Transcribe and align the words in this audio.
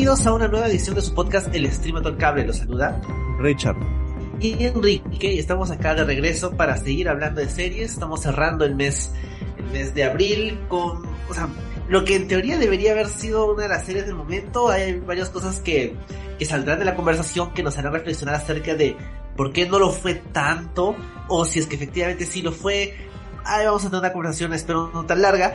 Bienvenidos 0.00 0.26
a 0.26 0.32
una 0.32 0.48
nueva 0.48 0.66
edición 0.66 0.94
de 0.94 1.02
su 1.02 1.12
podcast 1.12 1.54
El 1.54 1.70
Streamator 1.70 2.16
Cable. 2.16 2.46
Los 2.46 2.56
saluda 2.56 2.98
Richard. 3.38 3.76
y 4.40 4.64
Enrique. 4.64 5.38
Estamos 5.38 5.70
acá 5.70 5.94
de 5.94 6.04
regreso 6.04 6.52
para 6.52 6.78
seguir 6.78 7.06
hablando 7.06 7.42
de 7.42 7.50
series. 7.50 7.92
Estamos 7.92 8.22
cerrando 8.22 8.64
el 8.64 8.76
mes, 8.76 9.12
el 9.58 9.64
mes 9.66 9.92
de 9.92 10.04
abril 10.04 10.58
con, 10.70 11.04
o 11.28 11.34
sea, 11.34 11.48
lo 11.90 12.02
que 12.06 12.16
en 12.16 12.28
teoría 12.28 12.56
debería 12.56 12.92
haber 12.92 13.08
sido 13.08 13.52
una 13.52 13.64
de 13.64 13.68
las 13.68 13.84
series 13.84 14.06
del 14.06 14.14
momento. 14.14 14.70
Hay 14.70 15.00
varias 15.00 15.28
cosas 15.28 15.60
que, 15.60 15.94
que 16.38 16.46
saldrán 16.46 16.78
de 16.78 16.86
la 16.86 16.96
conversación 16.96 17.52
que 17.52 17.62
nos 17.62 17.76
harán 17.76 17.92
reflexionar 17.92 18.36
acerca 18.36 18.74
de 18.74 18.96
por 19.36 19.52
qué 19.52 19.68
no 19.68 19.78
lo 19.78 19.90
fue 19.90 20.14
tanto 20.14 20.96
o 21.28 21.44
si 21.44 21.58
es 21.58 21.66
que 21.66 21.76
efectivamente 21.76 22.24
sí 22.24 22.40
lo 22.40 22.52
fue. 22.52 22.96
Ahí 23.44 23.66
vamos 23.66 23.84
a 23.84 23.90
tener 23.90 24.00
una 24.00 24.14
conversación, 24.14 24.54
espero 24.54 24.90
no 24.94 25.04
tan 25.04 25.20
larga, 25.20 25.52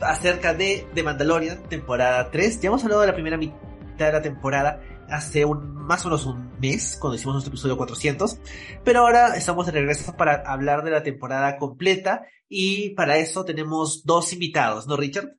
acerca 0.00 0.54
de 0.54 0.86
The 0.94 1.02
Mandalorian, 1.02 1.64
temporada 1.64 2.30
3. 2.30 2.60
Ya 2.60 2.68
hemos 2.68 2.84
hablado 2.84 3.00
de 3.00 3.08
la 3.08 3.14
primera 3.14 3.36
mitad 3.36 3.66
de 4.06 4.12
la 4.12 4.22
temporada 4.22 4.80
hace 5.08 5.44
un, 5.44 5.74
más 5.74 6.04
o 6.04 6.08
menos 6.08 6.26
un 6.26 6.58
mes, 6.60 6.96
cuando 7.00 7.16
hicimos 7.16 7.34
nuestro 7.34 7.52
episodio 7.52 7.76
400. 7.76 8.38
Pero 8.84 9.00
ahora 9.00 9.36
estamos 9.36 9.66
de 9.66 9.72
regreso 9.72 10.16
para 10.16 10.42
hablar 10.46 10.84
de 10.84 10.90
la 10.90 11.02
temporada 11.02 11.56
completa. 11.56 12.26
Y 12.48 12.90
para 12.90 13.18
eso 13.18 13.44
tenemos 13.44 14.04
dos 14.04 14.32
invitados, 14.32 14.86
¿no, 14.86 14.96
Richard? 14.96 15.36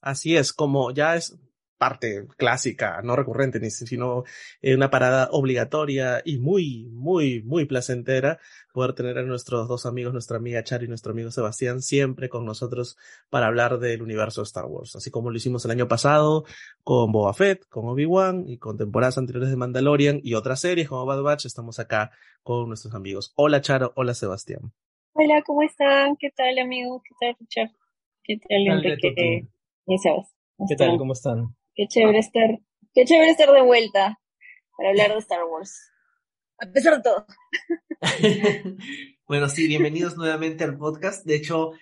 Así 0.00 0.36
es, 0.36 0.52
como 0.52 0.90
ya 0.92 1.16
es 1.16 1.36
parte 1.78 2.28
clásica, 2.36 3.00
no 3.02 3.16
recurrente, 3.16 3.58
sino 3.70 4.22
una 4.62 4.88
parada 4.88 5.28
obligatoria 5.32 6.22
y 6.24 6.38
muy, 6.38 6.88
muy, 6.92 7.42
muy 7.42 7.64
placentera 7.64 8.38
poder 8.72 8.94
tener 8.94 9.18
a 9.18 9.22
nuestros 9.22 9.68
dos 9.68 9.86
amigos, 9.86 10.12
nuestra 10.12 10.38
amiga 10.38 10.64
Char 10.64 10.82
y 10.82 10.88
nuestro 10.88 11.12
amigo 11.12 11.30
Sebastián, 11.30 11.82
siempre 11.82 12.28
con 12.28 12.44
nosotros 12.44 12.96
para 13.30 13.46
hablar 13.46 13.78
del 13.78 14.02
universo 14.02 14.40
de 14.40 14.46
Star 14.46 14.64
Wars, 14.64 14.96
así 14.96 15.10
como 15.10 15.30
lo 15.30 15.36
hicimos 15.36 15.64
el 15.64 15.70
año 15.70 15.88
pasado 15.88 16.44
con 16.82 17.12
Boba 17.12 17.34
Fett, 17.34 17.68
con 17.68 17.86
Obi-Wan 17.88 18.44
y 18.48 18.58
con 18.58 18.78
temporadas 18.78 19.18
anteriores 19.18 19.50
de 19.50 19.56
Mandalorian 19.56 20.20
y 20.22 20.34
otras 20.34 20.60
series 20.60 20.88
como 20.88 21.06
Bad 21.06 21.22
Batch, 21.22 21.46
estamos 21.46 21.78
acá 21.78 22.10
con 22.42 22.68
nuestros 22.68 22.94
amigos. 22.94 23.32
Hola 23.36 23.60
Charo, 23.60 23.92
hola 23.94 24.14
Sebastián. 24.14 24.72
Hola, 25.12 25.42
¿cómo 25.46 25.62
están? 25.62 26.16
¿Qué 26.16 26.30
tal, 26.30 26.58
amigo? 26.58 27.02
¿Qué 27.04 27.14
tal, 27.20 27.36
Richard? 27.38 27.70
¿Qué 28.24 28.38
tal, 28.38 28.66
Enrique? 28.66 29.46
Y 29.86 29.98
Sebas? 29.98 30.34
¿Qué 30.68 30.76
tal? 30.76 30.96
¿Cómo 30.96 31.12
están? 31.12 31.54
Qué 31.74 31.86
chévere 31.88 32.18
estar, 32.18 32.58
qué 32.94 33.04
chévere 33.04 33.30
estar 33.30 33.50
de 33.52 33.62
vuelta 33.62 34.18
para 34.76 34.90
hablar 34.90 35.12
de 35.12 35.18
Star 35.18 35.44
Wars. 35.44 35.91
A 36.62 36.66
pesar 36.66 36.96
de 36.96 37.02
todo. 37.02 37.26
bueno, 39.26 39.48
sí, 39.48 39.66
bienvenidos 39.66 40.16
nuevamente 40.16 40.62
al 40.62 40.78
podcast. 40.78 41.26
De 41.26 41.34
hecho, 41.34 41.72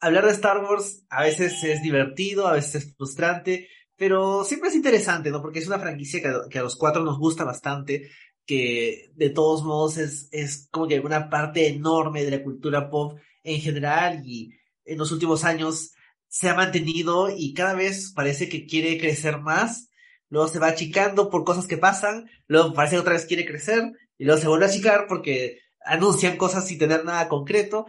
hablar 0.00 0.24
de 0.24 0.32
Star 0.32 0.64
Wars 0.64 1.04
a 1.10 1.24
veces 1.24 1.62
es 1.64 1.82
divertido, 1.82 2.46
a 2.46 2.54
veces 2.54 2.76
es 2.76 2.96
frustrante, 2.96 3.68
pero 3.96 4.42
siempre 4.44 4.70
es 4.70 4.74
interesante, 4.74 5.30
¿no? 5.30 5.42
Porque 5.42 5.58
es 5.58 5.66
una 5.66 5.78
franquicia 5.78 6.22
que 6.22 6.28
a, 6.28 6.48
que 6.48 6.58
a 6.58 6.62
los 6.62 6.76
cuatro 6.76 7.04
nos 7.04 7.18
gusta 7.18 7.44
bastante, 7.44 8.08
que 8.46 9.12
de 9.16 9.28
todos 9.28 9.64
modos 9.64 9.98
es, 9.98 10.30
es 10.32 10.68
como 10.70 10.88
que 10.88 10.98
una 11.00 11.28
parte 11.28 11.68
enorme 11.68 12.24
de 12.24 12.30
la 12.30 12.42
cultura 12.42 12.88
pop 12.88 13.18
en 13.44 13.60
general 13.60 14.22
y 14.24 14.54
en 14.86 14.96
los 14.96 15.12
últimos 15.12 15.44
años 15.44 15.92
se 16.26 16.48
ha 16.48 16.54
mantenido 16.54 17.28
y 17.28 17.52
cada 17.52 17.74
vez 17.74 18.14
parece 18.14 18.48
que 18.48 18.64
quiere 18.64 18.96
crecer 18.96 19.40
más, 19.40 19.89
luego 20.30 20.48
se 20.48 20.58
va 20.58 20.68
achicando 20.68 21.28
por 21.28 21.44
cosas 21.44 21.66
que 21.66 21.76
pasan, 21.76 22.30
luego 22.46 22.72
parece 22.72 22.96
que 22.96 23.00
otra 23.00 23.12
vez 23.12 23.26
quiere 23.26 23.44
crecer 23.44 23.92
y 24.16 24.24
luego 24.24 24.40
se 24.40 24.48
vuelve 24.48 24.66
a 24.66 24.68
achicar 24.68 25.06
porque 25.08 25.60
anuncian 25.84 26.36
cosas 26.36 26.66
sin 26.66 26.78
tener 26.78 27.04
nada 27.04 27.28
concreto. 27.28 27.86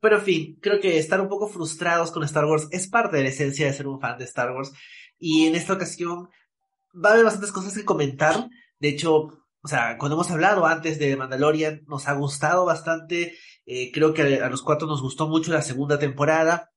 Pero 0.00 0.16
en 0.16 0.22
fin, 0.22 0.58
creo 0.60 0.80
que 0.80 0.98
estar 0.98 1.20
un 1.20 1.28
poco 1.28 1.48
frustrados 1.48 2.10
con 2.10 2.22
Star 2.24 2.44
Wars 2.44 2.68
es 2.70 2.88
parte 2.88 3.16
de 3.16 3.24
la 3.24 3.28
esencia 3.30 3.66
de 3.66 3.72
ser 3.72 3.86
un 3.86 4.00
fan 4.00 4.18
de 4.18 4.24
Star 4.24 4.52
Wars. 4.52 4.72
Y 5.18 5.46
en 5.46 5.54
esta 5.54 5.74
ocasión 5.74 6.28
va 6.94 7.10
a 7.10 7.12
haber 7.12 7.24
bastantes 7.24 7.52
cosas 7.52 7.74
que 7.74 7.84
comentar. 7.84 8.48
De 8.78 8.88
hecho, 8.88 9.40
o 9.62 9.68
sea, 9.68 9.98
cuando 9.98 10.16
hemos 10.16 10.30
hablado 10.30 10.66
antes 10.66 10.98
de 10.98 11.16
Mandalorian, 11.16 11.82
nos 11.86 12.08
ha 12.08 12.14
gustado 12.14 12.64
bastante. 12.64 13.36
Eh, 13.66 13.92
creo 13.92 14.14
que 14.14 14.40
a 14.40 14.48
los 14.48 14.62
cuatro 14.62 14.88
nos 14.88 15.02
gustó 15.02 15.28
mucho 15.28 15.52
la 15.52 15.62
segunda 15.62 15.98
temporada. 15.98 16.70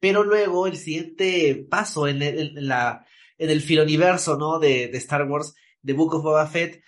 Pero 0.00 0.24
luego 0.24 0.66
el 0.66 0.76
siguiente 0.76 1.66
paso 1.70 2.08
en 2.08 2.66
la, 2.66 3.06
en 3.40 3.48
el 3.48 3.62
filoniverso, 3.62 4.36
¿no? 4.36 4.58
De, 4.58 4.84
Star 4.98 5.26
Wars, 5.26 5.54
de 5.80 5.94
Book 5.94 6.14
of 6.14 6.22
Boba 6.22 6.46
Fett, 6.46 6.82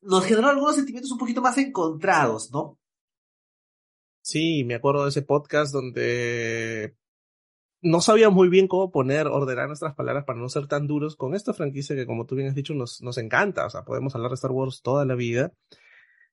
nos 0.00 0.24
generó 0.24 0.48
algunos 0.48 0.74
sentimientos 0.74 1.12
un 1.12 1.18
poquito 1.18 1.40
más 1.40 1.56
encontrados, 1.58 2.50
¿no? 2.50 2.80
Sí, 4.20 4.64
me 4.64 4.74
acuerdo 4.74 5.04
de 5.04 5.10
ese 5.10 5.22
podcast 5.22 5.72
donde 5.72 6.96
no 7.82 8.00
sabía 8.00 8.30
muy 8.30 8.48
bien 8.48 8.66
cómo 8.66 8.90
poner, 8.90 9.28
ordenar 9.28 9.68
nuestras 9.68 9.94
palabras 9.94 10.24
para 10.24 10.40
no 10.40 10.48
ser 10.48 10.66
tan 10.66 10.88
duros 10.88 11.14
con 11.14 11.36
esta 11.36 11.54
franquicia 11.54 11.94
que, 11.94 12.06
como 12.06 12.26
tú 12.26 12.34
bien 12.34 12.48
has 12.48 12.56
dicho, 12.56 12.74
nos, 12.74 13.00
nos 13.00 13.16
encanta. 13.18 13.64
O 13.64 13.70
sea, 13.70 13.84
podemos 13.84 14.12
hablar 14.16 14.30
de 14.30 14.34
Star 14.34 14.50
Wars 14.50 14.82
toda 14.82 15.04
la 15.04 15.14
vida. 15.14 15.52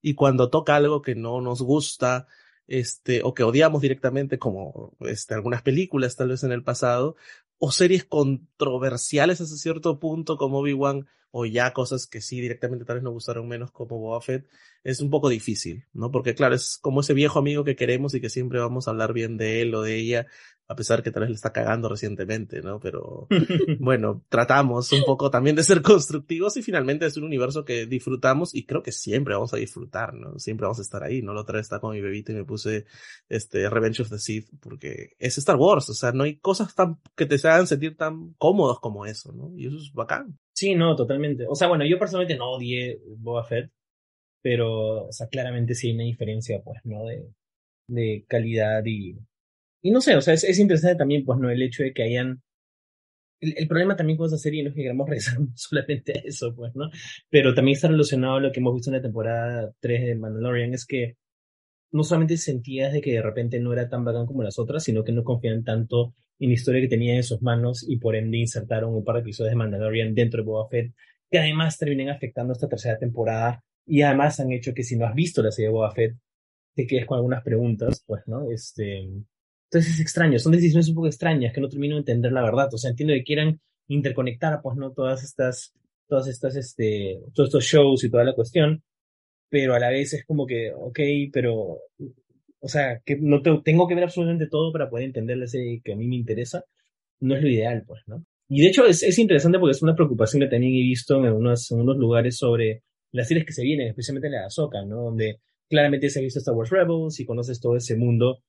Y 0.01 0.15
cuando 0.15 0.49
toca 0.49 0.75
algo 0.75 1.03
que 1.03 1.13
no 1.13 1.41
nos 1.41 1.61
gusta, 1.61 2.25
este, 2.65 3.21
o 3.23 3.35
que 3.35 3.43
odiamos 3.43 3.81
directamente, 3.81 4.39
como 4.39 4.95
este, 5.01 5.35
algunas 5.35 5.61
películas 5.61 6.15
tal 6.15 6.29
vez 6.29 6.43
en 6.43 6.51
el 6.51 6.63
pasado, 6.63 7.17
o 7.59 7.71
series 7.71 8.05
controversiales 8.05 9.41
hasta 9.41 9.57
cierto 9.57 9.99
punto, 9.99 10.37
como 10.37 10.59
Obi-Wan, 10.59 11.07
o 11.31 11.45
ya 11.45 11.73
cosas 11.73 12.07
que 12.07 12.21
sí 12.21 12.41
directamente 12.41 12.85
tal 12.85 12.97
vez 12.97 13.03
nos 13.03 13.13
gustaron 13.13 13.47
menos, 13.47 13.71
como 13.71 13.99
Boba 13.99 14.21
Fett, 14.21 14.47
es 14.83 15.01
un 15.01 15.09
poco 15.09 15.29
difícil, 15.29 15.85
¿no? 15.93 16.11
Porque 16.11 16.35
claro, 16.35 16.55
es 16.55 16.77
como 16.81 17.01
ese 17.01 17.13
viejo 17.13 17.39
amigo 17.39 17.63
que 17.63 17.75
queremos 17.75 18.13
y 18.15 18.21
que 18.21 18.29
siempre 18.29 18.59
vamos 18.59 18.87
a 18.87 18.91
hablar 18.91 19.13
bien 19.13 19.37
de 19.37 19.61
él 19.61 19.75
o 19.75 19.81
de 19.81 19.95
ella, 19.95 20.27
a 20.67 20.75
pesar 20.75 21.01
que 21.01 21.09
tal 21.09 21.21
vez 21.21 21.31
le 21.31 21.35
está 21.35 21.51
cagando 21.51 21.89
recientemente, 21.89 22.61
¿no? 22.61 22.79
Pero 22.79 23.27
bueno, 23.79 24.23
tratamos 24.29 24.91
un 24.91 25.03
poco 25.03 25.31
también 25.31 25.55
de 25.55 25.63
ser 25.63 25.81
constructivos 25.81 26.57
y 26.57 26.61
finalmente 26.61 27.07
es 27.07 27.17
un 27.17 27.23
universo 27.23 27.65
que 27.65 27.87
disfrutamos 27.87 28.53
y 28.53 28.65
creo 28.65 28.83
que 28.83 28.91
siempre 28.91 29.33
vamos 29.33 29.51
a 29.53 29.57
disfrutar, 29.57 30.13
¿no? 30.13 30.37
Siempre 30.37 30.65
vamos 30.65 30.77
a 30.77 30.83
estar 30.83 31.03
ahí, 31.03 31.23
¿no? 31.23 31.33
La 31.33 31.41
otra 31.41 31.57
vez 31.57 31.65
estaba 31.65 31.81
con 31.81 31.93
mi 31.93 32.01
bebita 32.01 32.31
y 32.31 32.35
me 32.35 32.45
puse 32.45 32.85
este 33.29 33.67
Revenge 33.67 34.03
of 34.03 34.09
the 34.09 34.19
Sith 34.19 34.47
porque 34.59 35.15
es 35.17 35.39
Star 35.39 35.55
Wars, 35.55 35.89
o 35.89 35.93
sea, 35.95 36.11
no 36.11 36.23
hay 36.23 36.37
cosas 36.37 36.73
tan 36.75 36.99
que 37.15 37.25
te 37.25 37.35
hagan 37.47 37.65
sentir 37.65 37.97
tan 37.97 38.33
cómodos 38.37 38.79
como 38.79 39.07
eso, 39.07 39.33
¿no? 39.33 39.51
Y 39.57 39.65
eso 39.67 39.77
es 39.77 39.91
bacán. 39.91 40.37
Sí, 40.59 40.75
no, 40.75 40.93
totalmente. 40.93 41.45
O 41.47 41.55
sea, 41.55 41.69
bueno, 41.69 41.85
yo 41.85 41.97
personalmente 41.97 42.37
no 42.37 42.51
odié 42.51 42.99
Boba 43.17 43.45
Fett, 43.45 43.71
pero, 44.41 45.05
o 45.07 45.11
sea, 45.13 45.27
claramente 45.29 45.73
sí 45.75 45.87
hay 45.89 45.95
una 45.95 46.03
diferencia, 46.03 46.61
pues, 46.63 46.81
¿no? 46.83 47.05
De, 47.05 47.25
de 47.87 48.25
calidad 48.27 48.83
y, 48.85 49.17
y 49.81 49.91
no 49.91 50.01
sé, 50.01 50.17
o 50.17 50.21
sea, 50.21 50.33
es, 50.33 50.43
es 50.43 50.59
interesante 50.59 50.97
también, 50.97 51.25
pues, 51.25 51.39
¿no? 51.39 51.49
El 51.49 51.61
hecho 51.61 51.83
de 51.83 51.93
que 51.93 52.03
hayan 52.03 52.41
el, 53.39 53.53
el, 53.57 53.67
problema 53.69 53.95
también 53.95 54.17
con 54.17 54.27
esa 54.27 54.37
serie 54.37 54.63
no 54.63 54.69
es 54.69 54.75
que 54.75 54.81
queramos 54.83 55.07
regresar 55.09 55.37
solamente 55.55 56.19
a 56.19 56.21
eso, 56.25 56.53
pues, 56.55 56.75
¿no? 56.75 56.89
Pero 57.29 57.53
también 57.55 57.75
está 57.75 57.87
relacionado 57.87 58.35
a 58.35 58.41
lo 58.41 58.51
que 58.51 58.59
hemos 58.59 58.75
visto 58.75 58.89
en 58.89 58.97
la 58.97 59.01
temporada 59.01 59.73
3 59.79 60.07
de 60.07 60.15
Mandalorian, 60.15 60.73
es 60.73 60.85
que 60.85 61.15
no 61.91 62.03
solamente 62.03 62.37
sentías 62.37 62.93
de 62.93 63.01
que 63.01 63.13
de 63.13 63.21
repente 63.21 63.59
no 63.59 63.73
era 63.73 63.89
tan 63.89 64.03
bacán 64.03 64.25
como 64.25 64.43
las 64.43 64.59
otras, 64.59 64.83
sino 64.83 65.03
que 65.03 65.11
no 65.11 65.23
confían 65.23 65.63
tanto 65.63 66.13
en 66.39 66.49
la 66.49 66.53
historia 66.53 66.81
que 66.81 66.87
tenía 66.87 67.15
en 67.15 67.23
sus 67.23 67.41
manos 67.41 67.85
y 67.87 67.97
por 67.97 68.15
ende 68.15 68.37
insertaron 68.37 68.93
un 68.93 69.03
par 69.03 69.15
de 69.15 69.21
episodios 69.21 69.51
de 69.51 69.57
Mandalorian 69.57 70.13
dentro 70.13 70.41
de 70.41 70.47
Boba 70.47 70.69
Fett, 70.69 70.93
que 71.29 71.39
además 71.39 71.77
terminan 71.77 72.09
afectando 72.09 72.53
esta 72.53 72.67
tercera 72.67 72.97
temporada 72.97 73.63
y 73.85 74.01
además 74.03 74.39
han 74.39 74.51
hecho 74.51 74.73
que 74.73 74.83
si 74.83 74.95
no 74.97 75.05
has 75.05 75.15
visto 75.15 75.41
la 75.41 75.51
serie 75.51 75.67
de 75.67 75.73
Boba 75.73 75.91
Fett, 75.91 76.15
te 76.75 76.87
quedes 76.87 77.05
con 77.05 77.17
algunas 77.17 77.43
preguntas, 77.43 78.03
pues, 78.05 78.21
¿no? 78.27 78.49
Este, 78.51 78.99
entonces 78.99 79.93
es 79.93 79.99
extraño, 79.99 80.39
son 80.39 80.51
decisiones 80.51 80.87
un 80.89 80.95
poco 80.95 81.07
extrañas 81.07 81.53
que 81.53 81.61
no 81.61 81.69
termino 81.69 81.95
de 81.95 81.99
entender 81.99 82.31
la 82.31 82.43
verdad, 82.43 82.73
o 82.73 82.77
sea, 82.77 82.91
entiendo 82.91 83.13
que 83.13 83.23
quieran 83.23 83.59
interconectar, 83.87 84.61
pues, 84.61 84.77
¿no? 84.77 84.91
Todas 84.91 85.23
estas, 85.23 85.73
todas 86.07 86.27
estas, 86.27 86.55
este, 86.55 87.19
todos 87.33 87.49
estos 87.49 87.65
shows 87.65 88.03
y 88.03 88.09
toda 88.09 88.23
la 88.23 88.33
cuestión, 88.33 88.83
pero 89.49 89.73
a 89.75 89.79
la 89.79 89.89
vez 89.89 90.13
es 90.13 90.25
como 90.25 90.45
que, 90.45 90.71
ok, 90.71 90.99
pero, 91.33 91.79
o 92.59 92.67
sea, 92.67 93.01
que 93.05 93.17
no 93.17 93.41
te, 93.41 93.51
tengo 93.63 93.87
que 93.87 93.95
ver 93.95 94.03
absolutamente 94.05 94.47
todo 94.47 94.71
para 94.71 94.89
poder 94.89 95.05
entender 95.05 95.37
la 95.37 95.47
serie 95.47 95.81
que 95.83 95.93
a 95.93 95.95
mí 95.95 96.07
me 96.07 96.15
interesa, 96.15 96.63
no 97.19 97.35
es 97.35 97.41
lo 97.41 97.49
ideal, 97.49 97.83
pues, 97.85 98.01
¿no? 98.07 98.25
Y 98.47 98.61
de 98.61 98.67
hecho 98.67 98.85
es, 98.85 99.03
es 99.03 99.19
interesante 99.19 99.59
porque 99.59 99.71
es 99.71 99.81
una 99.83 99.95
preocupación 99.95 100.41
que 100.41 100.47
también 100.47 100.73
he 100.73 100.81
visto 100.81 101.23
en 101.23 101.33
unos, 101.33 101.71
en 101.71 101.81
unos 101.81 101.97
lugares 101.97 102.37
sobre 102.37 102.83
las 103.11 103.27
series 103.27 103.45
que 103.45 103.53
se 103.53 103.63
vienen, 103.63 103.87
especialmente 103.89 104.29
la 104.29 104.47
de 104.47 104.85
¿no? 104.87 105.03
Donde 105.03 105.39
claramente 105.67 106.09
se 106.09 106.19
ha 106.19 106.23
visto 106.23 106.39
Star 106.39 106.55
Wars 106.55 106.69
Rebels 106.71 107.19
y 107.19 107.25
conoces 107.25 107.59
todo 107.59 107.75
ese 107.75 107.95
mundo. 107.95 108.39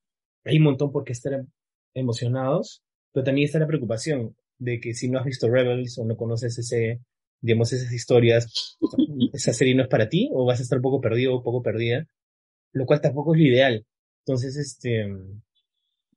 Hay 0.44 0.56
un 0.56 0.64
montón 0.64 0.91
por 0.91 1.05
qué 1.05 1.12
estar 1.12 1.44
emocionados, 1.94 2.82
pero 3.12 3.25
también 3.25 3.46
está 3.46 3.58
la 3.58 3.67
preocupación 3.67 4.37
de 4.58 4.81
que 4.81 4.94
si 4.94 5.08
no 5.08 5.19
has 5.19 5.25
visto 5.25 5.49
Rebels 5.49 5.99
o 5.99 6.05
no 6.05 6.17
conoces 6.17 6.58
ese, 6.58 7.00
digamos, 7.40 7.72
esas 7.72 7.92
historias, 7.92 8.78
esa 9.32 9.52
serie 9.52 9.75
no 9.75 9.82
es 9.82 9.88
para 9.88 10.08
ti, 10.08 10.28
o 10.32 10.44
vas 10.44 10.60
a 10.60 10.62
estar 10.62 10.78
un 10.78 10.82
poco 10.82 11.00
perdido 11.00 11.34
o 11.34 11.42
poco 11.42 11.62
perdida, 11.62 12.06
lo 12.72 12.87
cual 12.87 13.00
tampoco 13.00 13.34
es 13.34 13.40
lo 13.40 13.46
ideal. 13.46 13.87
Entonces, 14.25 14.56
este, 14.56 15.06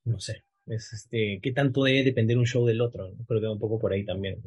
no 0.04 0.20
sé, 0.20 0.44
es 0.68 0.94
este, 0.94 1.40
qué 1.42 1.52
tanto 1.52 1.84
debe 1.84 2.04
depender 2.04 2.38
un 2.38 2.46
show 2.46 2.66
del 2.66 2.82
otro, 2.82 3.14
creo 3.28 3.42
que 3.42 3.48
va 3.48 3.54
un 3.54 3.60
poco 3.60 3.80
por 3.80 3.94
ahí 3.94 4.06
también. 4.06 4.42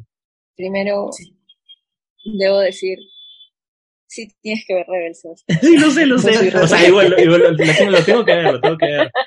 Primero, 0.54 1.10
debo 2.24 2.60
decir, 2.60 2.98
sí 4.06 4.28
tienes 4.40 4.64
que 4.66 4.74
ver 4.74 4.86
Rebels. 4.86 5.22
Sí, 5.60 5.76
lo 5.78 5.90
sé, 5.90 6.06
lo 6.06 6.18
sé. 6.18 6.56
o 6.56 6.66
sea, 6.66 6.86
igual, 6.86 7.14
igual 7.18 7.42
lo, 7.42 7.56
tengo, 7.56 7.90
lo, 7.90 8.04
tengo, 8.04 8.24
que 8.24 8.34
ver, 8.34 8.52
lo 8.52 8.60
tengo 8.60 8.78
que 8.78 8.86
ver. 8.86 9.10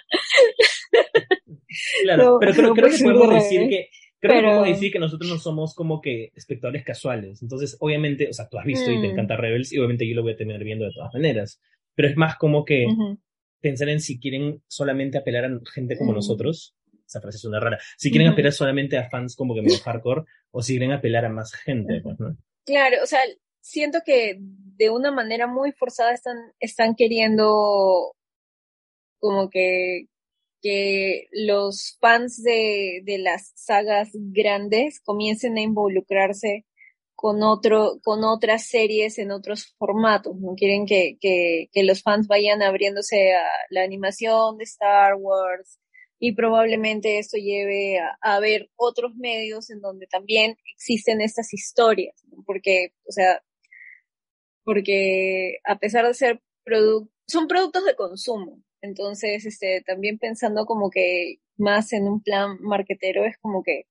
Claro, 2.02 2.38
pero 2.40 2.54
creo, 2.54 2.74
creo 2.74 2.90
que 2.90 3.04
podemos 3.04 3.34
decir 3.36 3.70
que 3.70 3.90
creo 4.20 4.36
que 4.36 4.48
podemos 4.48 4.68
decir 4.68 4.92
que 4.92 5.00
nosotros 5.00 5.30
no 5.30 5.38
somos 5.38 5.74
como 5.74 6.02
que 6.02 6.32
espectadores 6.36 6.84
casuales. 6.84 7.42
Entonces, 7.42 7.78
obviamente, 7.80 8.28
o 8.30 8.34
sea, 8.34 8.48
tú 8.50 8.60
has 8.60 8.66
visto 8.66 8.92
y 8.92 9.02
te 9.02 9.08
mm. 9.08 9.12
encanta 9.12 9.38
Rebels 9.38 9.72
y 9.72 9.78
obviamente 9.78 10.08
yo 10.08 10.16
lo 10.16 10.24
voy 10.24 10.34
a 10.34 10.38
terminar 10.38 10.64
viendo 10.64 10.86
de 10.86 10.92
todas 10.92 11.14
maneras. 11.14 11.62
Pero 11.96 12.10
es 12.10 12.18
más 12.18 12.38
como 12.38 12.66
que 12.66 12.86
pensar 13.60 13.90
en 13.90 14.00
si 14.00 14.20
quieren 14.20 14.62
solamente 14.68 15.18
apelar 15.18 15.46
a 15.46 15.60
gente 15.74 15.98
como 15.98 16.14
nosotros. 16.14 16.76
Esa 17.06 17.22
frase 17.22 17.40
suena 17.40 17.60
rara. 17.60 17.80
Si 17.98 18.12
quieren 18.12 18.30
apelar 18.30 18.54
solamente 18.54 18.98
a 18.98 19.10
fans 19.10 19.36
como 19.36 19.56
que 19.56 19.62
medio 19.62 19.80
hardcore 19.80 20.26
o 20.52 20.62
si 20.62 20.74
quieren 20.74 20.92
apelar 20.92 21.26
a 21.26 21.30
más 21.30 21.54
gente, 21.54 22.02
pues, 22.02 22.20
¿no? 22.20 22.38
Claro, 22.66 22.98
o 23.02 23.08
sea, 23.08 23.20
siento 23.62 24.00
que 24.06 24.38
de 24.40 24.90
una 24.90 25.12
manera 25.12 25.48
muy 25.48 25.72
forzada 25.72 26.14
están, 26.14 26.38
están 26.60 26.96
queriendo 26.96 28.14
como 29.18 29.50
que, 29.50 30.06
que 30.62 31.28
los 31.32 31.98
fans 32.00 32.42
de, 32.44 33.02
de 33.04 33.18
las 33.18 33.52
sagas 33.56 34.10
grandes 34.14 35.00
comiencen 35.02 35.58
a 35.58 35.62
involucrarse 35.62 36.66
con 37.16 37.44
otro, 37.44 38.00
con 38.02 38.24
otras 38.24 38.68
series 38.68 39.20
en 39.20 39.32
otros 39.32 39.76
formatos, 39.78 40.38
¿no? 40.38 40.56
Quieren 40.56 40.86
que, 40.86 41.18
que, 41.20 41.70
los 41.84 42.02
fans 42.02 42.28
vayan 42.28 42.62
abriéndose 42.62 43.34
a 43.34 43.44
la 43.72 43.84
animación 43.84 44.58
de 44.58 44.64
Star 44.64 45.16
Wars, 45.16 45.80
y 46.18 46.34
probablemente 46.34 47.20
esto 47.20 47.38
lleve 47.38 48.00
a, 48.00 48.18
a, 48.22 48.40
ver 48.40 48.70
otros 48.78 49.16
medios 49.16 49.70
en 49.70 49.82
donde 49.82 50.08
también 50.08 50.56
existen 50.76 51.20
estas 51.20 51.54
historias, 51.54 52.16
porque, 52.46 52.94
o 53.06 53.12
sea, 53.12 53.44
porque 54.64 55.58
a 55.66 55.78
pesar 55.78 56.08
de 56.08 56.14
ser 56.14 56.42
productos, 56.64 57.14
son 57.28 57.48
productos 57.48 57.84
de 57.86 57.96
consumo. 57.96 58.64
Entonces, 58.82 59.46
este, 59.46 59.84
también 59.86 60.18
pensando 60.18 60.66
como 60.66 60.90
que 60.90 61.38
más 61.58 61.94
en 61.94 62.08
un 62.08 62.22
plan 62.22 62.58
marketero 62.62 63.26
es 63.26 63.38
como 63.40 63.64
que, 63.64 63.84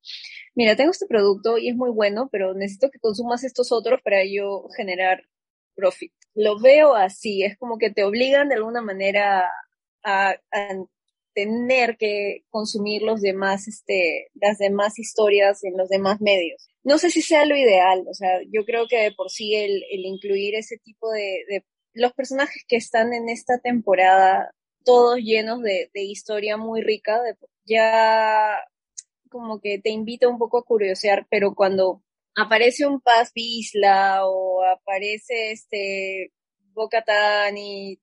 mira, 0.54 0.76
tengo 0.76 0.90
este 0.90 1.06
producto 1.06 1.58
y 1.58 1.68
es 1.68 1.76
muy 1.76 1.90
bueno, 1.90 2.28
pero 2.32 2.54
necesito 2.54 2.90
que 2.90 2.98
consumas 2.98 3.44
estos 3.44 3.72
otros 3.72 4.00
para 4.02 4.24
yo 4.24 4.68
generar 4.76 5.22
profit. 5.74 6.12
Lo 6.34 6.60
veo 6.60 6.94
así, 6.94 7.42
es 7.44 7.56
como 7.58 7.78
que 7.78 7.90
te 7.90 8.04
obligan 8.04 8.48
de 8.48 8.56
alguna 8.56 8.82
manera 8.82 9.50
a, 10.04 10.30
a 10.52 10.74
tener 11.34 11.96
que 11.98 12.44
consumir 12.50 13.02
los 13.02 13.20
demás, 13.20 13.68
este, 13.68 14.28
las 14.34 14.58
demás 14.58 14.98
historias 14.98 15.62
en 15.64 15.76
los 15.76 15.88
demás 15.88 16.20
medios 16.20 16.68
no 16.88 16.98
sé 16.98 17.10
si 17.10 17.20
sea 17.22 17.44
lo 17.44 17.54
ideal, 17.54 18.04
o 18.08 18.14
sea, 18.14 18.40
yo 18.50 18.64
creo 18.64 18.86
que 18.88 18.96
de 18.96 19.12
por 19.12 19.30
sí 19.30 19.54
el, 19.54 19.84
el 19.90 20.06
incluir 20.06 20.54
ese 20.54 20.78
tipo 20.78 21.10
de, 21.12 21.44
de, 21.48 21.64
los 21.92 22.12
personajes 22.14 22.64
que 22.66 22.76
están 22.76 23.12
en 23.12 23.28
esta 23.28 23.58
temporada, 23.58 24.54
todos 24.84 25.18
llenos 25.18 25.62
de, 25.62 25.90
historia 25.94 26.56
muy 26.56 26.82
rica, 26.82 27.20
ya 27.64 28.64
como 29.28 29.60
que 29.60 29.78
te 29.78 29.90
invita 29.90 30.28
un 30.28 30.38
poco 30.38 30.58
a 30.58 30.64
curiosear, 30.64 31.26
pero 31.30 31.54
cuando 31.54 32.02
aparece 32.36 32.86
un 32.86 33.00
Paz 33.00 33.32
Bisla 33.34 34.26
o 34.26 34.64
aparece 34.64 35.52
este 35.52 36.32
Bocatan 36.72 37.56
y 37.58 37.98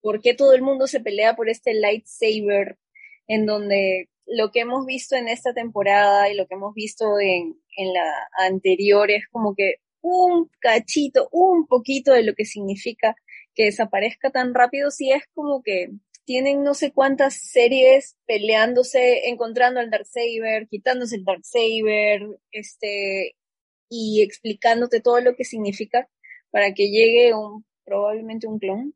por 0.00 0.20
qué 0.20 0.34
todo 0.34 0.52
el 0.52 0.62
mundo 0.62 0.86
se 0.86 1.00
pelea 1.00 1.36
por 1.36 1.48
este 1.48 1.74
lightsaber 1.74 2.78
en 3.26 3.46
donde 3.46 4.08
lo 4.26 4.50
que 4.50 4.60
hemos 4.60 4.84
visto 4.86 5.16
en 5.16 5.28
esta 5.28 5.54
temporada 5.54 6.30
y 6.30 6.34
lo 6.34 6.46
que 6.46 6.54
hemos 6.54 6.74
visto 6.74 7.18
en, 7.20 7.60
en 7.76 7.92
la 7.94 8.28
anterior 8.38 9.10
es 9.10 9.26
como 9.30 9.54
que 9.54 9.76
un 10.00 10.50
cachito, 10.60 11.28
un 11.32 11.66
poquito 11.66 12.12
de 12.12 12.22
lo 12.22 12.34
que 12.34 12.44
significa 12.44 13.16
que 13.54 13.64
desaparezca 13.64 14.30
tan 14.30 14.54
rápido, 14.54 14.90
si 14.90 15.10
es 15.10 15.24
como 15.34 15.62
que 15.62 15.88
tienen 16.28 16.62
no 16.62 16.74
sé 16.74 16.92
cuántas 16.92 17.36
series 17.40 18.18
peleándose, 18.26 19.30
encontrando 19.30 19.80
al 19.80 19.88
Darksaber, 19.88 20.68
quitándose 20.68 21.16
el 21.16 21.24
Darksaber, 21.24 22.20
este, 22.52 23.34
y 23.88 24.20
explicándote 24.20 25.00
todo 25.00 25.22
lo 25.22 25.34
que 25.36 25.44
significa 25.44 26.06
para 26.50 26.74
que 26.74 26.90
llegue 26.90 27.32
un, 27.32 27.64
probablemente 27.82 28.46
un 28.46 28.58
clon 28.58 28.94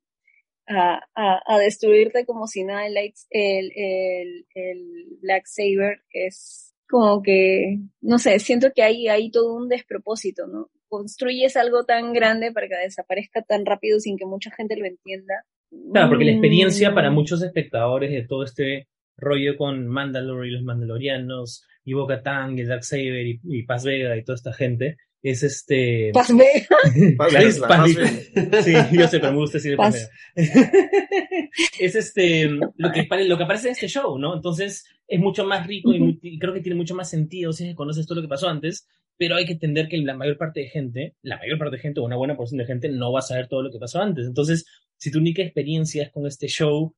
a, 0.67 1.01
a, 1.15 1.43
a 1.47 1.59
destruirte 1.59 2.27
como 2.27 2.47
si 2.47 2.65
nada 2.65 2.87
el, 2.87 2.99
el, 3.31 4.47
el, 4.55 5.19
Black 5.23 5.47
Saber 5.47 6.03
es 6.11 6.75
como 6.87 7.23
que, 7.23 7.79
no 8.03 8.19
sé, 8.19 8.41
siento 8.41 8.73
que 8.75 8.83
hay, 8.83 9.09
hay 9.09 9.31
todo 9.31 9.55
un 9.55 9.71
despropósito, 9.71 10.47
¿no? 10.49 10.71
Construyes 10.89 11.57
algo 11.57 11.87
tan 11.87 12.13
grande 12.13 12.53
para 12.53 12.69
que 12.69 12.77
desaparezca 12.77 13.41
tan 13.41 13.65
rápido 13.65 14.01
sin 14.01 14.19
que 14.19 14.27
mucha 14.27 14.51
gente 14.51 14.77
lo 14.77 14.85
entienda. 14.85 15.47
Claro, 15.93 16.09
porque 16.09 16.25
la 16.25 16.33
experiencia 16.33 16.95
para 16.95 17.11
mm. 17.11 17.15
muchos 17.15 17.43
espectadores 17.43 18.11
de 18.11 18.27
todo 18.27 18.45
este 18.45 18.89
rollo 19.17 19.57
con 19.57 19.87
Mandalore 19.87 20.49
y 20.49 20.53
los 20.53 20.63
Mandalorianos, 20.63 21.65
y 21.85 21.95
Bo-Katan, 21.95 22.59
y 22.59 22.65
Darksaber, 22.65 23.27
y, 23.27 23.41
y 23.45 23.63
Paz 23.65 23.85
Vega, 23.85 24.17
y 24.17 24.25
toda 24.25 24.37
esta 24.37 24.53
gente, 24.53 24.97
es 25.23 25.43
este... 25.43 26.11
Paz 26.13 26.35
Vega. 26.35 27.17
Paz 27.17 27.33
Vega. 27.33 27.69
Paz 27.69 28.65
Sí, 28.65 28.73
yo 28.93 29.09
sé, 29.09 29.21
pero 29.21 29.33
me 29.33 29.39
gusta 29.39 29.59
decir 29.59 29.77
Paz. 29.77 30.11
es 30.35 31.95
este, 31.95 32.49
lo 32.49 32.93
que, 32.93 33.07
lo 33.25 33.37
que 33.37 33.45
aparece 33.45 33.69
en 33.69 33.73
este 33.73 33.89
show, 33.89 34.19
¿no? 34.19 34.35
Entonces, 34.35 34.85
es 35.07 35.21
mucho 35.21 35.45
más 35.45 35.67
rico 35.67 35.93
y, 35.93 36.39
creo 36.39 36.53
que 36.55 36.61
tiene 36.61 36.77
mucho 36.77 36.95
más 36.95 37.09
sentido 37.09 37.53
si 37.53 37.75
conoces 37.75 38.07
todo 38.07 38.17
lo 38.17 38.23
que 38.23 38.29
pasó 38.29 38.49
antes, 38.49 38.89
pero 39.17 39.37
hay 39.37 39.45
que 39.45 39.53
entender 39.53 39.89
que 39.89 39.99
la 39.99 40.15
mayor 40.15 40.37
parte 40.37 40.61
de 40.61 40.69
gente, 40.69 41.15
la 41.23 41.39
mayor 41.39 41.59
parte 41.59 41.77
de 41.77 41.83
gente, 41.83 42.01
o 42.01 42.05
una 42.05 42.17
buena 42.17 42.37
porción 42.37 42.59
de 42.59 42.67
gente, 42.67 42.89
no 42.89 43.13
va 43.13 43.21
a 43.21 43.23
saber 43.23 43.47
todo 43.47 43.63
lo 43.63 43.71
que 43.71 43.79
pasó 43.79 44.01
antes. 44.01 44.27
Entonces, 44.27 44.65
si 45.03 45.11
tu 45.11 45.19
única 45.19 45.43
experiencia 45.43 46.05
es 46.05 46.13
con 46.13 46.29
este 46.29 46.47
show, 46.47 46.95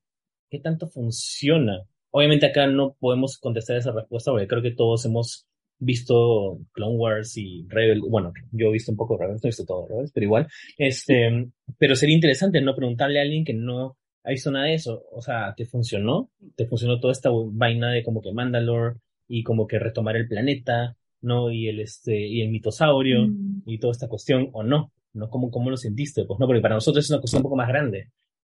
¿qué 0.51 0.59
tanto 0.59 0.87
funciona? 0.87 1.81
Obviamente 2.11 2.45
acá 2.45 2.67
no 2.67 2.95
podemos 3.01 3.39
contestar 3.39 3.79
esa 3.79 3.93
respuesta 3.93 4.31
porque 4.31 4.47
creo 4.47 4.61
que 4.61 4.73
todos 4.73 5.07
hemos 5.07 5.47
visto 5.79 6.61
Clone 6.73 6.99
Wars 6.99 7.35
y 7.39 7.65
Rebel, 7.67 8.03
bueno, 8.03 8.31
yo 8.53 8.67
he 8.67 8.73
visto 8.73 8.93
un 8.93 8.99
poco 8.99 9.17
Rebels, 9.17 9.43
no 9.43 9.49
he 9.49 9.53
visto 9.53 9.65
todo 9.65 9.89
Rebels, 9.89 10.13
pero 10.13 10.25
igual, 10.25 10.47
este, 10.77 11.49
pero 11.79 11.97
sería 11.97 12.15
interesante 12.15 12.61
no 12.61 12.77
preguntarle 12.77 13.21
a 13.21 13.23
alguien 13.23 13.43
que 13.43 13.55
no 13.55 13.97
ha 14.23 14.31
visto 14.33 14.51
nada 14.51 14.67
de 14.67 14.75
eso, 14.75 15.07
o 15.11 15.23
sea, 15.23 15.55
¿te 15.57 15.65
funcionó? 15.65 16.31
¿Te 16.57 16.67
funcionó 16.67 17.01
toda 17.01 17.13
esta 17.13 17.31
vaina 17.33 17.91
de 17.91 18.05
como 18.05 18.21
que 18.21 18.35
Mandalore 18.35 18.97
y 19.29 19.43
como 19.43 19.67
que 19.67 19.79
retomar 19.79 20.17
el 20.17 20.29
planeta, 20.29 20.95
¿no? 21.23 21.51
Y 21.51 21.69
el 21.69 21.81
este, 21.81 22.21
y 22.21 22.43
el 22.43 22.51
mitosaurio 22.51 23.29
mm. 23.29 23.63
y 23.65 23.79
toda 23.79 23.93
esta 23.93 24.09
cuestión, 24.09 24.51
o 24.53 24.63
no, 24.63 24.93
¿no? 25.15 25.31
¿Cómo, 25.31 25.51
¿Cómo 25.51 25.71
lo 25.71 25.77
sentiste? 25.77 26.25
Pues 26.25 26.39
no, 26.39 26.47
porque 26.47 26.63
para 26.63 26.75
nosotros 26.75 27.05
es 27.05 27.11
una 27.11 27.21
cuestión 27.21 27.41
un 27.41 27.45
poco 27.45 27.57
más 27.57 27.69
grande, 27.69 28.11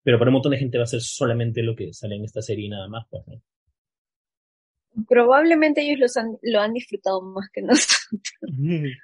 pero 0.03 0.19
para 0.19 0.31
un 0.31 0.35
montón 0.35 0.53
de 0.53 0.59
gente 0.59 0.79
va 0.79 0.85
a 0.85 0.89
ser 0.89 1.01
solamente 1.01 1.63
lo 1.63 1.75
que 1.75 1.93
sale 1.93 2.17
en 2.17 2.25
esta 2.25 2.43
serie 2.43 2.67
y 2.67 2.69
nada 2.69 2.89
más, 2.89 3.07
pues, 3.11 3.27
¿no? 3.27 3.43
probablemente 5.09 5.83
ellos 5.83 5.99
los 5.99 6.17
han, 6.17 6.39
lo 6.43 6.61
han 6.61 6.73
disfrutado 6.73 7.21
más 7.23 7.51
que 7.51 7.63
nosotros. 7.63 8.23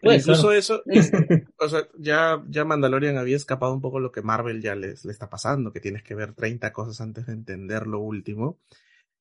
Pues, 0.00 0.22
incluso 0.22 0.52
eso, 0.52 0.82
o 1.58 1.68
sea, 1.68 1.86
ya, 1.98 2.42
ya 2.48 2.64
Mandalorian 2.64 3.18
había 3.18 3.36
escapado 3.36 3.74
un 3.74 3.82
poco 3.82 4.00
lo 4.00 4.10
que 4.10 4.22
Marvel 4.22 4.62
ya 4.62 4.74
les, 4.74 5.04
le 5.04 5.12
está 5.12 5.28
pasando, 5.28 5.70
que 5.70 5.80
tienes 5.80 6.02
que 6.02 6.14
ver 6.14 6.32
30 6.32 6.72
cosas 6.72 6.98
antes 7.02 7.26
de 7.26 7.34
entender 7.34 7.86
lo 7.86 8.00
último. 8.00 8.58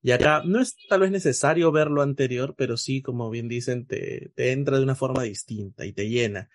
Y 0.01 0.11
acá 0.11 0.43
no 0.45 0.61
es 0.61 0.77
tal 0.87 1.01
vez 1.01 1.11
necesario 1.11 1.73
ver 1.73 1.87
lo 1.87 2.01
anterior, 2.01 2.55
pero 2.57 2.77
sí, 2.77 3.01
como 3.01 3.29
bien 3.29 3.49
dicen, 3.49 3.85
te, 3.85 4.31
te 4.33 4.53
entra 4.53 4.77
de 4.77 4.83
una 4.83 4.95
forma 4.95 5.23
distinta 5.23 5.85
y 5.85 5.91
te 5.91 6.07
llena. 6.07 6.49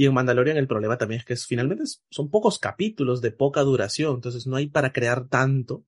Y 0.00 0.06
en 0.06 0.14
Mandalorian 0.14 0.56
el 0.56 0.66
problema 0.66 0.96
también 0.96 1.18
es 1.18 1.26
que 1.26 1.34
es, 1.34 1.46
finalmente 1.46 1.84
son 2.08 2.30
pocos 2.30 2.58
capítulos 2.58 3.20
de 3.20 3.32
poca 3.32 3.60
duración, 3.60 4.14
entonces 4.14 4.46
no 4.46 4.56
hay 4.56 4.66
para 4.66 4.94
crear 4.94 5.28
tanto 5.28 5.84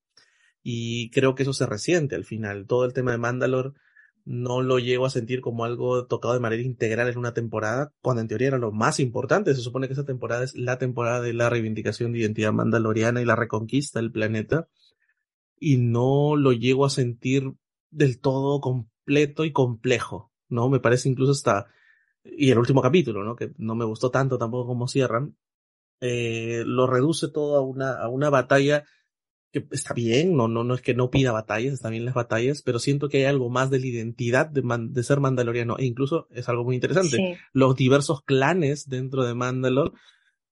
y 0.63 1.09
creo 1.13 1.35
que 1.35 1.45
eso 1.45 1.55
se 1.55 1.65
resiente 1.65 2.15
al 2.15 2.27
final. 2.27 2.67
Todo 2.67 2.85
el 2.85 2.93
tema 2.93 3.13
de 3.13 3.17
Mandalore 3.17 3.73
no 4.27 4.61
lo 4.61 4.79
llego 4.79 5.07
a 5.07 5.11
sentir 5.11 5.41
como 5.41 5.65
algo 5.65 6.05
tocado 6.09 6.35
de 6.35 6.41
manera 6.41 6.61
integral 6.61 7.09
en 7.09 7.17
una 7.17 7.33
temporada, 7.33 7.95
cuando 8.03 8.21
en 8.21 8.29
teoría 8.29 8.49
era 8.49 8.59
lo 8.59 8.71
más 8.71 9.01
importante. 9.01 9.55
Se 9.55 9.63
supone 9.63 9.87
que 9.87 9.95
esa 9.95 10.05
temporada 10.05 10.45
es 10.45 10.55
la 10.57 10.77
temporada 10.77 11.23
de 11.23 11.33
la 11.33 11.49
reivindicación 11.49 12.13
de 12.13 12.19
identidad 12.19 12.53
mandaloriana 12.53 13.23
y 13.23 13.25
la 13.25 13.35
reconquista 13.35 13.99
del 13.99 14.13
planeta. 14.13 14.69
Y 15.59 15.79
no 15.79 16.37
lo 16.37 16.53
llego 16.53 16.85
a 16.85 16.91
sentir 16.91 17.55
del 17.91 18.21
todo 18.21 18.61
completo 18.61 19.47
y 19.47 19.53
complejo, 19.53 20.31
¿no? 20.51 20.69
Me 20.69 20.81
parece 20.81 21.09
incluso 21.09 21.33
hasta, 21.33 21.69
y 22.25 22.51
el 22.51 22.59
último 22.59 22.83
capítulo, 22.83 23.25
¿no? 23.25 23.37
Que 23.37 23.53
no 23.59 23.75
me 23.75 23.85
gustó 23.85 24.11
tanto 24.11 24.39
tampoco 24.39 24.67
como 24.67 24.89
cierran, 24.89 25.37
eh, 26.01 26.65
lo 26.67 26.87
reduce 26.87 27.29
todo 27.29 27.57
a 27.57 27.61
una, 27.61 27.93
a 27.93 28.09
una 28.09 28.31
batalla 28.31 28.85
que 29.53 29.67
está 29.71 29.93
bien, 29.93 30.35
no, 30.35 30.49
no, 30.49 30.65
no 30.65 30.75
es 30.75 30.81
que 30.81 30.95
no 30.95 31.11
pida 31.11 31.31
batallas, 31.31 31.75
están 31.75 31.91
bien 31.91 32.07
las 32.07 32.15
batallas, 32.15 32.63
pero 32.63 32.79
siento 32.79 33.09
que 33.09 33.19
hay 33.19 33.25
algo 33.25 33.51
más 33.51 33.71
de 33.71 33.81
la 33.81 33.87
identidad 33.87 34.47
de, 34.47 34.63
de 34.89 35.03
ser 35.03 35.21
mandaloriano, 35.21 35.77
e 35.79 35.85
incluso 35.85 36.27
es 36.31 36.49
algo 36.49 36.65
muy 36.65 36.75
interesante, 36.75 37.39
los 37.53 37.77
diversos 37.77 38.23
clanes 38.23 38.89
dentro 38.89 39.25
de 39.25 39.35
Mandalor 39.35 39.93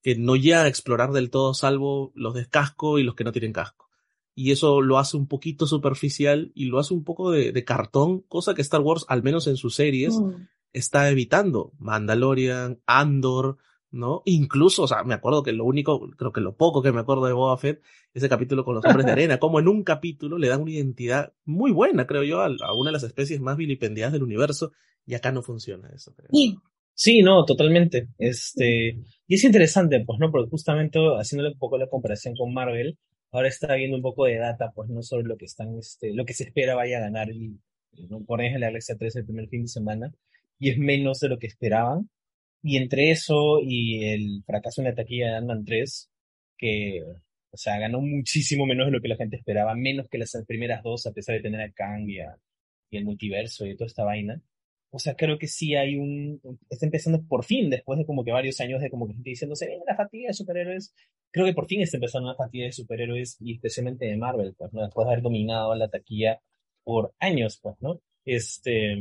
que 0.03 0.17
no 0.17 0.37
llega 0.37 0.63
a 0.63 0.69
explorar 0.69 1.13
del 1.13 1.31
todo, 1.31 1.55
salvo 1.55 2.13
los 2.15 2.35
de 2.35 2.47
casco 2.47 2.99
y 2.99 3.03
los 3.03 3.15
que 3.15 3.25
no 3.25 3.33
tienen 3.33 3.53
casco. 3.53 3.89
Y 4.35 4.53
eso 4.53 4.81
lo 4.81 4.99
hace 4.99 5.17
un 5.17 5.27
poquito 5.27 5.67
superficial 5.67 6.53
y 6.55 6.67
lo 6.67 6.79
hace 6.79 6.95
un 6.95 7.05
poco 7.05 7.31
de, 7.31 7.53
de 7.53 7.65
cartón, 7.65 8.21
cosa 8.21 8.55
que 8.55 8.63
Star 8.63 8.81
Wars, 8.81 9.05
al 9.09 9.23
menos 9.23 9.47
en 9.47 9.57
sus 9.57 9.75
series, 9.75 10.15
mm. 10.15 10.49
Está 10.73 11.11
evitando. 11.11 11.73
Mandalorian, 11.79 12.81
Andor, 12.87 13.59
¿no? 13.91 14.23
Incluso, 14.25 14.85
o 14.85 14.89
sea, 14.89 15.03
me 15.05 15.15
acuerdo 15.15 15.43
que 15.43 15.53
lo 15.53 15.65
único, 15.65 16.11
creo 16.17 16.33
que 16.33 16.41
lo 16.41 16.57
poco 16.57 16.83
que 16.83 16.93
me 16.93 17.01
acuerdo 17.01 17.27
de 17.27 17.33
Boba 17.33 17.57
Fett, 17.57 17.83
ese 18.15 18.29
capítulo 18.29 18.65
con 18.65 18.75
los 18.75 18.85
hombres 18.85 19.07
de 19.07 19.13
arena, 19.13 19.39
como 19.39 19.59
en 19.61 19.69
un 19.69 19.83
capítulo 19.83 20.39
le 20.39 20.49
dan 20.49 20.63
una 20.63 20.71
identidad 20.71 21.33
muy 21.45 21.73
buena, 21.73 22.07
creo 22.07 22.23
yo, 22.23 22.41
a, 22.41 22.49
una 22.75 22.91
de 22.91 22.93
las 22.93 23.03
especies 23.03 23.41
más 23.41 23.57
vilipendiadas 23.57 24.13
del 24.13 24.23
universo, 24.23 24.73
y 25.07 25.15
acá 25.15 25.33
no 25.33 25.43
funciona 25.43 25.89
eso. 25.95 26.15
Creo. 26.15 26.29
Sí, 26.95 27.23
no, 27.23 27.45
totalmente. 27.47 28.09
Este, 28.19 28.99
y 29.27 29.35
es 29.35 29.45
interesante, 29.45 30.05
pues, 30.05 30.19
¿no? 30.21 30.31
Porque 30.31 30.51
justamente 30.51 30.99
haciéndole 31.19 31.53
un 31.53 31.59
poco 31.59 31.79
la 31.79 31.89
comparación 31.89 32.35
con 32.37 32.53
Marvel, 32.53 32.99
ahora 33.33 33.49
está 33.49 33.75
viendo 33.75 33.97
un 33.97 34.03
poco 34.03 34.27
de 34.27 34.37
data, 34.37 34.71
pues, 34.75 34.91
no 34.91 35.03
sobre 35.03 35.27
lo 35.27 35.37
que 35.37 35.47
están, 35.47 35.79
este, 35.79 36.13
lo 36.13 36.25
que 36.25 36.35
se 36.35 36.45
espera 36.45 36.75
vaya 36.75 36.99
a 36.99 37.01
ganar 37.01 37.31
el, 37.31 37.59
¿no? 38.09 38.23
por 38.25 38.41
ejemplo, 38.41 38.61
la 38.61 38.67
Galaxia 38.67 38.97
3 38.99 39.17
el 39.17 39.25
primer 39.25 39.49
fin 39.49 39.63
de 39.63 39.69
semana, 39.69 40.13
y 40.61 40.71
es 40.71 40.79
menos 40.79 41.21
de 41.21 41.29
lo 41.29 41.39
que 41.39 41.49
esperaban. 41.49 42.09
Y 42.63 42.77
entre 42.77 43.11
eso 43.11 43.61
y 43.63 44.05
el 44.05 44.45
fracaso 44.47 44.83
en 44.83 44.89
la 44.89 44.95
taquilla 44.95 45.29
de 45.31 45.37
Ant-Man 45.37 45.65
3, 45.65 46.11
que, 46.59 47.03
o 47.51 47.57
sea, 47.57 47.79
ganó 47.79 48.01
muchísimo 48.01 48.67
menos 48.67 48.87
de 48.87 48.93
lo 48.93 49.01
que 49.01 49.09
la 49.09 49.17
gente 49.17 49.37
esperaba, 49.37 49.75
menos 49.75 50.09
que 50.09 50.19
las 50.19 50.37
primeras 50.47 50.83
dos, 50.83 51.07
a 51.07 51.13
pesar 51.13 51.37
de 51.37 51.43
tener 51.43 51.63
a 51.63 51.73
Kang 51.73 52.09
y, 52.09 52.19
el 52.97 53.05
multiverso 53.05 53.67
y 53.67 53.77
toda 53.77 53.87
esta 53.87 54.05
vaina. 54.05 54.43
O 54.91 54.99
sea, 54.99 55.15
creo 55.17 55.39
que 55.39 55.47
sí 55.47 55.77
hay 55.77 55.97
un, 55.97 56.41
está 56.69 56.85
empezando 56.87 57.23
por 57.23 57.45
fin, 57.45 57.71
después 57.71 57.99
de 57.99 58.07
como 58.07 58.25
que 58.25 58.33
varios 58.33 58.61
años 58.61 58.81
de 58.83 58.91
como 58.91 59.07
que 59.07 59.15
gente 59.15 59.31
diciendo, 59.31 59.57
se 59.57 59.67
viene 59.69 59.85
la 59.87 59.97
fatiga 59.97 60.29
de 60.29 60.35
superhéroes. 60.35 60.95
Creo 61.33 61.47
que 61.47 61.55
por 61.55 61.67
fin 61.67 61.81
está 61.83 61.97
empezando 61.97 62.29
la 62.29 62.35
fatiga 62.37 62.67
de 62.67 62.73
superhéroes 62.73 63.37
y 63.41 63.55
especialmente 63.55 64.07
de 64.07 64.17
Marvel, 64.17 64.55
pues, 64.59 64.73
¿no? 64.73 64.83
Después 64.83 65.07
de 65.07 65.13
haber 65.13 65.23
dominado 65.23 65.75
la 65.77 65.89
taquilla 65.89 66.41
por 66.85 67.15
años, 67.21 67.61
pues, 67.63 67.77
¿no? 67.81 68.01
Este, 68.25 68.97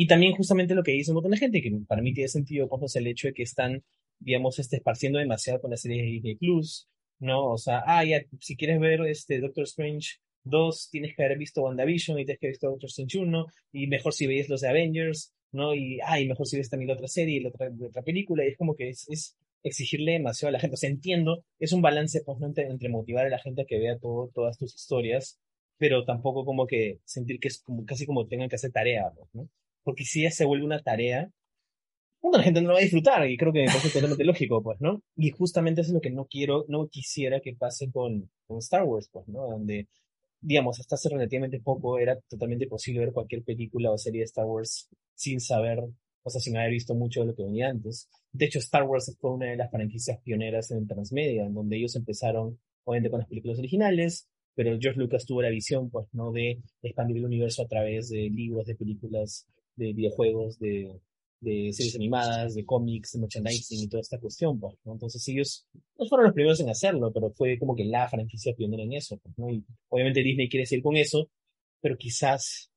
y 0.00 0.06
también 0.06 0.32
justamente 0.36 0.76
lo 0.76 0.84
que 0.84 0.92
dice 0.92 1.10
un 1.10 1.16
montón 1.16 1.32
de 1.32 1.38
gente, 1.38 1.60
que 1.60 1.72
para 1.88 2.02
mí 2.02 2.14
tiene 2.14 2.28
sentido, 2.28 2.68
pues, 2.68 2.94
el 2.94 3.08
hecho 3.08 3.26
de 3.26 3.34
que 3.34 3.42
están, 3.42 3.82
digamos, 4.20 4.60
este, 4.60 4.76
esparciendo 4.76 5.18
demasiado 5.18 5.60
con 5.60 5.72
la 5.72 5.76
serie 5.76 6.02
de 6.02 6.08
Disney 6.08 6.36
Plus, 6.36 6.88
¿no? 7.18 7.50
O 7.50 7.58
sea, 7.58 7.82
ah, 7.84 8.04
ya, 8.04 8.22
si 8.40 8.56
quieres 8.56 8.78
ver 8.78 9.00
este 9.06 9.40
Doctor 9.40 9.64
Strange 9.64 10.18
2, 10.44 10.90
tienes 10.92 11.16
que 11.16 11.24
haber 11.24 11.36
visto 11.36 11.62
WandaVision 11.62 12.16
y 12.16 12.24
tienes 12.24 12.38
que 12.38 12.46
haber 12.46 12.52
visto 12.52 12.70
Doctor 12.70 12.86
Strange 12.90 13.18
1, 13.18 13.46
y 13.72 13.88
mejor 13.88 14.14
si 14.14 14.28
veis 14.28 14.48
los 14.48 14.60
de 14.60 14.68
Avengers, 14.68 15.34
¿no? 15.50 15.74
Y, 15.74 15.98
ah, 16.06 16.20
y 16.20 16.28
mejor 16.28 16.46
si 16.46 16.58
ves 16.58 16.70
también 16.70 16.90
la 16.90 16.94
otra 16.94 17.08
serie 17.08 17.40
la 17.40 17.48
otra, 17.48 18.02
película, 18.02 18.44
y 18.44 18.50
es 18.50 18.56
como 18.56 18.76
que 18.76 18.90
es, 18.90 19.36
exigirle 19.64 20.12
demasiado 20.12 20.50
a 20.50 20.52
la 20.52 20.60
gente. 20.60 20.74
O 20.74 20.76
sea, 20.76 20.90
entiendo, 20.90 21.44
es 21.58 21.72
un 21.72 21.82
balance, 21.82 22.22
pues, 22.24 22.38
¿no? 22.38 22.46
entre, 22.46 22.68
entre 22.68 22.88
motivar 22.88 23.26
a 23.26 23.30
la 23.30 23.40
gente 23.40 23.62
a 23.62 23.64
que 23.64 23.80
vea 23.80 23.98
todo, 23.98 24.30
todas 24.32 24.58
tus 24.58 24.76
historias, 24.76 25.40
pero 25.76 26.04
tampoco 26.04 26.44
como 26.44 26.68
que 26.68 27.00
sentir 27.04 27.40
que 27.40 27.48
es 27.48 27.60
como, 27.62 27.84
casi 27.84 28.06
como 28.06 28.28
tengan 28.28 28.48
que 28.48 28.54
hacer 28.54 28.70
tarea, 28.70 29.10
pues, 29.16 29.28
¿no? 29.32 29.48
Porque 29.84 30.04
si 30.04 30.22
ya 30.22 30.30
se 30.30 30.44
vuelve 30.44 30.64
una 30.64 30.82
tarea, 30.82 31.30
la 32.32 32.42
gente 32.42 32.60
no 32.60 32.68
lo 32.68 32.74
va 32.74 32.80
a 32.80 32.82
disfrutar 32.82 33.28
y 33.28 33.36
creo 33.36 33.52
que 33.52 33.60
me 33.60 33.66
parece 33.66 33.88
totalmente 33.88 34.24
lógico, 34.24 34.62
pues, 34.62 34.80
¿no? 34.80 35.02
Y 35.16 35.30
justamente 35.30 35.80
eso 35.80 35.90
es 35.90 35.94
lo 35.94 36.00
que 36.00 36.10
no 36.10 36.26
quiero, 36.26 36.64
no 36.68 36.88
quisiera 36.88 37.40
que 37.40 37.54
pase 37.54 37.90
con, 37.90 38.30
con 38.46 38.58
Star 38.58 38.84
Wars, 38.84 39.08
pues, 39.12 39.28
¿no? 39.28 39.48
Donde, 39.48 39.88
digamos, 40.40 40.78
hasta 40.80 40.96
hace 40.96 41.08
relativamente 41.08 41.60
poco 41.60 41.98
era 41.98 42.18
totalmente 42.28 42.66
posible 42.66 43.00
ver 43.00 43.12
cualquier 43.12 43.44
película 43.44 43.90
o 43.90 43.98
serie 43.98 44.20
de 44.20 44.26
Star 44.26 44.46
Wars 44.46 44.88
sin 45.14 45.40
saber, 45.40 45.80
o 46.22 46.30
sea, 46.30 46.40
sin 46.40 46.56
haber 46.56 46.70
visto 46.70 46.94
mucho 46.94 47.20
de 47.20 47.26
lo 47.26 47.34
que 47.34 47.44
venía 47.44 47.68
antes. 47.68 48.08
De 48.32 48.46
hecho, 48.46 48.58
Star 48.58 48.84
Wars 48.84 49.16
fue 49.20 49.32
una 49.32 49.46
de 49.46 49.56
las 49.56 49.70
franquicias 49.70 50.20
pioneras 50.22 50.70
en 50.70 50.86
transmedia, 50.86 51.44
en 51.46 51.54
donde 51.54 51.76
ellos 51.76 51.96
empezaron, 51.96 52.58
obviamente, 52.84 53.10
con 53.10 53.20
las 53.20 53.28
películas 53.28 53.58
originales, 53.58 54.28
pero 54.54 54.76
George 54.80 54.98
Lucas 54.98 55.24
tuvo 55.24 55.42
la 55.42 55.50
visión, 55.50 55.88
pues, 55.88 56.08
¿no? 56.12 56.32
De 56.32 56.60
expandir 56.82 57.18
el 57.18 57.24
universo 57.24 57.62
a 57.62 57.68
través 57.68 58.10
de 58.10 58.28
libros, 58.28 58.66
de 58.66 58.74
películas, 58.74 59.46
de 59.78 59.92
videojuegos, 59.92 60.58
de, 60.58 61.00
de 61.40 61.72
series 61.72 61.94
animadas, 61.94 62.54
de 62.54 62.64
cómics, 62.64 63.12
de 63.12 63.20
merchandising 63.20 63.84
y 63.84 63.88
toda 63.88 64.00
esta 64.00 64.18
cuestión, 64.18 64.58
pues, 64.58 64.74
¿no? 64.84 64.92
Entonces 64.92 65.26
ellos 65.28 65.66
no 65.98 66.06
fueron 66.06 66.26
los 66.26 66.34
primeros 66.34 66.60
en 66.60 66.68
hacerlo, 66.68 67.12
pero 67.12 67.30
fue 67.30 67.58
como 67.58 67.76
que 67.76 67.84
la 67.84 68.08
franquicia 68.08 68.54
pionera 68.54 68.82
en 68.82 68.94
eso, 68.94 69.16
pues, 69.18 69.38
¿no? 69.38 69.50
Y 69.50 69.64
obviamente 69.88 70.22
Disney 70.22 70.48
quiere 70.48 70.66
seguir 70.66 70.82
con 70.82 70.96
eso, 70.96 71.30
pero 71.80 71.96
quizás 71.96 72.70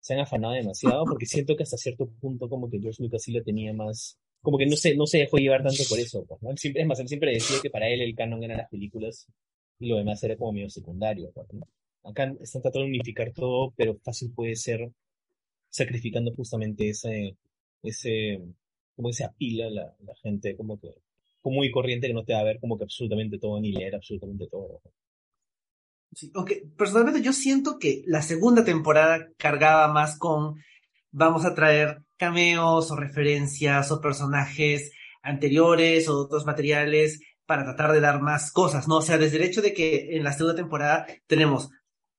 se 0.00 0.14
han 0.14 0.20
afanado 0.20 0.54
demasiado, 0.54 1.04
porque 1.06 1.26
siento 1.26 1.56
que 1.56 1.62
hasta 1.62 1.76
cierto 1.76 2.08
punto 2.20 2.48
como 2.48 2.68
que 2.68 2.80
George 2.80 3.02
Lucas 3.02 3.22
sí 3.22 3.32
lo 3.32 3.42
tenía 3.42 3.72
más, 3.72 4.18
como 4.42 4.58
que 4.58 4.66
no 4.66 4.76
se, 4.76 4.96
no 4.96 5.06
se 5.06 5.18
dejó 5.18 5.38
llevar 5.38 5.62
tanto 5.62 5.82
por 5.88 5.98
eso, 5.98 6.24
pues, 6.26 6.42
¿no? 6.42 6.56
siempre, 6.56 6.82
es 6.82 6.88
más, 6.88 7.00
él 7.00 7.08
siempre 7.08 7.32
decía 7.32 7.56
que 7.62 7.70
para 7.70 7.88
él 7.88 8.02
el 8.02 8.14
canon 8.14 8.42
eran 8.42 8.58
las 8.58 8.68
películas 8.68 9.26
y 9.78 9.88
lo 9.88 9.96
demás 9.96 10.22
era 10.22 10.36
como 10.36 10.52
medio 10.52 10.68
secundario, 10.70 11.32
¿no? 11.52 11.66
Acá 12.04 12.34
están 12.40 12.62
tratando 12.62 12.80
de 12.84 12.90
unificar 12.90 13.32
todo, 13.32 13.72
pero 13.76 13.96
fácil 14.02 14.32
puede 14.34 14.56
ser 14.56 14.90
sacrificando 15.72 16.32
justamente 16.34 16.90
ese, 16.90 17.36
ese, 17.82 18.40
como 18.94 19.08
ese 19.08 19.24
apila 19.24 19.70
la, 19.70 19.96
la 20.00 20.14
gente 20.22 20.54
como 20.56 20.78
que, 20.78 20.94
como 21.40 21.56
muy 21.56 21.70
corriente 21.70 22.06
que 22.06 22.14
no 22.14 22.24
te 22.24 22.34
va 22.34 22.40
a 22.40 22.44
ver 22.44 22.60
como 22.60 22.76
que 22.76 22.84
absolutamente 22.84 23.38
todo 23.38 23.58
ni 23.60 23.72
leer 23.72 23.94
absolutamente 23.94 24.46
todo. 24.48 24.80
Sí, 26.12 26.30
aunque 26.34 26.62
personalmente 26.76 27.22
yo 27.22 27.32
siento 27.32 27.78
que 27.78 28.02
la 28.06 28.20
segunda 28.20 28.64
temporada 28.64 29.30
cargaba 29.38 29.88
más 29.88 30.18
con 30.18 30.62
vamos 31.10 31.46
a 31.46 31.54
traer 31.54 32.02
cameos 32.18 32.90
o 32.90 32.96
referencias 32.96 33.90
o 33.90 34.00
personajes 34.00 34.92
anteriores 35.22 36.08
o 36.08 36.18
otros 36.18 36.44
materiales 36.44 37.20
para 37.46 37.64
tratar 37.64 37.92
de 37.92 38.00
dar 38.00 38.20
más 38.20 38.52
cosas, 38.52 38.88
¿no? 38.88 38.98
O 38.98 39.02
sea, 39.02 39.16
desde 39.16 39.38
el 39.38 39.44
hecho 39.44 39.62
de 39.62 39.72
que 39.72 40.16
en 40.16 40.22
la 40.22 40.32
segunda 40.32 40.54
temporada 40.54 41.06
tenemos 41.26 41.70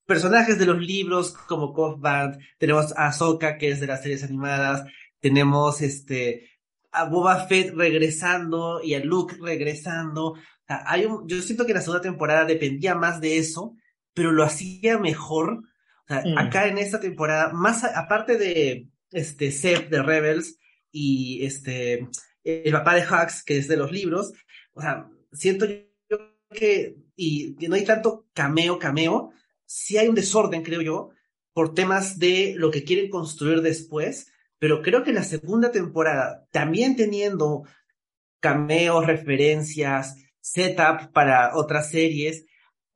personajes 0.05 0.59
de 0.59 0.65
los 0.65 0.79
libros 0.79 1.33
como 1.33 1.73
Coff 1.73 1.99
Band, 1.99 2.39
tenemos 2.57 2.91
a 2.97 3.07
Ahsoka, 3.07 3.57
que 3.57 3.69
es 3.69 3.79
de 3.79 3.87
las 3.87 4.01
series 4.01 4.23
animadas, 4.23 4.85
tenemos 5.19 5.81
este 5.81 6.49
a 6.91 7.05
Boba 7.05 7.47
Fett 7.47 7.73
regresando 7.73 8.81
y 8.83 8.93
a 8.93 8.99
Luke 9.03 9.35
regresando. 9.41 10.35
hay 10.67 11.05
un, 11.05 11.27
yo 11.27 11.41
siento 11.41 11.65
que 11.65 11.73
la 11.73 11.81
segunda 11.81 12.01
temporada 12.01 12.45
dependía 12.45 12.93
más 12.93 13.19
de 13.19 13.37
eso, 13.37 13.75
pero 14.13 14.31
lo 14.31 14.43
hacía 14.43 14.99
mejor. 14.99 15.63
Mm. 16.07 16.37
Acá 16.37 16.67
en 16.67 16.77
esta 16.77 16.99
temporada, 16.99 17.51
más 17.51 17.83
aparte 17.83 18.37
de 18.37 18.89
este 19.11 19.51
Seth 19.51 19.89
de 19.89 20.03
Rebels 20.03 20.59
y 20.91 21.43
este 21.45 22.07
el 22.43 22.73
papá 22.73 22.95
de 22.95 23.01
Hux, 23.01 23.43
que 23.43 23.57
es 23.57 23.67
de 23.67 23.77
los 23.77 23.91
libros, 23.91 24.33
o 24.73 24.81
sea, 24.81 25.07
siento 25.31 25.65
yo 25.65 26.17
que, 26.51 26.97
y 27.15 27.55
que 27.55 27.69
no 27.69 27.75
hay 27.75 27.85
tanto 27.85 28.27
cameo, 28.33 28.79
cameo, 28.79 29.31
sí 29.73 29.97
hay 29.97 30.07
un 30.07 30.13
desorden, 30.13 30.61
creo 30.61 30.81
yo, 30.81 31.09
por 31.51 31.73
temas 31.73 32.19
de 32.19 32.53
lo 32.57 32.69
que 32.69 32.83
quieren 32.83 33.09
construir 33.09 33.61
después, 33.61 34.31
pero 34.59 34.83
creo 34.83 35.03
que 35.03 35.13
la 35.13 35.23
segunda 35.23 35.71
temporada, 35.71 36.45
también 36.51 36.95
teniendo 36.95 37.63
cameos, 38.39 39.07
referencias, 39.07 40.15
setup 40.39 41.11
para 41.11 41.55
otras 41.55 41.89
series, 41.89 42.45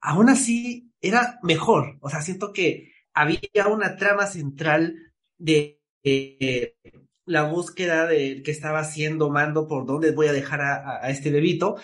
aún 0.02 0.30
así 0.30 0.92
era 1.02 1.40
mejor. 1.42 1.98
O 2.00 2.12
sea, 2.12 2.22
siento 2.22 2.54
que 2.54 2.94
había 3.12 3.68
una 3.68 3.96
trama 3.96 4.28
central 4.28 4.96
de 5.40 5.82
la 7.26 7.44
búsqueda 7.44 8.06
de 8.06 8.44
que 8.44 8.52
estaba 8.52 8.80
haciendo 8.80 9.32
Mando 9.32 9.68
por 9.68 9.88
dónde 9.88 10.12
voy 10.12 10.28
a 10.28 10.34
dejar 10.34 10.62
a, 10.62 11.04
a, 11.04 11.10
este 11.10 11.32
bebito 11.32 11.78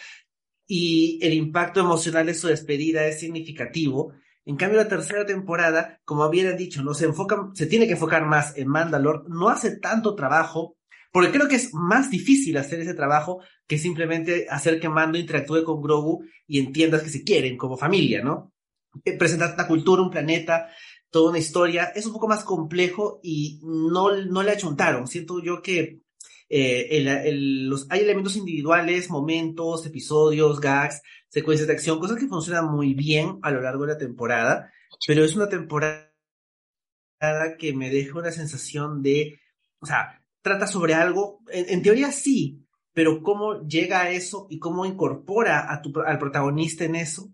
y 0.68 1.20
el 1.24 1.34
impacto 1.34 1.80
emocional 1.80 2.28
de 2.28 2.36
su 2.36 2.48
despedida 2.48 3.08
es 3.08 3.20
significativo 3.20 4.14
en 4.46 4.58
cambio, 4.58 4.78
la 4.78 4.90
tercera 4.90 5.26
temporada, 5.26 6.00
como 6.04 6.24
habían 6.24 6.58
dicho, 6.58 6.84
no 6.84 6.94
se 6.94 7.06
enfoca, 7.06 7.50
se 7.54 7.66
tiene 7.66 7.88
que 7.88 7.94
enfocar 7.94 8.26
más 8.26 8.58
en 8.58 8.68
Mandalore, 8.68 9.22
no 9.30 9.50
hace 9.50 9.78
tanto 9.78 10.16
trabajo, 10.16 10.76
porque 11.12 11.32
creo 11.32 11.48
que 11.48 11.56
es 11.56 11.74
más 11.74 12.10
difícil 12.10 12.58
hacer 12.58 12.82
ese 12.82 12.94
trabajo 12.94 13.42
que 13.68 13.78
simplemente 13.78 14.48
hacer 14.50 14.80
que 14.80 14.90
Mando 14.90 15.18
interactúe 15.18 15.64
con 15.64 15.82
Grogu 15.82 16.26
y 16.48 16.60
entiendas 16.60 17.04
que 17.04 17.10
se 17.10 17.24
quieren 17.24 17.56
como 17.58 17.78
familia, 17.78 18.22
¿no? 18.24 18.52
Eh, 19.06 19.18
presentar 19.18 19.54
una 19.54 19.68
cultura, 19.68 20.02
un 20.02 20.10
planeta, 20.10 20.68
toda 21.10 21.30
una 21.30 21.40
historia, 21.40 21.92
es 21.96 22.06
un 22.06 22.14
poco 22.14 22.28
más 22.28 22.44
complejo 22.44 23.20
y 23.24 23.60
no, 23.64 24.12
no 24.12 24.44
le 24.44 24.52
achuntaron. 24.52 25.08
Siento 25.08 25.42
yo 25.42 25.62
que 25.62 26.02
eh, 26.50 27.32
los, 27.34 27.88
hay 27.90 28.02
elementos 28.02 28.36
individuales, 28.36 29.10
momentos, 29.10 29.86
episodios, 29.86 30.60
gags, 30.60 31.02
secuencias 31.34 31.68
de 31.68 31.74
acción, 31.74 32.00
cosas 32.00 32.20
que 32.20 32.28
funcionan 32.28 32.72
muy 32.72 32.94
bien 32.94 33.40
a 33.42 33.50
lo 33.50 33.60
largo 33.60 33.88
de 33.88 33.94
la 33.94 33.98
temporada, 33.98 34.72
pero 35.08 35.26
es 35.26 35.36
una 35.36 35.50
temporada 35.50 36.12
que 37.58 37.74
me 37.74 37.90
deja 37.90 38.20
una 38.20 38.32
sensación 38.32 39.02
de, 39.02 39.40
o 39.80 39.88
sea, 39.88 40.22
trata 40.44 40.68
sobre 40.68 40.94
algo, 40.94 41.40
en, 41.50 41.82
teoría 41.82 42.12
sí, 42.12 42.64
pero 42.94 43.24
cómo 43.24 43.66
llega 43.66 44.02
a 44.02 44.12
eso 44.12 44.46
y 44.52 44.60
cómo 44.60 44.86
incorpora 44.86 45.74
a 45.74 45.82
tu, 45.82 45.92
al 46.02 46.20
protagonista 46.20 46.84
en 46.86 46.98
eso, 46.98 47.32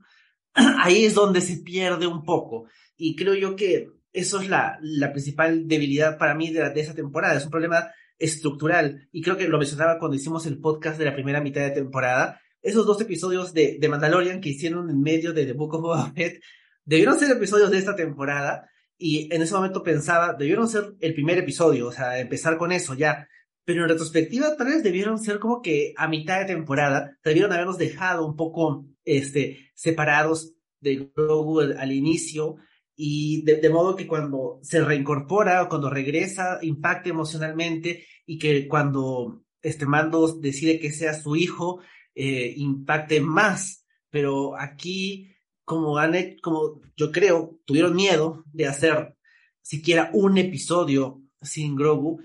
ahí 0.53 1.03
es 1.03 1.13
donde 1.13 1.41
se 1.41 1.57
pierde 1.57 2.07
un 2.07 2.23
poco. 2.23 2.69
Y 2.95 3.17
creo 3.17 3.33
yo 3.33 3.57
que 3.57 3.89
eso 4.13 4.39
es 4.39 4.47
la, 4.47 4.79
la 4.81 5.11
principal 5.11 5.67
debilidad 5.67 6.17
para 6.17 6.35
mí 6.35 6.51
de, 6.51 6.69
de 6.69 6.79
esa 6.79 6.95
temporada. 6.95 7.35
Es 7.35 7.43
un 7.43 7.51
problema 7.51 7.91
estructural. 8.17 9.09
Y 9.11 9.21
creo 9.21 9.35
que 9.35 9.49
lo 9.49 9.57
mencionaba 9.57 9.99
cuando 9.99 10.15
hicimos 10.15 10.45
el 10.45 10.59
podcast 10.59 10.97
de 10.97 11.05
la 11.05 11.13
primera 11.13 11.41
mitad 11.41 11.61
de 11.61 11.71
temporada. 11.71 12.39
Esos 12.61 12.85
dos 12.85 12.99
episodios 13.01 13.53
de, 13.53 13.77
de 13.79 13.89
Mandalorian 13.89 14.41
que 14.41 14.49
hicieron 14.49 14.89
en 14.89 15.01
medio 15.01 15.33
de 15.33 15.45
The 15.45 15.53
Book 15.53 15.75
of 15.75 15.81
Boba 15.81 16.11
Fett 16.13 16.41
debieron 16.85 17.19
ser 17.19 17.31
episodios 17.31 17.71
de 17.71 17.77
esta 17.77 17.95
temporada. 17.95 18.69
Y 18.97 19.33
en 19.33 19.41
ese 19.41 19.53
momento 19.53 19.83
pensaba, 19.83 20.33
debieron 20.33 20.67
ser 20.67 20.95
el 20.99 21.13
primer 21.13 21.37
episodio, 21.37 21.87
o 21.87 21.91
sea, 21.91 22.19
empezar 22.19 22.57
con 22.57 22.71
eso 22.71 22.95
ya. 22.95 23.27
Pero 23.63 23.83
en 23.83 23.89
retrospectiva, 23.89 24.57
tal 24.57 24.67
vez 24.67 24.83
debieron 24.83 25.19
ser 25.19 25.39
como 25.39 25.61
que 25.61 25.93
a 25.95 26.07
mitad 26.07 26.39
de 26.39 26.45
temporada, 26.45 27.17
debieron 27.23 27.53
habernos 27.53 27.77
dejado 27.77 28.25
un 28.25 28.35
poco 28.35 28.87
este, 29.05 29.71
separados 29.75 30.55
de 30.81 31.11
Grogu 31.15 31.59
al, 31.59 31.91
inicio 31.91 32.55
y 32.95 33.43
de, 33.43 33.69
modo 33.69 33.95
que 33.95 34.07
cuando 34.07 34.59
se 34.63 34.83
reincorpora 34.83 35.63
o 35.63 35.69
cuando 35.69 35.89
regresa 35.89 36.59
impacte 36.61 37.09
emocionalmente 37.09 38.05
y 38.25 38.37
que 38.37 38.67
cuando 38.67 39.43
este 39.61 39.85
Mando 39.85 40.39
decide 40.39 40.79
que 40.79 40.91
sea 40.91 41.13
su 41.13 41.35
hijo 41.35 41.81
eh, 42.19 42.53
impacte 42.57 43.21
más. 43.21 43.85
Pero 44.09 44.59
aquí, 44.59 45.33
como 45.63 45.97
han 45.97 46.13
como 46.41 46.81
yo 46.97 47.11
creo, 47.13 47.59
tuvieron 47.65 47.95
miedo 47.95 48.43
de 48.51 48.67
hacer 48.67 49.15
siquiera 49.61 50.09
un 50.13 50.37
episodio 50.37 51.21
sin 51.41 51.77
Grogu, 51.77 52.19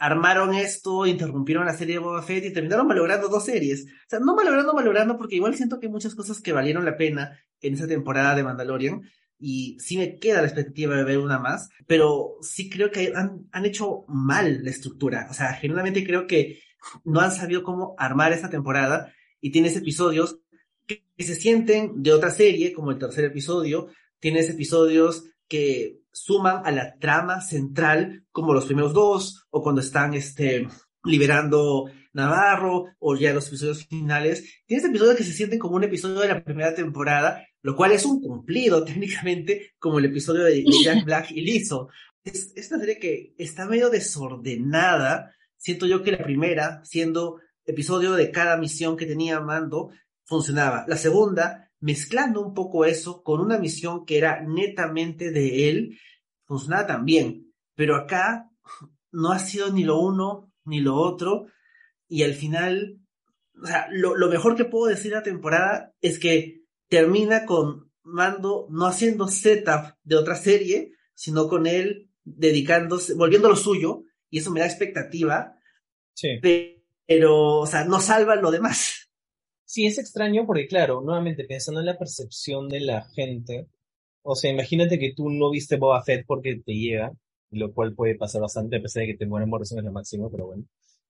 armaron 0.00 0.54
esto, 0.54 1.06
interrumpieron 1.06 1.64
la 1.64 1.74
serie 1.74 1.94
de 1.94 2.00
Boba 2.00 2.22
Fett 2.22 2.46
y 2.46 2.52
terminaron 2.52 2.88
malogrando 2.88 3.28
dos 3.28 3.44
series. 3.44 3.84
O 3.84 4.08
sea, 4.08 4.18
no 4.18 4.34
malogrando, 4.34 4.74
malogrando, 4.74 5.16
porque 5.16 5.36
igual 5.36 5.54
siento 5.54 5.78
que 5.78 5.86
hay 5.86 5.92
muchas 5.92 6.16
cosas 6.16 6.40
que 6.40 6.52
valieron 6.52 6.84
la 6.84 6.96
pena 6.96 7.38
en 7.60 7.74
esa 7.74 7.86
temporada 7.86 8.34
de 8.34 8.42
Mandalorian. 8.42 9.02
Y 9.38 9.76
sí 9.78 9.98
me 9.98 10.18
queda 10.18 10.40
la 10.40 10.48
expectativa 10.48 10.96
de 10.96 11.04
ver 11.04 11.18
una 11.18 11.38
más, 11.38 11.68
pero 11.86 12.38
sí 12.42 12.68
creo 12.68 12.90
que 12.90 13.12
han, 13.14 13.48
han 13.52 13.66
hecho 13.66 14.04
mal 14.08 14.64
la 14.64 14.70
estructura. 14.70 15.28
O 15.30 15.34
sea, 15.34 15.54
genuinamente 15.54 16.04
creo 16.04 16.26
que 16.26 16.60
no 17.04 17.20
han 17.20 17.32
sabido 17.32 17.62
cómo 17.62 17.94
armar 17.98 18.32
esa 18.32 18.50
temporada 18.50 19.12
y 19.40 19.50
tienes 19.50 19.76
episodios 19.76 20.38
que, 20.86 21.04
que 21.16 21.24
se 21.24 21.34
sienten 21.34 22.02
de 22.02 22.12
otra 22.12 22.30
serie, 22.30 22.72
como 22.72 22.90
el 22.90 22.98
tercer 22.98 23.24
episodio, 23.24 23.88
tienes 24.20 24.48
episodios 24.48 25.24
que 25.48 26.02
suman 26.12 26.62
a 26.64 26.70
la 26.70 26.96
trama 26.98 27.40
central, 27.40 28.24
como 28.30 28.54
los 28.54 28.66
primeros 28.66 28.92
dos, 28.92 29.46
o 29.50 29.62
cuando 29.62 29.80
están 29.80 30.14
este, 30.14 30.68
liberando 31.04 31.90
Navarro, 32.12 32.86
o 32.98 33.16
ya 33.16 33.32
los 33.32 33.48
episodios 33.48 33.86
finales. 33.86 34.62
Tienes 34.66 34.86
episodios 34.86 35.16
que 35.16 35.24
se 35.24 35.32
sienten 35.32 35.58
como 35.58 35.76
un 35.76 35.84
episodio 35.84 36.20
de 36.20 36.28
la 36.28 36.44
primera 36.44 36.74
temporada, 36.74 37.46
lo 37.62 37.74
cual 37.74 37.92
es 37.92 38.04
un 38.04 38.20
cumplido 38.20 38.84
técnicamente, 38.86 39.72
como 39.78 39.98
el 39.98 40.06
episodio 40.06 40.44
de, 40.44 40.64
Jack 40.84 41.04
Black 41.04 41.30
y 41.30 41.40
Lizzo. 41.40 41.88
Es, 42.22 42.52
es 42.54 42.70
una 42.70 42.80
serie 42.80 42.98
que 42.98 43.34
está 43.38 43.66
medio 43.66 43.90
desordenada. 43.90 45.34
Siento 45.62 45.86
yo 45.86 46.02
que 46.02 46.10
la 46.10 46.24
primera, 46.24 46.84
siendo 46.84 47.38
episodio 47.64 48.14
de 48.14 48.32
cada 48.32 48.56
misión 48.56 48.96
que 48.96 49.06
tenía 49.06 49.38
Mando, 49.38 49.90
funcionaba. 50.24 50.84
La 50.88 50.96
segunda 50.96 51.70
mezclando 51.78 52.40
un 52.40 52.52
poco 52.52 52.84
eso 52.84 53.22
con 53.22 53.40
una 53.40 53.58
misión 53.58 54.04
que 54.04 54.18
era 54.18 54.42
netamente 54.42 55.30
de 55.30 55.68
él, 55.68 56.00
funcionaba 56.46 56.88
también. 56.88 57.54
Pero 57.76 57.94
acá 57.94 58.50
no 59.12 59.30
ha 59.30 59.38
sido 59.38 59.72
ni 59.72 59.84
lo 59.84 60.00
uno 60.00 60.52
ni 60.64 60.80
lo 60.80 60.96
otro. 60.96 61.46
Y 62.08 62.24
al 62.24 62.34
final, 62.34 62.98
o 63.62 63.64
sea, 63.64 63.86
lo, 63.92 64.28
mejor 64.28 64.56
que 64.56 64.64
puedo 64.64 64.86
decir 64.86 65.12
la 65.12 65.22
temporada 65.22 65.94
es 66.00 66.18
que 66.18 66.64
termina 66.88 67.46
con 67.46 67.88
Mando 68.02 68.66
no 68.68 68.86
haciendo 68.86 69.28
setup 69.28 69.94
de 70.02 70.16
otra 70.16 70.34
serie, 70.34 70.90
sino 71.14 71.46
con 71.46 71.68
él 71.68 72.10
dedicándose, 72.24 73.14
volviendo 73.14 73.48
lo 73.48 73.54
suyo, 73.54 74.02
y 74.32 74.38
eso 74.38 74.50
me 74.50 74.60
da 74.60 74.66
expectativa. 74.66 75.56
Sí. 76.14 76.40
Pero, 77.06 77.60
o 77.60 77.66
sea, 77.66 77.84
no 77.84 78.00
salva 78.00 78.34
lo 78.34 78.50
demás. 78.50 79.10
Sí, 79.64 79.86
es 79.86 79.98
extraño 79.98 80.46
porque, 80.46 80.66
claro, 80.66 81.02
nuevamente 81.02 81.44
pensando 81.44 81.80
en 81.80 81.86
la 81.86 81.98
percepción 81.98 82.68
de 82.68 82.80
la 82.80 83.04
gente, 83.14 83.68
o 84.22 84.34
sea, 84.34 84.50
imagínate 84.50 84.98
que 84.98 85.12
tú 85.14 85.28
no 85.28 85.50
viste 85.50 85.76
Boba 85.76 86.02
Fett 86.02 86.24
porque 86.26 86.62
te 86.64 86.72
llega, 86.72 87.12
lo 87.50 87.72
cual 87.74 87.94
puede 87.94 88.14
pasar 88.14 88.40
bastante, 88.40 88.76
a 88.76 88.82
pesar 88.82 89.02
de 89.02 89.08
que 89.08 89.18
te 89.18 89.26
mueren 89.26 89.50
Morrison 89.50 89.78
es 89.78 89.84
lo 89.84 89.92
máximo, 89.92 90.30
pero 90.30 90.46
bueno. 90.46 90.64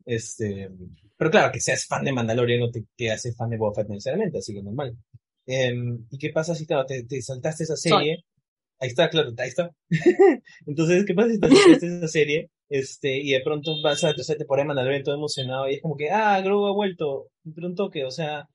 Este, 0.05 0.69
pero 1.17 1.31
claro, 1.31 1.53
que 1.53 1.61
seas 1.61 1.87
fan 1.87 2.05
de 2.05 2.13
Mandalorian 2.13 2.59
no 2.59 2.71
te, 2.73 2.85
te 2.97 3.13
hace 3.13 3.33
fan 3.33 3.51
de 3.51 3.57
Boba 3.57 3.75
Fett 3.75 3.89
necesariamente, 3.89 4.39
así 4.39 4.53
que 4.53 4.63
normal. 4.63 4.97
Em, 5.47 6.07
¿Y 6.11 6.19
qué 6.19 6.31
pasa 6.31 6.57
si, 6.57 6.67
claro, 6.67 6.87
te, 6.87 7.05
te 7.05 7.23
saltaste 7.23 7.63
esa 7.63 7.77
serie? 7.77 8.25
Ahí 8.81 8.89
está, 8.89 9.09
claro, 9.09 9.33
ahí 9.39 9.49
está. 9.49 9.71
Entonces, 10.67 11.05
¿qué 11.05 11.15
pasa 11.15 11.31
si 11.31 11.39
te 11.39 11.49
saltaste 11.49 11.87
esa 11.87 12.09
serie? 12.09 12.51
Este, 12.73 13.19
y 13.19 13.33
de 13.33 13.43
pronto 13.43 13.83
vas 13.83 14.03
a 14.03 14.09
la 14.09 14.15
tercera 14.15 14.39
temporada 14.39 14.65
de 14.65 14.69
Mandalorian 14.69 15.03
todo 15.03 15.15
emocionado 15.15 15.69
y 15.69 15.75
es 15.75 15.83
como 15.83 15.95
que, 15.95 16.11
ah, 16.11 16.41
Grogu 16.41 16.67
ha 16.69 16.73
vuelto. 16.73 17.29
De 17.45 17.67
un 17.67 17.75
toque, 17.75 18.03
o 18.03 18.11
sea, 18.11 18.49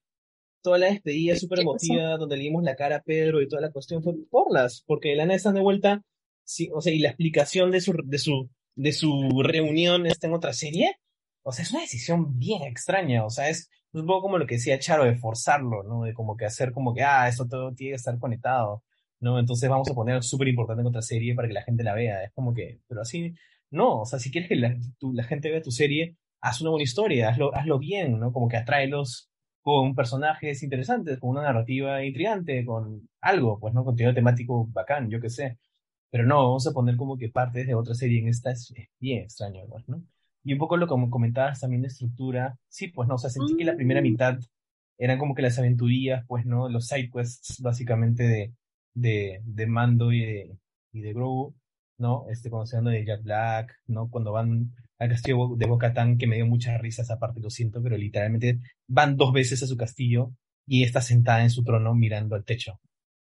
toda 0.60 0.76
la 0.78 0.86
despedida 0.86 1.36
súper 1.36 1.60
emotiva, 1.60 2.16
donde 2.16 2.36
le 2.36 2.42
dimos 2.42 2.64
la 2.64 2.74
cara 2.74 2.96
a 2.96 3.02
Pedro 3.02 3.40
y 3.40 3.46
toda 3.46 3.62
la 3.62 3.70
cuestión 3.70 4.02
fue 4.02 4.14
por 4.28 4.52
las, 4.52 4.82
porque 4.86 5.14
la 5.14 5.32
están 5.32 5.54
de 5.54 5.60
vuelta, 5.60 6.02
sí, 6.42 6.68
o 6.74 6.80
sea, 6.80 6.92
y 6.92 6.98
la 6.98 7.10
explicación 7.10 7.70
de 7.70 7.80
su, 7.80 7.92
de 8.04 8.18
su, 8.18 8.50
de 8.74 8.92
su 8.92 9.40
reunión 9.44 10.04
está 10.06 10.26
en 10.26 10.34
otra 10.34 10.52
serie, 10.52 10.96
o 11.44 11.52
sea, 11.52 11.62
es 11.62 11.70
una 11.70 11.82
decisión 11.82 12.38
bien 12.40 12.62
extraña, 12.64 13.24
o 13.24 13.30
sea, 13.30 13.48
es 13.48 13.70
un 13.92 14.04
poco 14.04 14.22
como 14.22 14.38
lo 14.38 14.46
que 14.48 14.56
decía 14.56 14.80
Charo, 14.80 15.04
de 15.04 15.16
forzarlo, 15.16 15.84
¿no? 15.84 16.02
De 16.02 16.12
como 16.12 16.36
que 16.36 16.44
hacer 16.46 16.72
como 16.72 16.92
que, 16.92 17.02
ah, 17.04 17.28
esto 17.28 17.46
todo 17.46 17.72
tiene 17.72 17.92
que 17.92 17.96
estar 17.96 18.18
conectado, 18.18 18.82
¿no? 19.20 19.38
Entonces 19.38 19.70
vamos 19.70 19.88
a 19.88 19.94
poner 19.94 20.24
súper 20.24 20.48
importante 20.48 20.80
en 20.80 20.88
otra 20.88 21.02
serie 21.02 21.36
para 21.36 21.46
que 21.46 21.54
la 21.54 21.62
gente 21.62 21.84
la 21.84 21.94
vea, 21.94 22.24
es 22.24 22.32
como 22.32 22.52
que, 22.52 22.80
pero 22.88 23.02
así, 23.02 23.32
no, 23.70 24.00
o 24.00 24.06
sea, 24.06 24.18
si 24.18 24.30
quieres 24.30 24.48
que 24.48 24.56
la, 24.56 24.76
la 25.00 25.24
gente 25.24 25.50
vea 25.50 25.62
tu 25.62 25.70
serie, 25.70 26.16
haz 26.40 26.60
una 26.60 26.70
buena 26.70 26.84
historia, 26.84 27.30
hazlo, 27.30 27.54
hazlo 27.54 27.78
bien, 27.78 28.18
¿no? 28.18 28.32
Como 28.32 28.48
que 28.48 28.56
atráelos 28.56 29.30
con 29.62 29.94
personajes 29.94 30.62
interesantes, 30.62 31.18
con 31.18 31.30
una 31.30 31.42
narrativa 31.42 32.04
intrigante, 32.04 32.64
con 32.64 33.08
algo, 33.20 33.58
pues, 33.60 33.74
¿no? 33.74 33.84
Contenido 33.84 34.14
temático 34.14 34.66
bacán, 34.72 35.10
yo 35.10 35.20
qué 35.20 35.30
sé. 35.30 35.58
Pero 36.10 36.24
no, 36.24 36.36
vamos 36.36 36.66
a 36.66 36.72
poner 36.72 36.96
como 36.96 37.18
que 37.18 37.28
partes 37.28 37.66
de 37.66 37.74
otra 37.74 37.94
serie 37.94 38.20
en 38.20 38.28
esta 38.28 38.50
es, 38.52 38.72
bien 38.98 39.22
extraño, 39.24 39.66
pues, 39.68 39.86
¿no? 39.88 40.02
Y 40.44 40.54
un 40.54 40.58
poco 40.58 40.76
lo 40.76 40.86
como 40.86 41.10
comentabas 41.10 41.60
también 41.60 41.82
de 41.82 41.88
estructura, 41.88 42.58
sí, 42.68 42.88
pues, 42.88 43.08
¿no? 43.08 43.16
O 43.16 43.18
sea, 43.18 43.30
sentí 43.30 43.56
que 43.56 43.64
la 43.64 43.76
primera 43.76 44.00
mm. 44.00 44.04
mitad 44.04 44.38
eran 44.96 45.18
como 45.18 45.34
que 45.34 45.42
las 45.42 45.58
aventurías, 45.58 46.24
pues, 46.26 46.46
¿no? 46.46 46.68
Los 46.68 46.86
side 46.86 47.10
quests, 47.12 47.60
básicamente, 47.60 48.22
de, 48.24 48.54
de, 48.94 49.40
de 49.44 49.66
Mando 49.66 50.12
y 50.12 50.20
de, 50.24 50.58
y 50.92 51.00
de 51.02 51.12
Grogu, 51.12 51.54
¿no? 51.98 52.26
Este, 52.30 52.50
conociendo 52.50 52.90
de 52.90 53.04
Jack 53.04 53.22
Black, 53.22 53.76
¿no? 53.86 54.08
Cuando 54.08 54.32
van 54.32 54.72
al 54.98 55.08
castillo 55.10 55.54
de 55.56 55.66
Bocatán, 55.66 56.18
que 56.18 56.26
me 56.26 56.36
dio 56.36 56.46
muchas 56.46 56.80
risas 56.80 57.10
aparte, 57.10 57.40
lo 57.40 57.50
siento, 57.50 57.82
pero 57.82 57.96
literalmente 57.96 58.60
van 58.86 59.16
dos 59.16 59.32
veces 59.32 59.62
a 59.62 59.66
su 59.66 59.76
castillo 59.76 60.32
y 60.66 60.84
está 60.84 61.00
sentada 61.00 61.42
en 61.42 61.50
su 61.50 61.64
trono 61.64 61.94
mirando 61.94 62.36
al 62.36 62.44
techo. 62.44 62.80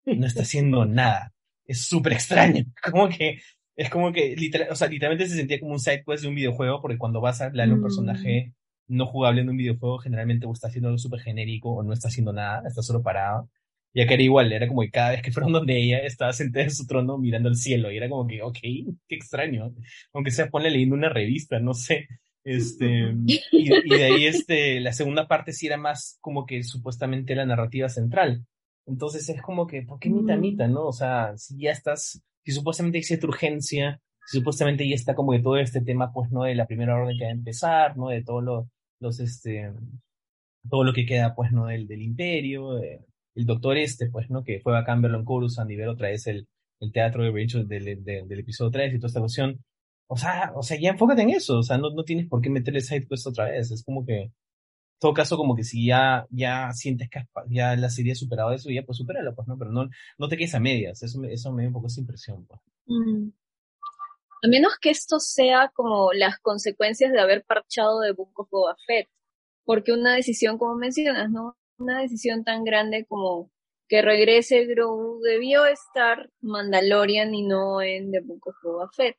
No 0.05 0.25
está 0.25 0.41
haciendo 0.43 0.85
nada. 0.85 1.33
Es 1.65 1.85
súper 1.85 2.13
extraño. 2.13 2.65
Como 2.91 3.09
que, 3.09 3.39
es 3.75 3.89
como 3.89 4.13
que, 4.13 4.35
literal, 4.37 4.69
o 4.71 4.75
sea, 4.75 4.87
literalmente 4.87 5.27
se 5.27 5.35
sentía 5.35 5.59
como 5.59 5.73
un 5.73 5.79
side 5.79 6.03
quest 6.05 6.23
de 6.23 6.29
un 6.29 6.35
videojuego, 6.35 6.81
porque 6.81 6.97
cuando 6.97 7.19
vas 7.19 7.41
a 7.41 7.47
hablar 7.47 7.69
a 7.69 7.73
un 7.73 7.81
personaje 7.81 8.53
mm. 8.87 8.95
no 8.95 9.05
jugable 9.05 9.41
en 9.41 9.49
un 9.49 9.57
videojuego, 9.57 9.97
generalmente 9.97 10.45
o 10.45 10.53
está 10.53 10.67
haciendo 10.67 10.87
algo 10.87 10.97
súper 10.97 11.19
genérico 11.19 11.71
o 11.71 11.83
no 11.83 11.91
está 11.91 12.07
haciendo 12.07 12.31
nada, 12.31 12.63
está 12.65 12.81
solo 12.81 13.03
parado. 13.03 13.49
Y 13.97 14.05
que 14.05 14.13
era 14.13 14.23
igual, 14.23 14.51
era 14.51 14.67
como 14.67 14.81
que 14.81 14.91
cada 14.91 15.11
vez 15.11 15.21
que 15.21 15.31
fueron 15.31 15.53
donde 15.53 15.81
ella 15.81 15.99
estaba 15.99 16.33
sentada 16.33 16.65
en 16.65 16.71
su 16.71 16.85
trono 16.85 17.17
mirando 17.17 17.47
al 17.47 17.55
cielo. 17.55 17.89
Y 17.89 17.95
era 17.95 18.09
como 18.09 18.27
que, 18.27 18.41
ok, 18.41 18.57
qué 18.61 19.15
extraño. 19.15 19.73
Aunque 20.11 20.31
sea 20.31 20.49
ponle 20.49 20.69
leyendo 20.69 20.95
una 20.95 21.07
revista, 21.07 21.59
no 21.61 21.73
sé. 21.73 22.09
Este, 22.43 23.13
y, 23.25 23.69
de 23.89 24.03
ahí 24.03 24.25
este, 24.25 24.81
la 24.81 24.91
segunda 24.91 25.29
parte 25.29 25.53
sí 25.53 25.67
era 25.67 25.77
más 25.77 26.17
como 26.19 26.45
que 26.45 26.61
supuestamente 26.63 27.35
la 27.35 27.45
narrativa 27.45 27.87
central. 27.87 28.45
Entonces 28.85 29.29
es 29.29 29.41
como 29.41 29.65
que, 29.65 29.83
¿por 29.83 29.97
qué 29.97 30.09
mitad, 30.09 30.37
mitad, 30.37 30.67
no? 30.67 30.87
O 30.87 30.93
sea, 30.93 31.37
si 31.37 31.57
ya 31.57 31.71
estás, 31.71 32.21
si 32.43 32.51
supuestamente 32.51 33.01
cierta 33.01 33.27
urgencia, 33.27 34.01
si 34.25 34.39
supuestamente 34.39 34.87
ya 34.89 34.95
está 34.95 35.15
como 35.15 35.31
que 35.31 35.39
todo 35.39 35.55
este 35.55 35.79
tema, 35.79 36.11
pues, 36.11 36.29
¿no? 36.31 36.43
De 36.43 36.53
la 36.53 36.67
primera 36.67 36.97
orden 36.97 37.17
que 37.17 37.23
va 37.23 37.29
a 37.29 37.33
empezar, 37.33 37.95
¿no? 37.95 38.09
De 38.09 38.23
todos 38.23 38.43
los, 38.99 39.19
este, 39.21 39.71
todo 40.69 40.83
lo 40.83 40.91
que 40.91 41.05
queda, 41.05 41.33
pues, 41.33 41.53
¿no? 41.53 41.67
Del, 41.67 41.87
del 41.87 42.01
imperio, 42.01 42.73
de, 42.73 42.99
el 43.35 43.45
doctor 43.45 43.77
este, 43.77 44.09
pues, 44.09 44.29
¿no? 44.29 44.43
Que 44.43 44.59
fue 44.61 44.77
a 44.77 44.83
en 44.87 45.25
Coruscant 45.25 45.69
y 45.69 45.75
ver 45.75 45.89
otra 45.89 46.09
vez 46.09 46.25
el, 46.27 46.47
el 46.79 46.91
teatro 46.91 47.23
de 47.23 47.31
Rachel 47.31 47.67
del, 47.67 48.03
del, 48.03 48.39
episodio 48.39 48.71
3 48.71 48.93
y 48.93 48.97
toda 48.97 49.07
esta 49.07 49.19
cuestión. 49.19 49.63
O 50.07 50.17
sea, 50.17 50.51
o 50.55 50.61
sea, 50.63 50.79
ya 50.79 50.91
enfócate 50.91 51.23
en 51.23 51.31
eso, 51.31 51.57
o 51.59 51.63
sea, 51.63 51.77
no, 51.77 51.89
no 51.91 52.03
tienes 52.03 52.27
por 52.27 52.41
qué 52.41 52.49
meterle 52.49 52.81
side 52.81 53.07
quest 53.07 53.27
otra 53.27 53.45
vez, 53.45 53.71
es 53.71 53.83
como 53.83 54.05
que, 54.05 54.21
en 54.23 54.33
todo 54.99 55.13
caso, 55.13 55.35
como 55.35 55.55
que 55.55 55.63
si 55.63 55.87
ya, 55.87 56.27
ya 56.29 56.71
sientes 56.73 57.09
que 57.09 57.21
ya 57.49 57.75
la 57.75 57.89
serie 57.89 58.13
ha 58.13 58.15
superado 58.15 58.53
eso, 58.53 58.69
ya 58.69 58.83
pues 58.83 58.99
supéralo, 58.99 59.33
pues, 59.35 59.47
¿no? 59.47 59.57
Pero 59.57 59.71
no, 59.71 59.89
no 60.17 60.27
te 60.27 60.37
quedes 60.37 60.55
a 60.55 60.59
medias, 60.59 61.01
eso, 61.01 61.23
eso 61.25 61.51
me 61.51 61.63
da 61.63 61.69
un 61.69 61.73
poco 61.73 61.87
esa 61.87 62.01
impresión, 62.01 62.45
pues. 62.45 62.61
Mm. 62.85 63.29
A 64.43 64.47
menos 64.47 64.73
que 64.79 64.91
esto 64.91 65.19
sea 65.19 65.71
como 65.73 66.13
las 66.13 66.39
consecuencias 66.39 67.11
de 67.11 67.19
haber 67.19 67.43
parchado 67.45 67.99
de 68.01 68.11
Book 68.11 68.31
of 68.35 68.49
Boba 68.51 68.75
porque 69.63 69.91
una 69.91 70.13
decisión, 70.13 70.59
como 70.59 70.75
mencionas, 70.75 71.31
¿no? 71.31 71.57
Una 71.77 72.01
decisión 72.01 72.43
tan 72.43 72.63
grande 72.63 73.05
como 73.07 73.51
que 73.87 74.01
regrese 74.01 74.65
Grogu 74.65 75.21
debió 75.21 75.65
estar 75.65 76.29
Mandalorian 76.41 77.33
y 77.33 77.43
no 77.43 77.81
en 77.81 78.11
The 78.11 78.21
Book 78.21 78.47
of 78.47 78.55
Boba 78.63 78.89
Fett. 78.95 79.15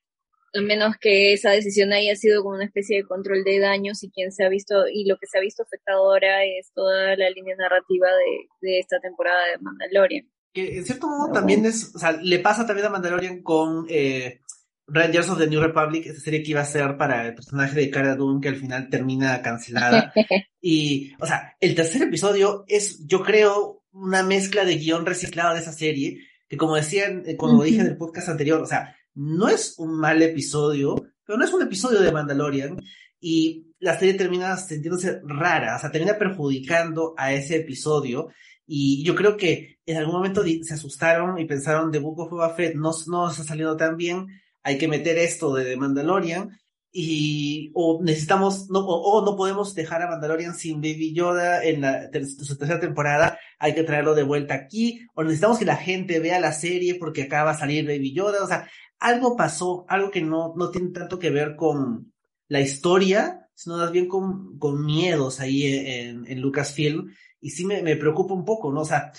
A 0.54 0.60
menos 0.60 0.96
que 0.98 1.32
esa 1.32 1.50
decisión 1.50 1.92
haya 1.92 2.16
sido 2.16 2.42
como 2.42 2.56
una 2.56 2.64
especie 2.64 2.96
de 2.96 3.06
control 3.06 3.44
de 3.44 3.58
daños 3.58 4.02
y 4.02 4.10
quien 4.10 4.32
se 4.32 4.44
ha 4.44 4.48
visto, 4.48 4.88
y 4.88 5.04
lo 5.04 5.18
que 5.18 5.26
se 5.26 5.38
ha 5.38 5.40
visto 5.40 5.62
afectado 5.62 5.98
ahora 5.98 6.44
es 6.44 6.72
toda 6.72 7.14
la 7.16 7.28
línea 7.30 7.56
narrativa 7.56 8.08
de, 8.08 8.48
de 8.62 8.78
esta 8.78 8.98
temporada 9.00 9.38
de 9.48 9.58
Mandalorian. 9.58 10.30
Que 10.54 10.78
en 10.78 10.86
cierto 10.86 11.08
modo 11.08 11.30
también 11.32 11.66
es, 11.66 11.94
o 11.94 11.98
sea, 11.98 12.12
le 12.12 12.38
pasa 12.38 12.66
también 12.66 12.86
a 12.86 12.90
Mandalorian 12.90 13.42
con 13.42 13.86
eh, 13.90 14.40
Rangers 14.88 15.28
of 15.28 15.38
the 15.38 15.48
New 15.48 15.60
Republic, 15.60 16.06
esa 16.06 16.20
serie 16.20 16.42
que 16.42 16.52
iba 16.52 16.60
a 16.60 16.66
ser 16.66 16.96
para 16.96 17.26
el 17.26 17.34
personaje 17.34 17.78
de 17.78 17.90
Cara 17.90 18.14
Dune, 18.14 18.40
que 18.40 18.48
al 18.48 18.56
final 18.56 18.88
termina 18.88 19.42
cancelada. 19.42 20.12
y, 20.60 21.12
o 21.20 21.26
sea, 21.26 21.56
el 21.60 21.74
tercer 21.74 22.02
episodio 22.02 22.64
es, 22.68 23.04
yo 23.06 23.22
creo, 23.22 23.84
una 23.90 24.22
mezcla 24.22 24.64
de 24.64 24.76
guion 24.76 25.06
reciclado 25.06 25.54
de 25.54 25.60
esa 25.60 25.72
serie, 25.72 26.18
que 26.48 26.56
como 26.56 26.76
decían, 26.76 27.24
eh, 27.26 27.36
como 27.36 27.64
dije 27.64 27.80
en 27.80 27.88
el 27.88 27.96
podcast 27.96 28.28
anterior, 28.28 28.60
o 28.60 28.66
sea, 28.66 28.94
no 29.14 29.48
es 29.48 29.74
un 29.78 29.98
mal 29.98 30.22
episodio, 30.22 30.94
pero 31.24 31.38
no 31.38 31.44
es 31.44 31.52
un 31.52 31.62
episodio 31.62 32.00
de 32.00 32.12
Mandalorian, 32.12 32.80
y 33.18 33.72
la 33.80 33.98
serie 33.98 34.14
termina 34.14 34.56
sintiéndose 34.56 35.20
rara, 35.24 35.76
o 35.76 35.78
sea, 35.80 35.90
termina 35.90 36.16
perjudicando 36.16 37.14
a 37.16 37.32
ese 37.32 37.56
episodio, 37.56 38.28
y 38.66 39.04
yo 39.04 39.14
creo 39.14 39.36
que 39.36 39.78
en 39.86 39.96
algún 39.96 40.14
momento 40.14 40.44
se 40.62 40.74
asustaron 40.74 41.38
y 41.38 41.44
pensaron, 41.46 41.90
The 41.90 41.98
Book 41.98 42.20
of 42.20 42.30
Boba 42.30 42.54
Fett 42.54 42.74
no, 42.74 42.92
no 43.06 43.30
está 43.30 43.42
saliendo 43.42 43.76
tan 43.76 43.96
bien, 43.96 44.26
hay 44.66 44.78
que 44.78 44.88
meter 44.88 45.16
esto 45.16 45.54
de 45.54 45.76
Mandalorian, 45.76 46.58
y 46.90 47.70
o 47.72 48.02
necesitamos, 48.02 48.68
no, 48.68 48.80
o, 48.80 49.24
no 49.24 49.36
podemos 49.36 49.76
dejar 49.76 50.02
a 50.02 50.10
Mandalorian 50.10 50.56
sin 50.56 50.80
Baby 50.80 51.14
Yoda 51.14 51.62
en 51.62 51.82
la 51.82 52.10
su 52.36 52.58
tercera 52.58 52.80
temporada, 52.80 53.38
hay 53.60 53.76
que 53.76 53.84
traerlo 53.84 54.16
de 54.16 54.24
vuelta 54.24 54.54
aquí, 54.54 55.06
o 55.14 55.22
necesitamos 55.22 55.60
que 55.60 55.66
la 55.66 55.76
gente 55.76 56.18
vea 56.18 56.40
la 56.40 56.52
serie 56.52 56.96
porque 56.96 57.22
acaba 57.22 57.52
de 57.52 57.58
salir 57.58 57.86
Baby 57.86 58.12
Yoda, 58.12 58.42
o 58.42 58.48
sea, 58.48 58.68
algo 58.98 59.36
pasó, 59.36 59.84
algo 59.88 60.10
que 60.10 60.22
no, 60.22 60.54
no 60.56 60.70
tiene 60.70 60.90
tanto 60.90 61.20
que 61.20 61.30
ver 61.30 61.54
con 61.54 62.12
la 62.48 62.60
historia, 62.60 63.48
sino 63.54 63.76
más 63.76 63.92
bien 63.92 64.08
con, 64.08 64.58
con 64.58 64.84
miedos 64.84 65.38
ahí 65.38 65.64
en, 65.64 66.26
en 66.26 66.40
Lucasfilm, 66.40 67.14
y 67.40 67.50
sí 67.50 67.64
me, 67.64 67.82
me 67.82 67.94
preocupa 67.94 68.34
un 68.34 68.44
poco, 68.44 68.72
¿no? 68.72 68.80
O 68.80 68.84
sea, 68.84 69.12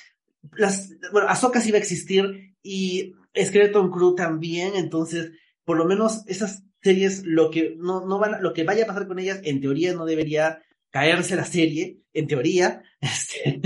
las, 0.58 0.90
bueno, 1.14 1.30
Ahsoka 1.30 1.62
sí 1.62 1.72
va 1.72 1.78
a 1.78 1.82
existir 1.82 2.54
y 2.62 3.14
Skeleton 3.46 3.92
Crew 3.92 4.16
también, 4.16 4.76
entonces, 4.76 5.32
por 5.64 5.78
lo 5.78 5.86
menos 5.86 6.24
esas 6.28 6.64
series, 6.82 7.24
lo 7.26 7.50
que 7.52 7.76
no, 7.78 8.06
no 8.06 8.20
van, 8.20 8.42
lo 8.42 8.54
que 8.54 8.64
vaya 8.64 8.84
a 8.84 8.88
pasar 8.88 9.08
con 9.08 9.20
ellas, 9.20 9.42
en 9.44 9.62
teoría 9.62 9.94
no 9.94 10.06
debería 10.06 10.62
caerse 10.90 11.36
la 11.36 11.46
serie, 11.46 12.00
en 12.14 12.28
teoría, 12.28 12.84
este, 13.02 13.60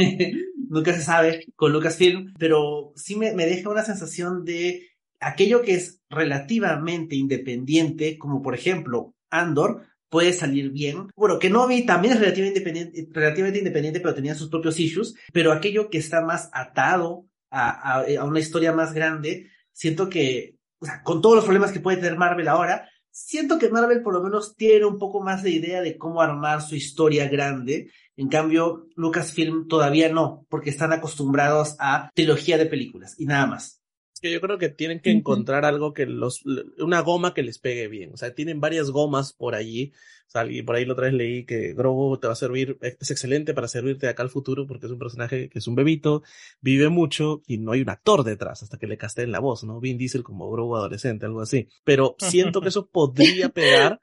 nunca 0.70 0.94
se 0.94 1.02
sabe 1.02 1.46
con 1.56 1.72
Lucasfilm, 1.72 2.34
pero 2.40 2.94
sí 2.96 3.16
me, 3.16 3.34
me 3.34 3.46
deja 3.46 3.70
una 3.70 3.84
sensación 3.84 4.44
de 4.46 4.90
aquello 5.20 5.62
que 5.62 5.76
es 5.76 6.02
relativamente 6.10 7.16
independiente, 7.16 8.18
como 8.18 8.42
por 8.42 8.56
ejemplo 8.56 9.14
Andor, 9.30 9.86
puede 10.10 10.34
salir 10.34 10.72
bien. 10.72 11.08
Bueno, 11.16 11.40
que 11.40 11.50
Novi 11.50 11.86
también 11.86 12.14
es 12.14 12.20
relativamente 12.20 13.60
independiente, 13.60 14.02
pero 14.02 14.14
tenía 14.14 14.36
sus 14.36 14.50
propios 14.50 14.80
issues, 14.80 15.16
pero 15.32 15.54
aquello 15.54 15.90
que 15.90 16.00
está 16.00 16.22
más 16.22 16.50
atado 16.52 17.28
a, 17.50 18.02
a 18.02 18.26
una 18.26 18.40
historia 18.40 18.74
más 18.74 18.94
grande, 18.94 19.50
siento 19.82 20.10
que, 20.10 20.58
o 20.78 20.86
sea, 20.86 21.02
con 21.02 21.24
todos 21.24 21.36
los 21.36 21.44
problemas 21.44 21.72
que 21.72 21.80
puede 21.80 21.98
tener 21.98 22.16
Marvel 22.16 22.48
ahora, 22.48 22.88
siento 23.10 23.58
que 23.58 23.70
Marvel 23.70 24.04
por 24.04 24.14
lo 24.14 24.22
menos 24.22 24.56
tiene 24.56 24.86
un 24.86 25.00
poco 25.00 25.24
más 25.24 25.42
de 25.42 25.50
idea 25.50 25.82
de 25.82 25.98
cómo 25.98 26.22
armar 26.22 26.62
su 26.62 26.76
historia 26.76 27.28
grande. 27.28 27.90
En 28.16 28.30
cambio, 28.30 28.88
Lucasfilm 28.96 29.68
todavía 29.68 30.10
no, 30.10 30.46
porque 30.50 30.70
están 30.70 30.94
acostumbrados 30.94 31.76
a 31.80 32.12
trilogía 32.14 32.60
de 32.60 32.68
películas 32.68 33.20
y 33.20 33.26
nada 33.26 33.48
más 33.48 33.82
que 34.22 34.32
yo 34.32 34.40
creo 34.40 34.60
que 34.60 34.70
tienen 34.70 35.00
que 35.00 35.10
encontrar 35.10 35.66
algo 35.66 35.94
que 35.94 36.06
los, 36.06 36.44
una 36.78 37.02
goma 37.02 37.34
que 37.34 37.42
les 37.42 37.58
pegue 37.58 37.88
bien. 37.88 38.14
O 38.14 38.18
sea, 38.18 38.36
tienen 38.36 38.62
varias 38.62 38.92
gomas 38.92 39.34
por 39.34 39.56
allí. 39.56 39.94
Y 40.50 40.62
por 40.64 40.76
ahí 40.76 40.86
la 40.86 40.94
otra 40.94 41.06
vez 41.06 41.14
leí 41.14 41.46
que 41.46 41.74
Grogu 41.74 42.18
te 42.18 42.28
va 42.28 42.34
a 42.34 42.36
servir, 42.36 42.78
es 42.82 43.12
excelente 43.12 43.54
para 43.54 43.68
servirte 43.68 44.06
de 44.06 44.12
acá 44.12 44.24
al 44.24 44.30
futuro 44.30 44.66
porque 44.68 44.86
es 44.86 44.92
un 44.92 45.00
personaje 45.00 45.50
que 45.50 45.60
es 45.60 45.68
un 45.68 45.76
bebito, 45.76 46.24
vive 46.62 46.90
mucho 46.90 47.42
y 47.48 47.58
no 47.58 47.74
hay 47.74 47.82
un 47.82 47.90
actor 47.90 48.24
detrás 48.24 48.64
hasta 48.64 48.78
que 48.78 48.88
le 48.88 48.98
casteen 48.98 49.32
la 49.32 49.40
voz, 49.40 49.64
¿no? 49.64 49.80
Vin 49.80 49.98
Diesel 49.98 50.24
como 50.24 50.50
Grogu 50.50 50.76
adolescente, 50.76 51.26
algo 51.26 51.42
así. 51.42 51.68
Pero 51.84 52.16
siento 52.20 52.62
que 52.62 52.70
eso 52.70 52.88
podría 52.88 53.50
pegar 53.54 54.00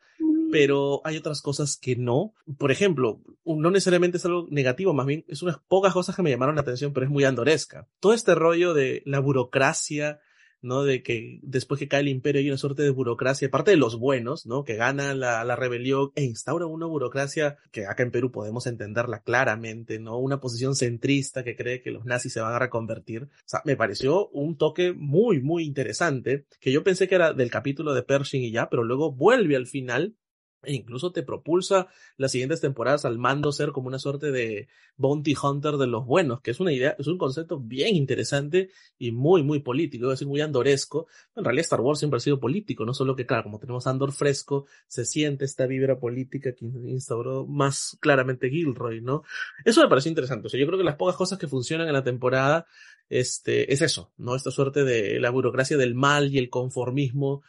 pero 0.51 1.01
hay 1.05 1.17
otras 1.17 1.43
cosas 1.43 1.77
que 1.77 1.97
no. 1.97 2.35
Por 2.59 2.71
ejemplo, 2.71 3.21
no 3.45 3.71
necesariamente 3.71 4.19
es 4.19 4.25
algo 4.25 4.47
negativo, 4.51 4.93
más 4.95 5.07
bien 5.07 5.25
es 5.29 5.43
unas 5.43 5.59
pocas 5.69 5.93
cosas 5.93 6.17
que 6.17 6.23
me 6.23 6.31
llamaron 6.31 6.55
la 6.55 6.63
atención, 6.63 6.93
pero 6.93 7.07
es 7.07 7.13
muy 7.13 7.25
andoresca. 7.25 7.89
Todo 8.01 8.15
este 8.15 8.35
rollo 8.35 8.75
de 8.75 9.03
la 9.05 9.21
burocracia, 9.21 10.21
¿no? 10.63 10.83
De 10.83 11.03
que 11.03 11.41
después 11.43 11.79
que 11.79 11.89
cae 11.89 12.01
el 12.01 12.09
imperio 12.09 12.41
hay 12.41 12.49
una 12.49 12.59
suerte 12.59 12.83
de 12.83 12.91
burocracia, 12.91 13.49
aparte 13.49 13.71
de 13.71 13.77
los 13.77 13.99
buenos, 13.99 14.47
¿no? 14.47 14.65
Que 14.65 14.77
gana 14.77 15.15
la, 15.15 15.45
la 15.45 15.57
rebelión 15.57 16.11
e 16.15 16.25
instaura 16.25 16.67
una 16.67 16.87
burocracia 16.87 17.57
que 17.71 17.87
acá 17.87 18.03
en 18.03 18.11
Perú 18.11 18.31
podemos 18.31 18.67
entenderla 18.67 19.21
claramente, 19.21 19.99
¿no? 19.99 20.19
Una 20.19 20.41
posición 20.41 20.75
centrista 20.75 21.45
que 21.45 21.57
cree 21.57 21.83
que 21.83 21.91
los 21.91 22.05
nazis 22.05 22.33
se 22.33 22.41
van 22.41 22.55
a 22.55 22.59
reconvertir. 22.59 23.25
O 23.25 23.29
sea, 23.45 23.63
me 23.65 23.77
pareció 23.77 24.29
un 24.29 24.57
toque 24.57 24.93
muy, 24.93 25.41
muy 25.41 25.65
interesante, 25.65 26.47
que 26.61 26.73
yo 26.73 26.83
pensé 26.85 27.09
que 27.09 27.15
era 27.15 27.33
del 27.33 27.51
capítulo 27.51 27.95
de 27.95 28.03
Pershing 28.03 28.43
y 28.43 28.53
ya, 28.53 28.69
pero 28.69 28.85
luego 28.85 29.13
vuelve 29.13 29.57
al 29.57 29.67
final 29.67 30.15
e 30.63 30.75
incluso 30.75 31.13
te 31.13 31.23
propulsa 31.23 31.89
las 32.17 32.33
siguientes 32.33 32.61
temporadas 32.61 33.05
al 33.05 33.19
mando 33.19 33.53
ser 33.53 33.71
como 33.71 33.89
una 33.89 33.99
suerte 33.99 34.33
de 34.33 34.69
bounty 34.97 35.37
hunter 35.41 35.77
de 35.77 35.87
los 35.87 36.05
buenos, 36.05 36.41
que 36.41 36.51
es 36.51 36.59
una 36.59 36.73
idea, 36.73 36.97
es 36.99 37.07
un 37.07 37.17
concepto 37.17 37.61
bien 37.61 37.95
interesante 37.95 38.71
y 38.99 39.13
muy, 39.13 39.43
muy 39.45 39.61
político, 39.61 40.07
es 40.07 40.19
decir, 40.19 40.27
muy 40.27 40.41
andoresco. 40.41 41.07
En 41.37 41.45
realidad 41.45 41.65
Star 41.65 41.81
Wars 41.81 42.01
siempre 42.01 42.17
ha 42.17 42.21
sido 42.21 42.41
político, 42.41 42.85
no 42.85 42.93
solo 42.93 43.15
que, 43.15 43.25
claro, 43.25 43.45
como 43.45 43.61
tenemos 43.61 43.87
Andor 43.87 44.13
fresco, 44.13 44.67
se 44.89 45.05
siente 45.05 45.45
esta 45.45 45.67
vibra 45.67 46.01
política 46.01 46.53
que 46.53 46.65
instauró 46.65 47.47
más 47.47 47.97
claramente 48.01 48.51
Gilroy, 48.51 49.01
¿no? 49.01 49.23
Eso 49.65 49.83
me 49.83 49.89
parece 49.89 50.09
interesante. 50.09 50.49
O 50.49 50.51
sea, 50.51 50.59
yo 50.59 50.67
creo 50.67 50.79
que 50.79 50.85
las 50.85 50.97
pocas 50.97 51.17
cosas 51.17 51.39
que 51.39 51.47
funcionan 51.47 51.87
en 51.87 51.95
la 51.95 52.03
temporada, 52.03 52.67
este, 53.09 53.73
es 53.73 53.81
eso, 53.81 54.13
¿no? 54.17 54.35
Esta 54.35 54.51
suerte 54.51 54.83
de 54.83 55.21
la 55.21 55.31
burocracia 55.31 55.77
del 55.77 55.95
mal 55.95 56.35
y 56.35 56.39
el 56.39 56.51
conformismo 56.51 57.43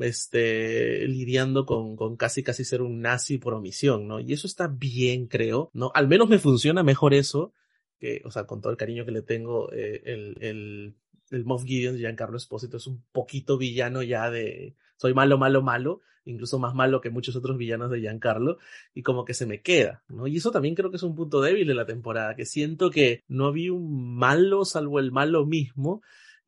este, 0.00 1.06
lidiando 1.06 1.66
con, 1.66 1.96
con 1.96 2.16
casi 2.16 2.42
casi 2.42 2.64
ser 2.64 2.82
un 2.82 3.00
nazi 3.00 3.38
por 3.38 3.54
omisión, 3.54 4.06
¿no? 4.06 4.20
Y 4.20 4.32
eso 4.32 4.46
está 4.46 4.68
bien, 4.68 5.26
creo, 5.26 5.70
¿no? 5.74 5.90
Al 5.94 6.08
menos 6.08 6.28
me 6.28 6.38
funciona 6.38 6.82
mejor 6.82 7.14
eso, 7.14 7.52
que, 7.98 8.22
o 8.24 8.30
sea, 8.30 8.44
con 8.44 8.60
todo 8.60 8.70
el 8.72 8.78
cariño 8.78 9.04
que 9.04 9.12
le 9.12 9.22
tengo, 9.22 9.72
eh, 9.72 10.02
el, 10.04 10.36
el, 10.40 10.94
el 11.30 11.44
Moff 11.44 11.64
Gideon, 11.64 11.96
Giancarlo 11.96 12.36
Espósito, 12.36 12.76
es 12.76 12.86
un 12.86 13.02
poquito 13.12 13.58
villano 13.58 14.02
ya 14.02 14.30
de, 14.30 14.74
soy 14.96 15.14
malo, 15.14 15.38
malo, 15.38 15.62
malo, 15.62 16.00
incluso 16.24 16.58
más 16.58 16.74
malo 16.74 17.00
que 17.00 17.10
muchos 17.10 17.36
otros 17.36 17.56
villanos 17.56 17.90
de 17.90 18.00
Giancarlo, 18.00 18.58
y 18.94 19.02
como 19.02 19.24
que 19.24 19.34
se 19.34 19.46
me 19.46 19.60
queda, 19.60 20.02
¿no? 20.08 20.26
Y 20.26 20.36
eso 20.36 20.50
también 20.50 20.74
creo 20.74 20.90
que 20.90 20.96
es 20.96 21.02
un 21.02 21.14
punto 21.14 21.40
débil 21.40 21.66
de 21.66 21.74
la 21.74 21.86
temporada, 21.86 22.34
que 22.34 22.44
siento 22.44 22.90
que 22.90 23.22
no 23.28 23.46
había 23.46 23.72
un 23.72 24.16
malo 24.16 24.64
salvo 24.64 24.98
el 24.98 25.12
malo 25.12 25.44
mismo, 25.44 26.02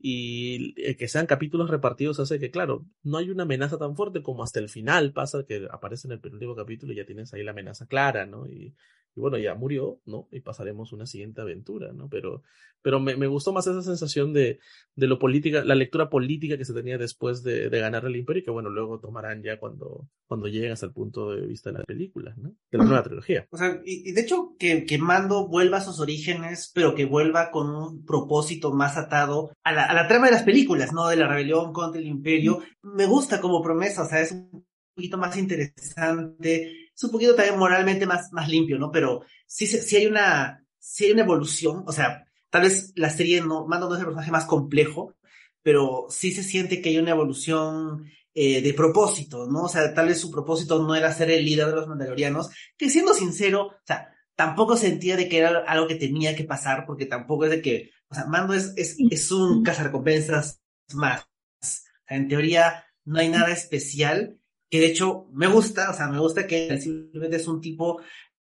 y 0.06 0.74
eh, 0.76 0.98
que 0.98 1.08
sean 1.08 1.24
capítulos 1.24 1.70
repartidos 1.70 2.20
hace 2.20 2.38
que, 2.38 2.50
claro, 2.50 2.84
no 3.02 3.16
hay 3.16 3.30
una 3.30 3.44
amenaza 3.44 3.78
tan 3.78 3.96
fuerte 3.96 4.22
como 4.22 4.42
hasta 4.44 4.60
el 4.60 4.68
final 4.68 5.14
pasa 5.14 5.46
que 5.48 5.66
aparece 5.70 6.08
en 6.08 6.12
el 6.12 6.20
penúltimo 6.20 6.54
capítulo 6.54 6.92
y 6.92 6.96
ya 6.96 7.06
tienes 7.06 7.32
ahí 7.32 7.42
la 7.42 7.52
amenaza 7.52 7.86
clara, 7.86 8.26
¿no? 8.26 8.46
Y, 8.46 8.74
y 9.16 9.20
bueno, 9.20 9.38
ya 9.38 9.54
murió, 9.54 10.00
¿no? 10.06 10.28
Y 10.32 10.40
pasaremos 10.40 10.92
una 10.92 11.06
siguiente 11.06 11.40
aventura, 11.40 11.92
¿no? 11.92 12.08
Pero, 12.08 12.42
pero 12.82 12.98
me, 12.98 13.16
me 13.16 13.28
gustó 13.28 13.52
más 13.52 13.66
esa 13.66 13.82
sensación 13.82 14.32
de, 14.32 14.58
de 14.96 15.06
lo 15.06 15.20
política, 15.20 15.64
la 15.64 15.76
lectura 15.76 16.10
política 16.10 16.58
que 16.58 16.64
se 16.64 16.74
tenía 16.74 16.98
después 16.98 17.44
de, 17.44 17.70
de, 17.70 17.78
ganar 17.78 18.04
el 18.06 18.16
imperio 18.16 18.40
y 18.40 18.44
que 18.44 18.50
bueno, 18.50 18.70
luego 18.70 18.98
tomarán 18.98 19.42
ya 19.42 19.58
cuando, 19.58 20.08
cuando 20.26 20.48
lleguen 20.48 20.72
hasta 20.72 20.86
el 20.86 20.92
punto 20.92 21.30
de 21.30 21.46
vista 21.46 21.70
de 21.70 21.78
las 21.78 21.86
películas, 21.86 22.36
¿no? 22.38 22.54
De 22.72 22.78
la 22.78 22.84
nueva 22.84 23.04
trilogía. 23.04 23.46
O 23.50 23.56
sea, 23.56 23.80
y, 23.84 24.10
y 24.10 24.12
de 24.12 24.20
hecho 24.20 24.56
que, 24.58 24.84
que, 24.84 24.98
Mando 24.98 25.46
vuelva 25.46 25.78
a 25.78 25.84
sus 25.84 26.00
orígenes, 26.00 26.72
pero 26.74 26.94
que 26.94 27.04
vuelva 27.04 27.50
con 27.50 27.70
un 27.70 28.04
propósito 28.04 28.72
más 28.72 28.96
atado 28.96 29.52
a 29.62 29.72
la, 29.72 29.84
a 29.84 29.94
la 29.94 30.08
trama 30.08 30.26
de 30.26 30.32
las 30.32 30.42
películas, 30.42 30.92
¿no? 30.92 31.06
De 31.08 31.16
la 31.16 31.28
rebelión 31.28 31.72
contra 31.72 32.00
el 32.00 32.06
imperio. 32.08 32.60
Me 32.82 33.06
gusta 33.06 33.40
como 33.40 33.62
promesa, 33.62 34.02
o 34.02 34.08
sea, 34.08 34.20
es 34.20 34.32
un 34.32 34.66
poquito 34.94 35.18
más 35.18 35.36
interesante 35.36 36.83
es 36.96 37.04
un 37.04 37.10
poquito 37.10 37.34
también 37.34 37.58
moralmente 37.58 38.06
más, 38.06 38.32
más 38.32 38.48
limpio, 38.48 38.78
¿no? 38.78 38.90
Pero 38.90 39.22
sí, 39.46 39.66
sí 39.66 39.96
hay 39.96 40.06
una, 40.06 40.64
sí 40.78 41.06
hay 41.06 41.12
una 41.12 41.22
evolución, 41.22 41.82
o 41.86 41.92
sea, 41.92 42.24
tal 42.50 42.62
vez 42.62 42.92
la 42.94 43.10
serie 43.10 43.40
no, 43.40 43.66
Mando 43.66 43.88
no 43.88 43.94
es 43.94 44.00
el 44.00 44.06
personaje 44.06 44.30
más 44.30 44.44
complejo, 44.44 45.14
pero 45.62 46.06
sí 46.10 46.30
se 46.30 46.42
siente 46.42 46.80
que 46.80 46.90
hay 46.90 46.98
una 46.98 47.10
evolución 47.10 48.04
eh, 48.34 48.60
de 48.62 48.74
propósito, 48.74 49.46
¿no? 49.46 49.62
O 49.62 49.68
sea, 49.68 49.94
tal 49.94 50.08
vez 50.08 50.20
su 50.20 50.30
propósito 50.30 50.82
no 50.82 50.94
era 50.94 51.12
ser 51.12 51.30
el 51.30 51.44
líder 51.44 51.68
de 51.68 51.76
los 51.76 51.88
mandalorianos, 51.88 52.50
que 52.76 52.90
siendo 52.90 53.14
sincero, 53.14 53.66
o 53.68 53.86
sea, 53.86 54.14
tampoco 54.36 54.76
sentía 54.76 55.16
de 55.16 55.28
que 55.28 55.38
era 55.38 55.64
algo 55.66 55.86
que 55.86 55.94
tenía 55.94 56.36
que 56.36 56.44
pasar, 56.44 56.84
porque 56.86 57.06
tampoco 57.06 57.44
es 57.44 57.50
de 57.50 57.62
que, 57.62 57.90
o 58.08 58.14
sea, 58.14 58.26
Mando 58.26 58.54
es, 58.54 58.72
es, 58.76 58.96
es 59.10 59.30
un 59.32 59.62
cazarrecompensas 59.62 60.60
más. 60.92 61.22
O 61.22 61.66
sea, 61.66 62.16
en 62.16 62.28
teoría 62.28 62.84
no 63.04 63.20
hay 63.20 63.28
nada 63.28 63.52
especial, 63.52 64.38
que 64.74 64.80
de 64.80 64.86
hecho 64.86 65.28
me 65.32 65.46
gusta, 65.46 65.88
o 65.88 65.94
sea, 65.94 66.08
me 66.08 66.18
gusta 66.18 66.48
que 66.48 66.80
simplemente 66.80 67.36
es 67.36 67.46
un 67.46 67.60
tipo 67.60 68.00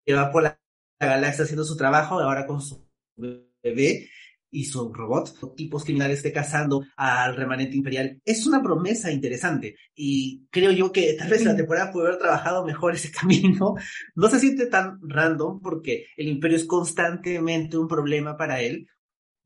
que 0.04 0.16
va 0.16 0.32
por 0.32 0.42
la, 0.42 0.60
galaxia 1.00 1.44
haciendo 1.44 1.64
su 1.64 1.78
trabajo, 1.78 2.20
ahora 2.20 2.48
con 2.48 2.60
su 2.62 2.84
bebé, 3.16 4.10
y 4.50 4.66
su 4.66 4.92
robot, 4.92 5.56
tipos 5.56 5.84
criminales 5.84 6.18
esté 6.18 6.34
cazando 6.34 6.84
al 6.98 7.36
remanente 7.36 7.78
imperial, 7.78 8.20
es 8.26 8.48
una 8.48 8.64
promesa 8.64 9.12
interesante. 9.12 9.76
Y 9.94 10.48
creo 10.50 10.72
yo 10.72 10.92
que 10.92 11.14
tal 11.14 11.30
vez 11.30 11.46
la 11.46 11.56
temporada 11.56 11.92
puede 11.92 12.08
haber 12.08 12.20
trabajado 12.20 12.66
mejor 12.66 12.96
ese 12.96 13.12
camino. 13.20 13.76
No 14.16 14.28
se 14.28 14.40
siente 14.40 14.66
tan 14.66 14.98
random 15.04 15.62
porque 15.62 16.08
el 16.18 16.28
imperio 16.28 16.58
es 16.58 16.66
constantemente 16.66 17.78
un 17.78 17.88
problema 17.88 18.36
para 18.36 18.62
él. 18.62 18.88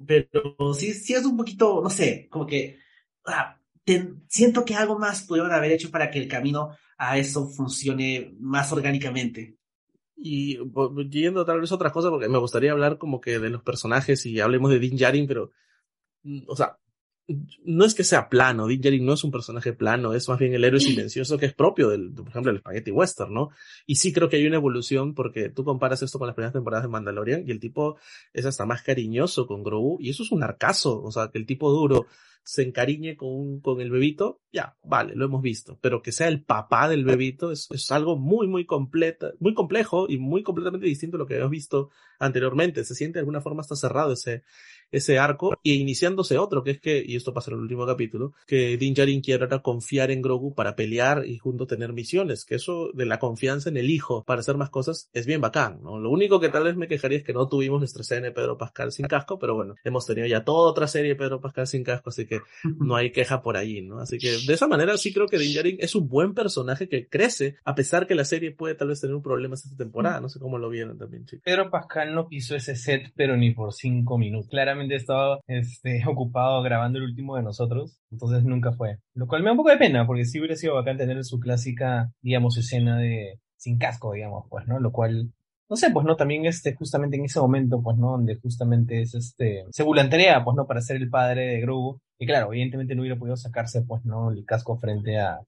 Pero 0.08 0.74
sí, 0.74 0.94
sí 0.94 1.14
es 1.14 1.26
un 1.26 1.36
poquito, 1.36 1.82
no 1.84 1.90
sé, 1.90 2.30
como 2.32 2.48
que 2.48 2.78
ah, 3.26 3.59
siento 4.28 4.66
que 4.66 4.76
algo 4.76 4.98
más 4.98 5.24
pudieron 5.24 5.52
haber 5.52 5.72
hecho 5.72 5.92
para 5.92 6.10
que 6.12 6.20
el 6.20 6.28
camino 6.28 6.76
a 6.98 7.18
eso 7.18 7.48
funcione 7.48 8.36
más 8.40 8.72
orgánicamente. 8.72 9.58
Y 10.16 10.60
yendo 11.10 11.46
tal 11.46 11.62
vez 11.62 11.72
otra 11.72 11.92
cosa, 11.92 12.10
porque 12.10 12.28
me 12.28 12.38
gustaría 12.38 12.74
hablar 12.74 12.98
como 12.98 13.22
que 13.22 13.40
de 13.40 13.50
los 13.50 13.64
personajes 13.64 14.26
y 14.26 14.40
hablemos 14.42 14.70
de 14.70 14.80
Din 14.80 14.98
Djarin, 14.98 15.28
pero, 15.28 15.52
mm, 16.24 16.42
o 16.48 16.56
sea, 16.56 16.78
no 17.64 17.86
es 17.86 17.94
que 17.94 18.04
sea 18.04 18.30
plano, 18.30 18.68
Din 18.68 18.82
Djarin 18.82 19.06
no 19.06 19.14
es 19.14 19.24
un 19.24 19.32
personaje 19.32 19.74
plano, 19.74 20.14
es 20.14 20.28
más 20.28 20.40
bien 20.40 20.54
el 20.54 20.64
héroe 20.64 20.80
silencioso 20.80 21.38
que 21.38 21.46
es 21.46 21.54
propio 21.54 21.90
del, 21.90 22.12
por 22.12 22.30
ejemplo, 22.30 22.52
del 22.52 22.62
spaghetti 22.62 22.92
western, 22.92 23.34
¿no? 23.34 23.50
Y 23.86 23.96
sí 23.96 24.12
creo 24.12 24.30
que 24.30 24.38
hay 24.38 24.48
una 24.48 24.56
evolución 24.56 25.14
porque 25.14 25.50
tú 25.50 25.64
comparas 25.64 26.02
esto 26.02 26.18
con 26.18 26.28
las 26.28 26.36
primeras 26.36 26.54
temporadas 26.54 26.84
de 26.84 26.90
Mandalorian 26.90 27.44
y 27.48 27.52
el 27.52 27.60
tipo 27.60 27.98
es 28.34 28.46
hasta 28.46 28.66
más 28.66 28.82
cariñoso 28.82 29.46
con 29.48 29.64
Grogu 29.64 29.98
y 30.00 30.10
eso 30.10 30.24
es 30.24 30.32
un 30.32 30.44
arcazo, 30.44 31.02
o 31.02 31.12
sea, 31.12 31.30
que 31.30 31.38
el 31.38 31.46
tipo 31.46 31.72
duro 31.72 32.08
se 32.44 32.64
encariñe 32.64 33.16
con, 33.16 33.60
con 33.60 33.80
el 33.80 33.92
bebito, 33.92 34.42
ya, 34.52 34.76
vale, 34.84 35.14
lo 35.16 35.26
hemos 35.26 35.42
visto. 35.42 35.78
Pero 35.82 36.02
que 36.02 36.12
sea 36.12 36.28
el 36.28 36.44
papá 36.44 36.90
del 36.90 37.06
bebito 37.06 37.52
es, 37.52 37.68
es 37.70 37.92
algo 37.92 38.18
muy, 38.18 38.48
muy 38.48 38.66
completa, 38.66 39.34
muy 39.40 39.54
complejo 39.54 40.08
y 40.10 40.18
muy 40.18 40.42
completamente 40.42 40.88
distinto 40.88 41.18
a 41.18 41.20
lo 41.20 41.28
que 41.28 41.36
habíamos 41.36 41.52
visto 41.52 41.92
anteriormente. 42.18 42.84
Se 42.86 42.96
siente 42.96 43.20
de 43.20 43.22
alguna 43.22 43.42
forma 43.42 43.62
hasta 43.62 43.76
cerrado 43.76 44.14
ese, 44.14 44.44
ese 44.92 45.20
arco 45.20 45.58
y 45.64 45.74
iniciándose 45.74 46.38
otro, 46.38 46.64
que 46.64 46.72
es 46.72 46.82
que, 46.82 47.04
y 47.06 47.16
esto 47.16 47.34
pasa 47.34 47.52
en 47.52 47.58
el 47.58 47.64
último 47.64 47.86
capítulo, 47.86 48.34
que 48.48 48.78
Din 48.78 48.94
Djarin 48.94 49.22
quiere 49.22 49.44
ahora 49.44 49.60
confiar 49.60 50.12
en 50.12 50.22
Grogu 50.22 50.54
para 50.54 50.76
pelear 50.76 51.26
y 51.26 51.38
junto 51.38 51.68
tener 51.68 51.94
misiones, 51.94 52.46
que 52.46 52.56
eso 52.56 52.92
de 52.94 53.06
la 53.06 53.20
confianza 53.20 53.70
en 53.70 53.78
el 53.78 53.90
hijo 53.90 54.24
para 54.24 54.42
hacer 54.42 54.58
más 54.58 54.70
cosas 54.70 55.10
es 55.14 55.26
bien 55.26 55.42
bacán, 55.42 55.80
¿no? 55.84 56.00
Lo 56.00 56.10
único 56.10 56.40
que 56.40 56.50
tal 56.50 56.64
vez 56.64 56.76
me 56.76 56.88
quejaría 56.88 57.18
es 57.20 57.24
que 57.24 57.34
no 57.34 57.48
tuvimos 57.48 57.80
nuestra 57.80 58.02
escena 58.02 58.28
de 58.28 58.32
Pedro 58.32 58.58
Pascal 58.58 58.92
sin 58.92 59.08
casco, 59.08 59.40
pero 59.40 59.56
bueno, 59.56 59.76
hemos 59.84 60.06
tenido 60.06 60.28
ya 60.28 60.44
toda 60.44 60.70
otra 60.70 60.88
serie 60.88 61.10
de 61.10 61.16
Pedro 61.16 61.42
Pascal 61.42 61.68
sin 61.68 61.84
casco, 61.84 62.10
así 62.10 62.26
que 62.26 62.40
no 62.80 62.96
hay 62.96 63.12
queja 63.12 63.42
por 63.42 63.58
ahí, 63.58 63.82
¿no? 63.82 64.00
Así 64.00 64.18
que 64.18 64.38
de 64.46 64.54
esa 64.54 64.68
manera 64.68 64.98
sí 64.98 65.14
creo 65.14 65.28
que 65.28 65.38
Din 65.38 65.54
Djarin 65.54 65.78
es 65.80 65.96
un 65.96 66.08
buen 66.08 66.34
personaje 66.34 66.88
que 66.88 67.08
crece, 67.08 67.58
a 67.64 67.76
pesar 67.76 68.08
que 68.08 68.16
la 68.16 68.26
serie 68.26 68.52
puede 68.52 68.76
tal 68.76 68.90
vez 68.90 69.02
tener 69.02 69.16
un 69.16 69.24
problema 69.24 69.56
esta 69.56 69.76
temporada, 69.76 70.20
no 70.20 70.30
sé 70.30 70.40
cómo 70.40 70.58
lo 70.58 70.70
vieron 70.70 70.98
también, 70.98 71.26
chicos. 71.26 71.44
Pedro 71.44 71.70
Pascal 71.70 72.14
no 72.14 72.28
pisó 72.28 72.56
ese 72.56 72.76
set, 72.76 73.12
pero 73.16 73.38
ni 73.38 73.52
por 73.52 73.74
cinco 73.74 74.18
minutos. 74.18 74.50
Claramente 74.50 74.79
estaba 74.92 75.40
este, 75.48 76.04
ocupado 76.08 76.62
grabando 76.62 77.00
el 77.00 77.06
último 77.06 77.36
de 77.36 77.44
nosotros, 77.44 78.00
entonces 78.12 78.44
nunca 78.44 78.72
fue. 78.74 78.98
Lo 79.14 79.28
cual 79.28 79.42
me 79.42 79.48
da 79.48 79.52
un 79.54 79.58
poco 79.58 79.70
de 79.70 79.78
pena, 79.78 80.06
porque 80.06 80.26
sí 80.26 80.40
hubiera 80.40 80.56
sido 80.56 80.76
bacán 80.76 80.98
tener 80.98 81.24
su 81.24 81.40
clásica, 81.40 82.12
digamos, 82.22 82.58
escena 82.58 82.98
de 82.98 83.40
sin 83.58 83.78
casco, 83.78 84.14
digamos, 84.14 84.46
pues, 84.50 84.68
¿no? 84.68 84.80
Lo 84.80 84.92
cual 84.92 85.32
no 85.70 85.76
sé, 85.76 85.92
pues 85.92 86.06
no, 86.06 86.16
también 86.16 86.46
este, 86.48 86.74
justamente 86.74 87.16
en 87.18 87.26
ese 87.26 87.40
momento, 87.40 87.82
pues 87.84 87.96
no, 87.98 88.12
donde 88.12 88.36
justamente 88.38 89.02
es 89.02 89.14
este, 89.14 89.66
se 89.70 89.84
voluntaria, 89.84 90.44
pues 90.44 90.58
no, 90.58 90.66
para 90.66 90.82
ser 90.82 90.98
el 90.98 91.10
padre 91.10 91.46
de 91.46 91.62
Grogu, 91.62 92.00
y 92.18 92.26
claro, 92.26 92.48
evidentemente 92.48 92.96
no 92.96 93.02
hubiera 93.02 93.20
podido 93.20 93.38
sacarse, 93.38 93.84
pues 93.84 94.04
no, 94.04 94.32
el 94.32 94.46
casco 94.46 94.78
frente 94.78 95.20
a, 95.20 95.40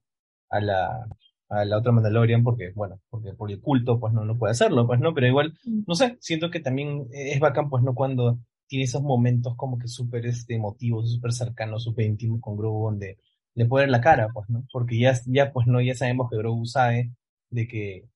a 0.48 0.60
la, 0.60 1.06
a 1.48 1.64
la 1.64 1.78
otra 1.78 1.90
Mandalorian, 1.90 2.44
porque, 2.44 2.70
bueno, 2.74 3.00
porque 3.10 3.32
por 3.34 3.50
el 3.50 3.60
culto, 3.60 3.98
pues 3.98 4.12
no, 4.14 4.24
no 4.24 4.38
puede 4.38 4.52
hacerlo, 4.52 4.86
pues 4.86 5.00
no, 5.00 5.12
pero 5.12 5.26
igual, 5.26 5.54
mm. 5.64 5.82
no 5.88 5.94
sé, 5.96 6.16
siento 6.20 6.50
que 6.50 6.60
también 6.60 7.08
es 7.10 7.40
bacán, 7.40 7.68
pues 7.68 7.82
no, 7.82 7.94
cuando 7.94 8.38
tiene 8.72 8.84
esos 8.84 9.02
momentos 9.02 9.54
como 9.54 9.78
que 9.78 9.86
súper 9.86 10.24
este, 10.24 10.54
emotivos, 10.54 11.12
súper 11.12 11.34
cercanos, 11.34 11.84
súper 11.84 12.06
íntimos 12.06 12.40
con 12.40 12.56
Grogu, 12.56 12.86
donde 12.86 13.18
le 13.54 13.66
puede 13.66 13.84
ver 13.84 13.90
la 13.90 14.00
cara, 14.00 14.28
pues, 14.32 14.48
¿no? 14.48 14.64
Porque 14.72 14.98
ya, 14.98 15.12
ya, 15.26 15.52
pues, 15.52 15.66
no, 15.66 15.82
ya 15.82 15.94
sabemos 15.94 16.30
que 16.30 16.38
Grogu 16.38 16.64
sabe 16.64 17.10
de 17.50 17.68
que, 17.68 18.08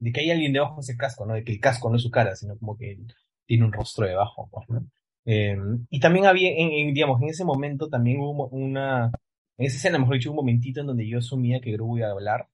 de 0.00 0.12
que 0.12 0.20
hay 0.20 0.32
alguien 0.32 0.52
debajo 0.52 0.74
de 0.74 0.80
ese 0.80 0.96
casco, 0.96 1.26
¿no? 1.26 1.34
De 1.34 1.44
que 1.44 1.52
el 1.52 1.60
casco 1.60 1.88
no 1.88 1.94
es 1.94 2.02
su 2.02 2.10
cara, 2.10 2.34
sino 2.34 2.58
como 2.58 2.76
que 2.76 2.98
tiene 3.46 3.64
un 3.64 3.72
rostro 3.72 4.04
debajo, 4.04 4.48
pues, 4.50 4.68
¿no? 4.68 4.84
Eh, 5.26 5.56
y 5.90 6.00
también 6.00 6.26
había, 6.26 6.50
en, 6.56 6.92
digamos, 6.92 7.22
en 7.22 7.28
ese 7.28 7.44
momento 7.44 7.88
también 7.88 8.18
hubo 8.20 8.48
una, 8.48 9.12
en 9.58 9.66
esa 9.66 9.76
escena, 9.76 10.00
mejor 10.00 10.16
dicho, 10.16 10.30
un 10.30 10.36
momentito 10.38 10.80
en 10.80 10.88
donde 10.88 11.06
yo 11.06 11.18
asumía 11.18 11.60
que 11.60 11.70
Grogu 11.70 11.98
iba 11.98 12.08
a 12.08 12.12
hablar, 12.12 12.48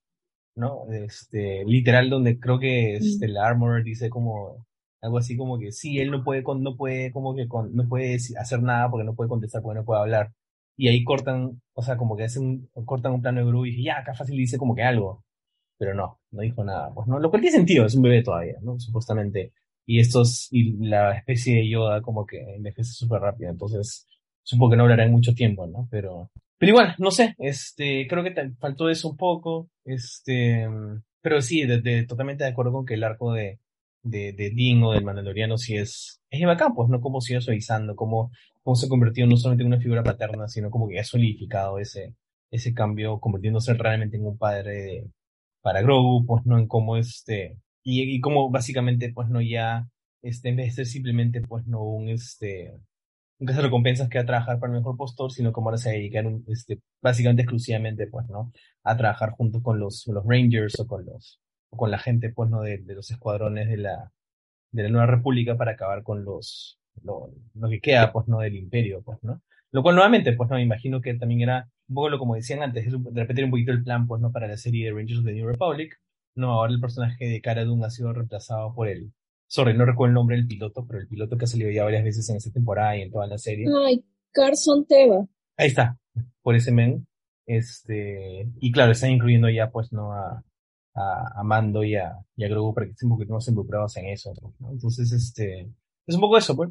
¿no? 0.57 0.92
Este, 0.92 1.64
literal, 1.64 2.11
donde 2.11 2.38
creo 2.38 2.59
que 2.59 2.97
este, 2.97 3.25
el 3.25 3.38
Armor 3.38 3.83
dice 3.83 4.11
como, 4.11 4.65
algo 5.00 5.18
así 5.18 5.37
como 5.37 5.59
que 5.59 5.72
sí, 5.72 5.98
él 5.98 6.11
no 6.11 6.24
puede, 6.24 6.42
no 6.42 6.76
puede, 6.76 7.12
como 7.12 7.35
que 7.35 7.46
no 7.46 7.88
puede 7.88 8.16
hacer 8.38 8.62
nada 8.62 8.90
porque 8.90 9.04
no 9.04 9.14
puede 9.14 9.28
contestar, 9.28 9.62
porque 9.62 9.80
no 9.80 9.85
puede 9.85 10.00
hablar. 10.00 10.32
Y 10.76 10.88
ahí 10.88 11.04
cortan, 11.04 11.61
o 11.74 11.82
sea, 11.82 11.96
como 11.96 12.16
que 12.16 12.24
hacen, 12.24 12.68
cortan 12.85 13.12
un 13.12 13.22
plano 13.22 13.40
de 13.40 13.46
Gru 13.46 13.66
y 13.66 13.82
ya, 13.82 13.98
acá 13.98 14.14
fácil 14.14 14.37
dice 14.37 14.59
como 14.59 14.74
que 14.74 14.82
algo. 14.82 15.24
Pero 15.78 15.94
no, 15.94 16.20
no 16.30 16.42
dijo 16.42 16.64
nada. 16.64 16.92
Pues 16.94 17.06
no, 17.09 17.18
lo 17.18 17.30
cual 17.30 17.42
tiene 17.42 17.56
sentido, 17.56 17.87
es 17.87 17.94
un 17.94 18.02
bebé 18.02 18.22
todavía, 18.22 18.56
¿no? 18.62 18.78
Supuestamente. 18.78 19.52
Y 19.87 20.00
estos, 20.00 20.48
y 20.50 20.72
la 20.87 21.16
especie 21.16 21.56
de 21.56 21.68
Yoda 21.68 22.02
como 22.02 22.26
que 22.26 22.38
envejece 22.56 22.92
súper 22.92 23.20
rápido, 23.20 23.50
entonces 23.50 24.06
supongo 24.42 24.72
que 24.72 24.76
no 24.76 24.82
hablará 24.85 25.04
en 25.04 25.12
mucho 25.12 25.35
tiempo, 25.35 25.66
¿no? 25.66 25.88
Pero, 25.90 26.30
pero 26.59 26.70
igual, 26.70 26.94
no 26.98 27.11
sé, 27.11 27.35
este, 27.38 28.06
creo 28.09 28.24
que 28.24 28.30
te 28.32 28.50
faltó 28.59 28.88
eso 28.88 29.09
un 29.11 29.16
poco, 29.16 29.70
este, 29.85 30.66
pero 31.20 31.40
sí, 31.40 31.62
totalmente 32.09 32.44
de 32.44 32.50
acuerdo 32.50 32.72
con 32.72 32.87
que 32.87 32.94
el 32.94 33.04
arco 33.04 33.32
de, 33.32 33.61
de, 34.07 34.33
de 34.33 34.81
o 34.83 34.92
del 34.92 35.05
Mandaloriano 35.05 35.59
si 35.59 35.77
es, 35.77 36.21
es 36.31 36.47
bacán, 36.47 36.75
pues, 36.75 36.88
¿no? 36.88 37.01
Cómo 37.01 37.21
se 37.21 37.40
suavizando, 37.40 37.97
cómo, 37.97 38.31
se 38.75 38.88
convirtió 38.88 39.27
no 39.27 39.37
solamente 39.37 39.62
en 39.62 39.69
una 39.69 39.81
figura 39.81 40.03
paterna, 40.03 40.49
sino 40.49 40.71
como 40.71 40.88
que 40.88 41.01
ha 41.01 41.05
solidificado 41.05 41.79
ese, 41.79 42.14
ese 42.51 42.75
cambio, 42.75 43.21
convirtiéndose 43.21 43.75
realmente 43.75 44.16
en 44.16 44.27
un 44.27 44.38
padre 44.38 45.05
para 45.62 45.83
Grogu, 45.83 46.25
pues, 46.27 46.47
¿no? 46.47 46.59
En 46.59 46.69
cómo 46.69 46.97
este, 46.97 47.59
y, 47.83 48.03
y 48.16 48.21
cómo 48.21 48.51
básicamente, 48.51 49.12
pues, 49.12 49.29
no 49.29 49.40
ya, 49.40 49.88
este, 50.23 50.49
en 50.51 50.57
vez 50.57 50.66
de 50.69 50.73
ser 50.73 50.87
simplemente, 50.87 51.40
pues, 51.42 51.66
no 51.66 51.83
un, 51.83 52.09
este, 52.09 52.73
nunca 53.38 53.55
se 53.55 53.62
recompensas 53.62 54.09
que 54.09 54.19
a 54.19 54.27
trabajar 54.27 54.59
para 54.61 54.73
el 54.73 54.79
mejor 54.79 54.97
postor, 54.97 55.33
sino 55.33 55.53
como 55.53 55.69
ahora 55.69 55.79
se 55.79 55.90
dedican, 55.90 56.45
este, 56.49 56.81
básicamente 57.03 57.42
exclusivamente, 57.42 58.07
pues, 58.09 58.29
¿no? 58.29 58.53
A 58.85 58.97
trabajar 58.97 59.31
junto 59.33 59.62
con 59.62 59.79
los, 59.81 60.07
los 60.09 60.25
Rangers 60.27 60.79
o 60.81 60.87
con 60.87 61.05
los, 61.07 61.40
con 61.70 61.90
la 61.90 61.98
gente, 61.98 62.31
pues, 62.31 62.50
¿no? 62.50 62.62
De, 62.62 62.79
de 62.79 62.94
los 62.94 63.11
escuadrones 63.11 63.68
de 63.68 63.76
la, 63.76 64.12
de 64.72 64.83
la 64.83 64.88
Nueva 64.88 65.07
República 65.07 65.57
para 65.57 65.72
acabar 65.72 66.02
con 66.02 66.24
los, 66.24 66.79
lo, 67.02 67.31
lo, 67.55 67.68
que 67.68 67.81
queda, 67.81 68.12
pues, 68.12 68.29
¿no? 68.29 68.40
Del 68.40 68.57
imperio, 68.57 69.02
pues, 69.02 69.18
¿no? 69.22 69.42
Lo 69.72 69.83
cual 69.83 69.96
nuevamente, 69.96 70.33
pues, 70.33 70.48
no, 70.48 70.57
me 70.57 70.62
imagino 70.62 71.00
que 71.00 71.14
también 71.14 71.42
era 71.42 71.68
un 71.88 71.94
poco 71.94 72.09
lo 72.11 72.18
como 72.18 72.35
decían 72.35 72.62
antes, 72.62 72.87
es 72.87 72.94
repetir 73.12 73.44
un 73.44 73.50
poquito 73.50 73.72
el 73.72 73.83
plan, 73.83 74.07
pues, 74.07 74.20
¿no? 74.20 74.33
Para 74.33 74.48
la 74.48 74.57
serie 74.57 74.87
de 74.87 74.92
Rangers 74.92 75.20
of 75.20 75.24
the 75.24 75.33
New 75.33 75.46
Republic. 75.46 75.98
No, 76.35 76.52
ahora 76.52 76.72
el 76.72 76.81
personaje 76.81 77.26
de 77.26 77.40
Cara 77.40 77.64
Dune 77.64 77.87
ha 77.87 77.90
sido 77.90 78.12
reemplazado 78.12 78.74
por 78.74 78.88
el, 78.88 79.12
sorry, 79.46 79.76
no 79.76 79.87
recuerdo 79.87 80.11
el 80.11 80.14
nombre 80.14 80.37
del 80.37 80.46
piloto, 80.46 80.87
pero 80.87 81.00
el 81.00 81.09
piloto 81.09 81.38
que 81.38 81.44
ha 81.44 81.48
salido 81.48 81.70
ya 81.70 81.85
varias 81.85 82.05
veces 82.05 82.29
en 82.29 82.37
esta 82.37 82.50
temporada 82.50 82.96
y 82.96 83.02
en 83.02 83.11
toda 83.11 83.26
la 83.26 83.38
serie. 83.38 83.66
Ay, 83.87 84.05
Carson 84.33 84.87
Teva. 84.87 85.26
Ahí 85.57 85.68
está, 85.68 85.98
por 86.42 86.55
ese 86.55 86.72
men. 86.72 87.07
Este, 87.46 88.50
y 88.61 88.72
claro, 88.72 88.92
están 88.92 89.12
incluyendo 89.12 89.48
ya, 89.48 89.70
pues, 89.70 89.92
¿no? 89.92 90.12
A, 90.12 90.44
a, 90.96 91.42
Mando 91.44 91.85
y 91.85 91.94
a, 91.94 92.16
y 92.37 92.44
a 92.44 92.48
Grogu 92.48 92.74
para 92.74 92.87
que 92.87 92.92
estén 92.92 93.11
un 93.11 93.16
poquito 93.16 93.35
más 93.35 93.46
involucrados 93.48 93.96
en 93.98 94.06
eso. 94.06 94.32
¿no? 94.59 94.70
Entonces, 94.70 95.12
este, 95.12 95.68
es 96.06 96.14
un 96.14 96.20
poco 96.20 96.38
eso, 96.38 96.56
pues. 96.56 96.70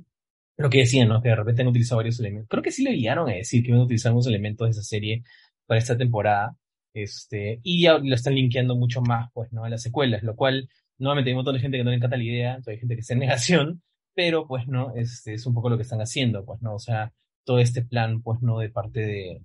Lo 0.58 0.70
que 0.70 0.80
decían, 0.80 1.10
¿no? 1.10 1.22
Que 1.22 1.30
de 1.30 1.36
repente 1.36 1.62
han 1.62 1.68
utilizado 1.68 1.98
varios 1.98 2.20
elementos. 2.20 2.48
Creo 2.50 2.64
que 2.64 2.72
sí 2.72 2.84
le 2.84 2.94
guiaron 2.94 3.30
a 3.30 3.34
decir 3.34 3.62
que 3.62 3.70
iban 3.70 3.82
a 3.82 3.86
utilizar 3.86 4.14
unos 4.14 4.28
elementos 4.28 4.66
de 4.68 4.72
esa 4.72 4.84
serie 4.84 5.24
para 5.66 5.80
esta 5.80 5.98
temporada. 5.98 6.58
Este, 6.94 7.60
y 7.62 7.84
ya 7.84 7.98
lo 7.98 8.16
están 8.16 8.36
linkeando 8.36 8.76
mucho 8.76 9.02
más, 9.02 9.30
pues, 9.34 9.52
¿no? 9.52 9.66
A 9.66 9.70
las 9.70 9.82
secuelas, 9.82 10.24
lo 10.24 10.36
cual, 10.36 10.70
nuevamente, 10.98 11.30
hay 11.30 11.34
un 11.34 11.40
montón 11.40 11.56
de 11.56 11.62
gente 11.62 11.78
que 11.78 11.84
no 11.84 11.90
le 11.90 11.98
encanta 11.98 12.18
la 12.18 12.24
idea, 12.24 12.60
hay 12.66 12.80
gente 12.80 12.96
que 12.96 13.02
está 13.02 13.14
en 13.14 13.20
negación, 13.22 13.84
pero, 14.14 14.48
pues, 14.48 14.68
¿no? 14.68 14.96
Este, 14.96 15.34
es 15.34 15.46
un 15.46 15.54
poco 15.54 15.70
lo 15.70 15.76
que 15.78 15.84
están 15.84 16.00
haciendo, 16.02 16.46
pues, 16.46 16.62
¿no? 16.62 16.76
O 16.76 16.80
sea, 16.80 17.14
todo 17.44 17.60
este 17.60 17.84
plan, 17.84 18.22
pues, 18.22 18.42
¿no? 18.42 18.60
De 18.60 18.70
parte 18.70 19.02
de, 19.02 19.42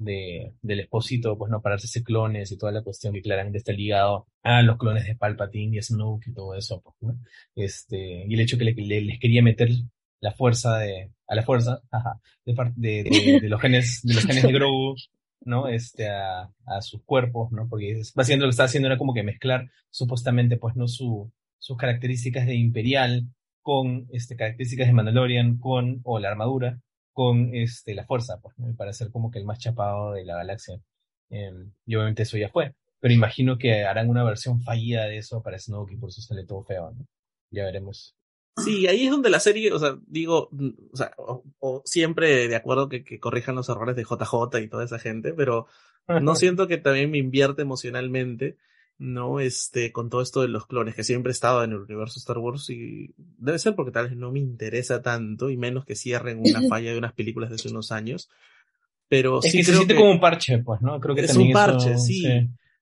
de, 0.00 0.54
del 0.62 0.80
expósito, 0.80 1.36
pues 1.38 1.50
no 1.50 1.60
pararse 1.60 1.86
ese 1.86 2.02
clones 2.02 2.50
y 2.50 2.58
toda 2.58 2.72
la 2.72 2.82
cuestión 2.82 3.12
que 3.12 3.22
claramente 3.22 3.58
está 3.58 3.72
ligado 3.72 4.26
a 4.42 4.62
los 4.62 4.78
clones 4.78 5.04
de 5.06 5.14
Palpatine 5.14 5.76
y 5.76 5.82
Snoke 5.82 6.28
y 6.28 6.32
todo 6.32 6.54
eso, 6.54 6.80
pues, 6.82 6.96
¿no? 7.00 7.20
Este, 7.54 8.24
y 8.26 8.34
el 8.34 8.40
hecho 8.40 8.58
que 8.58 8.64
le, 8.64 9.00
les 9.02 9.20
quería 9.20 9.42
meter 9.42 9.70
la 10.20 10.32
fuerza 10.32 10.78
de, 10.78 11.12
a 11.28 11.34
la 11.34 11.42
fuerza, 11.42 11.80
ajá, 11.90 12.20
de, 12.44 12.54
de, 12.76 13.40
de, 13.40 13.48
los 13.48 13.60
genes, 13.60 14.00
de 14.02 14.14
los 14.14 14.24
genes 14.24 14.42
de 14.42 14.52
Grogu, 14.52 14.96
¿no? 15.42 15.68
Este, 15.68 16.08
a, 16.08 16.50
a 16.66 16.80
sus 16.80 17.02
cuerpos, 17.04 17.52
¿no? 17.52 17.68
Porque 17.68 18.02
básicamente 18.14 18.44
lo 18.44 18.48
que 18.48 18.50
estaba 18.50 18.66
haciendo 18.66 18.88
era 18.88 18.98
como 18.98 19.14
que 19.14 19.22
mezclar 19.22 19.70
supuestamente, 19.90 20.56
pues, 20.56 20.76
¿no? 20.76 20.88
Su, 20.88 21.30
sus 21.58 21.76
características 21.76 22.46
de 22.46 22.54
Imperial 22.54 23.28
con, 23.62 24.08
este, 24.12 24.36
características 24.36 24.86
de 24.86 24.92
Mandalorian 24.94 25.58
con, 25.58 26.00
o 26.04 26.18
la 26.18 26.30
armadura, 26.30 26.80
con 27.12 27.54
este, 27.54 27.94
la 27.94 28.06
fuerza, 28.06 28.40
pues, 28.40 28.54
para 28.76 28.92
ser 28.92 29.10
como 29.10 29.30
que 29.30 29.38
el 29.38 29.44
más 29.44 29.58
chapado 29.58 30.12
de 30.12 30.24
la 30.24 30.36
galaxia. 30.36 30.80
Em, 31.30 31.72
y 31.86 31.94
obviamente 31.94 32.22
eso 32.22 32.36
ya 32.36 32.48
fue. 32.48 32.74
Pero 33.00 33.14
imagino 33.14 33.56
que 33.56 33.84
harán 33.84 34.10
una 34.10 34.24
versión 34.24 34.60
fallida 34.60 35.04
de 35.04 35.18
eso 35.18 35.42
para 35.42 35.58
Snoke 35.58 35.92
y 35.92 35.96
por 35.96 36.10
eso 36.10 36.20
sale 36.20 36.44
todo 36.44 36.64
feo, 36.64 36.90
¿no? 36.90 37.06
Ya 37.50 37.64
veremos. 37.64 38.14
Sí, 38.56 38.86
ahí 38.86 39.06
es 39.06 39.10
donde 39.10 39.30
la 39.30 39.40
serie, 39.40 39.72
o 39.72 39.78
sea, 39.78 39.96
digo, 40.06 40.50
o 40.92 40.96
sea, 40.96 41.12
o, 41.16 41.82
siempre 41.84 42.48
de 42.48 42.56
acuerdo 42.56 42.88
que, 42.88 43.04
que, 43.04 43.18
corrijan 43.18 43.54
los 43.54 43.68
errores 43.68 43.96
de 43.96 44.04
JJ 44.04 44.60
y 44.60 44.68
toda 44.68 44.84
esa 44.84 44.98
gente, 44.98 45.32
pero 45.32 45.66
no 46.22 46.34
siento 46.34 46.66
que 46.66 46.76
también 46.76 47.10
me 47.10 47.18
invierte 47.18 47.62
emocionalmente, 47.62 48.58
¿no? 49.00 49.40
Este, 49.40 49.92
con 49.92 50.10
todo 50.10 50.20
esto 50.20 50.42
de 50.42 50.48
los 50.48 50.66
clones, 50.66 50.94
que 50.94 51.04
siempre 51.04 51.30
he 51.30 51.32
estado 51.32 51.64
en 51.64 51.72
el 51.72 51.78
universo 51.78 52.18
Star 52.18 52.36
Wars 52.36 52.68
y 52.68 53.14
debe 53.16 53.58
ser 53.58 53.74
porque 53.74 53.92
tal 53.92 54.08
vez 54.08 54.16
no 54.16 54.30
me 54.30 54.40
interesa 54.40 55.00
tanto 55.00 55.48
y 55.48 55.56
menos 55.56 55.86
que 55.86 55.96
cierren 55.96 56.40
una 56.40 56.60
falla 56.68 56.92
de 56.92 56.98
unas 56.98 57.14
películas 57.14 57.48
de 57.48 57.56
hace 57.56 57.70
unos 57.70 57.92
años. 57.92 58.28
Pero 59.08 59.40
es 59.42 59.50
sí 59.50 59.58
que 59.58 59.64
se 59.64 59.74
siente 59.74 59.96
como 59.96 60.10
un 60.10 60.20
parche, 60.20 60.58
pues, 60.58 60.82
¿no? 60.82 61.00
Creo 61.00 61.14
que 61.14 61.22
es 61.22 61.34
un 61.34 61.50
parche, 61.50 61.96
sí. 61.96 62.24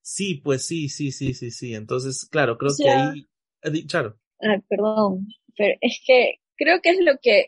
sí. 0.01 0.35
pues 0.35 0.65
sí, 0.65 0.89
sí, 0.89 1.11
sí, 1.11 1.33
sí, 1.33 1.51
sí. 1.51 1.73
Entonces, 1.73 2.25
claro, 2.25 2.57
creo 2.57 2.73
que 2.77 2.89
ahí, 2.89 3.87
claro. 3.87 4.19
Ah, 4.41 4.61
perdón, 4.67 5.25
pero 5.57 5.75
es 5.79 6.01
que 6.05 6.35
creo 6.57 6.81
que 6.81 6.89
es 6.89 6.99
lo 6.99 7.13
que 7.21 7.47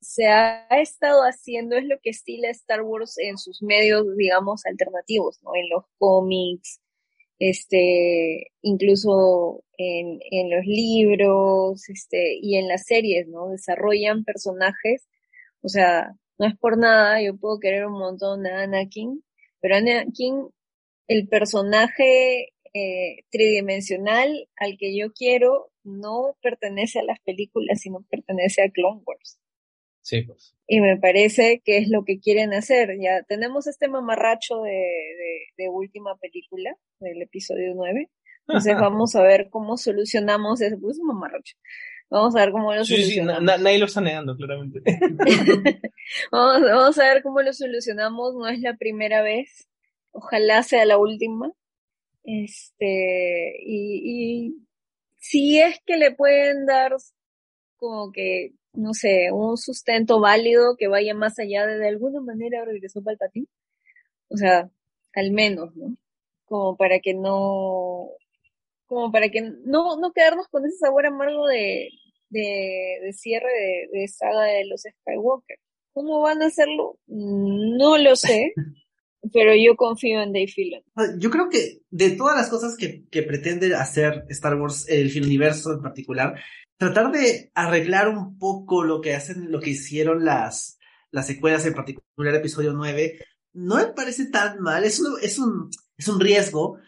se 0.00 0.28
ha 0.28 0.68
estado 0.80 1.22
haciendo, 1.22 1.76
es 1.76 1.84
lo 1.84 1.98
que 2.00 2.10
estila 2.10 2.48
Star 2.50 2.82
Wars 2.82 3.18
en 3.18 3.36
sus 3.36 3.62
medios, 3.62 4.06
digamos, 4.16 4.64
alternativos, 4.64 5.40
¿no? 5.42 5.50
En 5.56 5.68
los 5.68 5.84
cómics, 5.98 6.80
este, 7.38 8.52
incluso 8.62 9.64
en, 9.78 10.20
en 10.30 10.50
los 10.50 10.64
libros, 10.66 11.88
este, 11.88 12.38
y 12.40 12.56
en 12.56 12.68
las 12.68 12.86
series, 12.86 13.28
¿no? 13.28 13.50
Desarrollan 13.50 14.24
personajes, 14.24 15.06
o 15.62 15.68
sea, 15.68 16.14
no 16.38 16.46
es 16.46 16.56
por 16.56 16.78
nada, 16.78 17.22
yo 17.22 17.36
puedo 17.36 17.58
querer 17.58 17.86
un 17.86 17.98
montón 17.98 18.46
a 18.46 18.62
Anakin, 18.62 19.24
pero 19.60 19.76
Anakin, 19.76 20.48
el 21.08 21.28
personaje 21.28 22.52
eh, 22.74 23.24
tridimensional 23.30 24.48
al 24.56 24.76
que 24.78 24.96
yo 24.96 25.12
quiero 25.12 25.70
no 25.84 26.36
pertenece 26.42 26.98
a 26.98 27.04
las 27.04 27.20
películas, 27.20 27.80
sino 27.80 28.04
pertenece 28.10 28.62
a 28.62 28.70
Clone 28.70 29.02
Wars. 29.06 29.38
Sí, 30.06 30.22
pues. 30.22 30.54
Y 30.68 30.80
me 30.80 30.96
parece 30.96 31.60
que 31.64 31.78
es 31.78 31.88
lo 31.88 32.04
que 32.04 32.20
quieren 32.20 32.54
hacer. 32.54 32.96
Ya 33.00 33.24
tenemos 33.24 33.66
este 33.66 33.88
mamarracho 33.88 34.62
de, 34.62 34.86
de, 35.56 35.68
última 35.68 36.16
película, 36.16 36.76
del 37.00 37.22
episodio 37.22 37.72
9. 37.74 38.08
Entonces 38.46 38.76
vamos 38.76 39.16
a 39.16 39.22
ver 39.22 39.48
cómo 39.50 39.76
solucionamos 39.76 40.60
ese 40.60 40.76
pues, 40.76 41.00
mamarracho. 41.00 41.56
Vamos 42.08 42.36
a 42.36 42.38
ver 42.38 42.52
cómo 42.52 42.72
lo 42.72 42.84
solucionamos. 42.84 43.40
Sí, 43.40 43.56
sí, 43.56 43.62
nadie 43.64 43.78
lo 43.80 43.86
está 43.86 44.00
negando, 44.00 44.36
claramente. 44.36 44.80
vamos, 46.30 46.62
vamos 46.62 46.98
a 47.00 47.02
ver 47.02 47.22
cómo 47.24 47.42
lo 47.42 47.52
solucionamos. 47.52 48.36
No 48.36 48.46
es 48.46 48.60
la 48.60 48.76
primera 48.76 49.22
vez. 49.22 49.68
Ojalá 50.12 50.62
sea 50.62 50.84
la 50.84 50.98
última. 50.98 51.50
Este, 52.22 53.56
y, 53.60 54.02
y 54.04 54.66
si 55.16 55.58
es 55.58 55.80
que 55.84 55.96
le 55.96 56.12
pueden 56.12 56.64
dar 56.64 56.94
como 57.76 58.12
que, 58.12 58.52
no 58.76 58.94
sé, 58.94 59.30
un 59.32 59.56
sustento 59.56 60.20
válido 60.20 60.76
que 60.76 60.88
vaya 60.88 61.14
más 61.14 61.38
allá 61.38 61.66
de 61.66 61.78
de 61.78 61.88
alguna 61.88 62.20
manera 62.20 62.64
regresó 62.64 63.02
Palpatine. 63.02 63.48
O 64.28 64.36
sea, 64.36 64.70
al 65.14 65.30
menos, 65.32 65.74
¿no? 65.76 65.96
Como 66.44 66.76
para 66.76 67.00
que 67.00 67.14
no, 67.14 68.10
como 68.86 69.10
para 69.10 69.28
que 69.28 69.42
no, 69.42 69.96
no 69.98 70.12
quedarnos 70.12 70.48
con 70.48 70.64
ese 70.66 70.78
sabor 70.78 71.06
amargo 71.06 71.46
de, 71.46 71.90
de, 72.28 72.98
de 73.02 73.12
cierre 73.12 73.48
de, 73.92 74.00
de 74.00 74.08
saga 74.08 74.44
de 74.44 74.64
los 74.66 74.82
Skywalker. 74.82 75.58
¿Cómo 75.92 76.20
van 76.20 76.42
a 76.42 76.46
hacerlo? 76.46 76.98
No 77.06 77.98
lo 77.98 78.16
sé. 78.16 78.52
Pero 79.32 79.54
yo 79.56 79.74
confío 79.76 80.22
en 80.22 80.32
Dave 80.32 80.46
Filoni. 80.46 80.84
Ah, 80.94 81.06
yo 81.18 81.30
creo 81.30 81.48
que 81.48 81.80
de 81.90 82.10
todas 82.10 82.36
las 82.36 82.48
cosas 82.48 82.76
que, 82.76 83.04
que 83.10 83.22
pretende 83.22 83.74
hacer 83.74 84.24
Star 84.28 84.54
Wars, 84.54 84.86
el 84.88 85.10
universo 85.20 85.72
en 85.72 85.82
particular, 85.82 86.38
tratar 86.76 87.12
de 87.12 87.50
arreglar 87.54 88.08
un 88.08 88.38
poco 88.38 88.84
lo 88.84 89.00
que 89.00 89.14
hacen, 89.14 89.50
lo 89.50 89.60
que 89.60 89.70
hicieron 89.70 90.24
las, 90.24 90.78
las 91.10 91.26
secuelas, 91.26 91.64
en 91.66 91.74
particular 91.74 92.34
episodio 92.34 92.72
9, 92.72 93.18
no 93.54 93.76
me 93.76 93.86
parece 93.86 94.26
tan 94.26 94.60
mal. 94.60 94.84
Es 94.84 95.00
un, 95.00 95.16
es 95.22 95.38
un, 95.38 95.70
es 95.96 96.08
un 96.08 96.20
riesgo, 96.20 96.78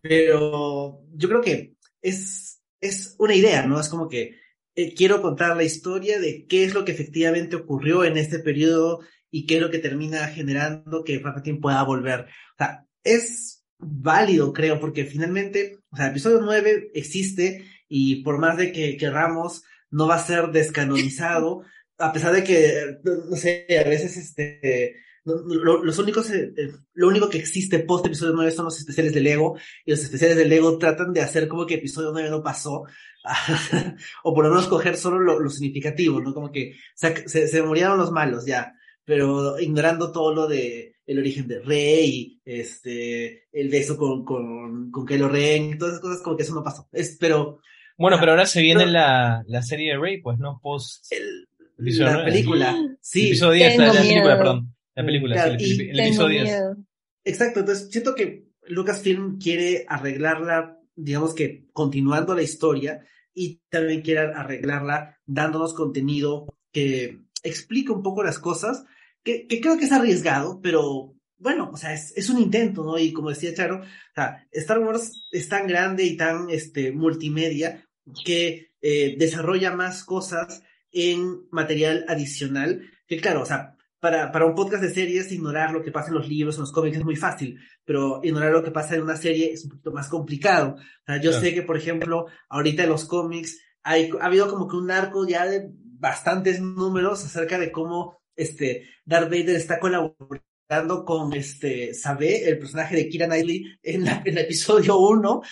pero 0.00 1.02
yo 1.12 1.28
creo 1.28 1.40
que 1.40 1.76
es, 2.02 2.62
es 2.80 3.14
una 3.18 3.34
idea, 3.34 3.66
¿no? 3.66 3.80
Es 3.80 3.88
como 3.88 4.08
que 4.08 4.38
eh, 4.74 4.94
quiero 4.94 5.22
contar 5.22 5.56
la 5.56 5.62
historia 5.62 6.18
de 6.18 6.46
qué 6.46 6.64
es 6.64 6.74
lo 6.74 6.84
que 6.84 6.92
efectivamente 6.92 7.56
ocurrió 7.56 8.04
en 8.04 8.16
este 8.16 8.38
periodo 8.38 9.00
y 9.30 9.46
qué 9.46 9.56
es 9.56 9.62
lo 9.62 9.70
que 9.70 9.78
termina 9.78 10.26
generando 10.28 11.04
que 11.04 11.20
Palpatine 11.20 11.60
pueda 11.60 11.82
volver. 11.82 12.20
O 12.20 12.56
sea, 12.58 12.86
es 13.02 13.64
válido, 13.78 14.52
creo, 14.52 14.80
porque 14.80 15.04
finalmente, 15.04 15.78
o 15.90 15.96
sea, 15.96 16.06
el 16.06 16.12
episodio 16.12 16.40
9 16.40 16.90
existe 16.94 17.64
y 17.96 18.24
por 18.24 18.38
más 18.38 18.56
de 18.56 18.72
que 18.72 18.96
querramos, 18.96 19.62
no 19.88 20.08
va 20.08 20.16
a 20.16 20.26
ser 20.26 20.50
descanonizado, 20.50 21.62
a 21.98 22.12
pesar 22.12 22.32
de 22.32 22.42
que, 22.42 22.98
no 23.04 23.36
sé, 23.36 23.66
a 23.70 23.88
veces 23.88 24.16
este, 24.16 24.96
los 25.24 25.96
únicos, 26.00 26.28
eh, 26.30 26.52
eh, 26.56 26.72
lo 26.94 27.06
único 27.06 27.28
que 27.28 27.38
existe 27.38 27.78
post 27.78 28.06
episodio 28.06 28.32
9 28.34 28.50
son 28.50 28.64
los 28.64 28.80
especiales 28.80 29.14
de 29.14 29.20
Lego, 29.20 29.56
y 29.84 29.92
los 29.92 30.00
especiales 30.00 30.36
de 30.36 30.44
Lego 30.44 30.76
tratan 30.76 31.12
de 31.12 31.20
hacer 31.20 31.46
como 31.46 31.66
que 31.66 31.74
episodio 31.74 32.10
9 32.10 32.30
no 32.30 32.42
pasó, 32.42 32.82
o 34.24 34.34
por 34.34 34.44
lo 34.44 34.50
menos 34.50 34.66
coger 34.66 34.96
solo 34.96 35.20
lo, 35.20 35.48
significativo, 35.48 36.20
¿no? 36.20 36.34
Como 36.34 36.50
que 36.50 36.74
se, 36.96 37.28
se, 37.28 37.62
murieron 37.62 37.96
los 37.96 38.10
malos, 38.10 38.44
ya 38.44 38.74
pero 39.04 39.58
ignorando 39.58 40.10
todo 40.12 40.34
lo 40.34 40.46
de 40.48 40.96
el 41.06 41.18
origen 41.18 41.46
de 41.46 41.60
Rey, 41.60 42.40
este, 42.44 43.44
el 43.52 43.68
beso 43.68 43.96
con, 43.96 44.24
con, 44.24 44.90
con 44.90 45.04
Kylo 45.04 45.28
Ren, 45.28 45.76
todas 45.76 45.94
esas 45.94 46.02
cosas 46.02 46.22
como 46.22 46.36
que 46.36 46.42
eso 46.42 46.54
no 46.54 46.64
pasó. 46.64 46.88
Es, 46.92 47.16
pero. 47.20 47.60
Bueno, 47.96 48.16
pero 48.18 48.32
ahora 48.32 48.46
se 48.46 48.60
viene 48.60 48.86
la, 48.86 49.44
la 49.46 49.62
serie 49.62 49.92
de 49.92 49.98
Rey, 49.98 50.20
pues, 50.20 50.38
¿no? 50.38 50.60
Post. 50.62 51.12
El, 51.12 51.48
la 51.76 52.24
película. 52.24 52.76
Sí. 53.00 53.20
El 53.20 53.26
episodio 53.28 53.52
10, 53.52 53.78
la, 53.78 53.92
película, 53.92 54.38
perdón. 54.38 54.74
La 54.94 55.04
película, 55.04 55.44
el, 55.46 55.52
el, 55.90 56.00
episodio 56.00 56.42
10. 56.42 56.62
Exacto, 57.24 57.60
entonces 57.60 57.88
siento 57.90 58.14
que 58.14 58.44
Lucasfilm 58.66 59.38
quiere 59.38 59.84
arreglarla, 59.88 60.78
digamos 60.94 61.34
que 61.34 61.66
continuando 61.72 62.34
la 62.34 62.42
historia, 62.42 63.04
y 63.34 63.60
también 63.68 64.02
quiere 64.02 64.20
arreglarla 64.20 65.18
dándonos 65.26 65.74
contenido 65.74 66.46
que 66.72 67.20
explica 67.42 67.92
un 67.92 68.02
poco 68.02 68.22
las 68.22 68.38
cosas, 68.38 68.84
que, 69.22 69.46
creo 69.48 69.76
que 69.76 69.84
es 69.84 69.92
arriesgado, 69.92 70.60
pero 70.62 71.14
bueno, 71.44 71.70
o 71.70 71.76
sea, 71.76 71.92
es, 71.92 72.30
un 72.30 72.38
intento, 72.38 72.82
¿no? 72.82 72.96
Y 72.98 73.12
como 73.12 73.28
decía 73.28 73.52
Charo, 73.52 73.80
o 73.82 74.14
sea, 74.14 74.48
Star 74.50 74.78
Wars 74.78 75.12
es 75.30 75.46
tan 75.46 75.66
grande 75.66 76.02
y 76.02 76.16
tan 76.16 76.48
este, 76.48 76.90
multimedia 76.90 77.86
que 78.24 78.72
eh, 78.80 79.14
desarrolla 79.18 79.76
más 79.76 80.04
cosas 80.04 80.62
en 80.90 81.46
material 81.50 82.06
adicional, 82.08 82.88
que 83.06 83.20
claro, 83.20 83.42
o 83.42 83.44
sea, 83.44 83.76
para, 84.00 84.32
para 84.32 84.46
un 84.46 84.54
podcast 84.54 84.82
de 84.82 84.94
series, 84.94 85.32
ignorar 85.32 85.70
lo 85.70 85.82
que 85.82 85.90
pasa 85.92 86.08
en 86.08 86.14
los 86.14 86.28
libros, 86.30 86.54
en 86.54 86.62
los 86.62 86.72
cómics 86.72 86.96
es 86.96 87.04
muy 87.04 87.16
fácil, 87.16 87.60
pero 87.84 88.20
ignorar 88.22 88.50
lo 88.50 88.64
que 88.64 88.70
pasa 88.70 88.94
en 88.94 89.02
una 89.02 89.16
serie 89.16 89.52
es 89.52 89.64
un 89.64 89.72
poquito 89.72 89.92
más 89.92 90.08
complicado. 90.08 90.76
O 90.76 91.04
sea, 91.04 91.20
yo 91.20 91.30
sé 91.34 91.52
que, 91.52 91.60
por 91.60 91.76
ejemplo, 91.76 92.24
ahorita 92.48 92.84
en 92.84 92.88
los 92.88 93.04
cómics 93.04 93.60
hay, 93.82 94.10
ha 94.18 94.24
habido 94.24 94.48
como 94.48 94.66
que 94.66 94.76
un 94.76 94.90
arco 94.90 95.28
ya 95.28 95.44
de 95.44 95.68
bastantes 95.98 96.62
números 96.62 97.22
acerca 97.22 97.58
de 97.58 97.70
cómo 97.70 98.18
este, 98.34 98.88
Darth 99.04 99.28
Vader 99.28 99.56
está 99.56 99.78
colaborando 99.78 100.42
con 101.04 101.32
este, 101.34 101.94
Sabe, 101.94 102.48
el 102.48 102.58
personaje 102.58 102.96
de 102.96 103.08
Kira 103.08 103.26
Knightley, 103.26 103.64
en, 103.82 104.06
el 104.24 104.38
episodio 104.38 104.98
1, 104.98 105.42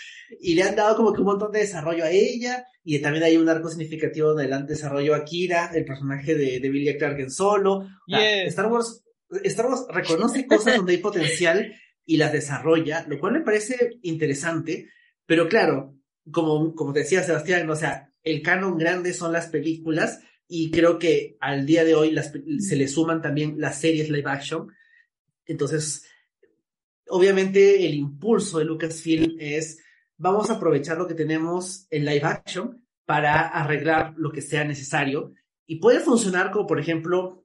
y 0.41 0.55
le 0.55 0.63
han 0.63 0.77
dado 0.77 0.97
como 0.97 1.13
que 1.13 1.21
un 1.21 1.27
montón 1.27 1.53
de 1.53 1.61
desarrollo 1.61 2.05
a 2.05 2.11
ella, 2.11 2.67
y 2.85 2.99
también 2.99 3.25
hay 3.25 3.37
un 3.37 3.49
arco 3.49 3.69
significativo 3.69 4.35
del 4.35 4.67
desarrollo 4.67 5.15
a 5.15 5.25
Kira, 5.25 5.71
el 5.75 5.85
personaje 5.85 6.35
de, 6.35 6.61
de 6.61 6.71
Billy 6.71 6.97
Clark 6.97 7.21
en 7.21 7.31
solo. 7.31 7.87
Star 8.09 8.67
Wars, 8.67 9.05
Star 9.45 9.67
Wars 9.67 9.87
reconoce 9.89 10.47
cosas 10.47 10.77
donde 10.77 10.93
hay 10.93 10.99
potencial 10.99 11.75
y 12.05 12.17
las 12.17 12.33
desarrolla, 12.33 13.05
lo 13.09 13.21
cual 13.21 13.35
me 13.35 13.41
parece 13.43 13.99
interesante, 14.03 14.89
pero 15.27 15.49
claro, 15.49 15.97
como, 16.31 16.75
como 16.75 16.93
decía 16.93 17.23
Sebastián, 17.23 17.69
o 17.71 17.77
sea, 17.77 18.13
el 18.25 18.43
canon 18.43 18.77
grande 18.79 19.13
son 19.13 19.33
las 19.33 19.49
películas, 19.49 20.21
y 20.49 20.71
creo 20.71 20.99
que 20.99 21.37
al 21.41 21.65
día 21.65 21.83
de 21.83 21.95
hoy 21.95 22.11
las, 22.11 22.33
se 22.59 22.77
le 22.77 22.87
suman 22.87 23.23
también 23.23 23.55
las 23.59 23.81
series 23.81 24.11
live 24.11 24.31
action. 24.31 24.69
Entonces, 25.47 26.05
obviamente 27.09 27.87
el 27.87 27.95
impulso 27.95 28.59
de 28.59 28.65
Lucasfilm 28.65 29.37
es, 29.39 29.79
vamos 30.17 30.51
a 30.51 30.55
aprovechar 30.55 30.99
lo 30.99 31.07
que 31.07 31.15
tenemos 31.15 31.87
en 31.91 32.05
live 32.05 32.25
action 32.25 32.87
para 33.05 33.49
arreglar 33.49 34.15
lo 34.17 34.33
que 34.33 34.43
sea 34.43 34.65
necesario. 34.65 35.33
Y 35.67 35.77
puede 35.77 36.01
funcionar 36.01 36.51
como, 36.51 36.67
por 36.67 36.81
ejemplo, 36.81 37.45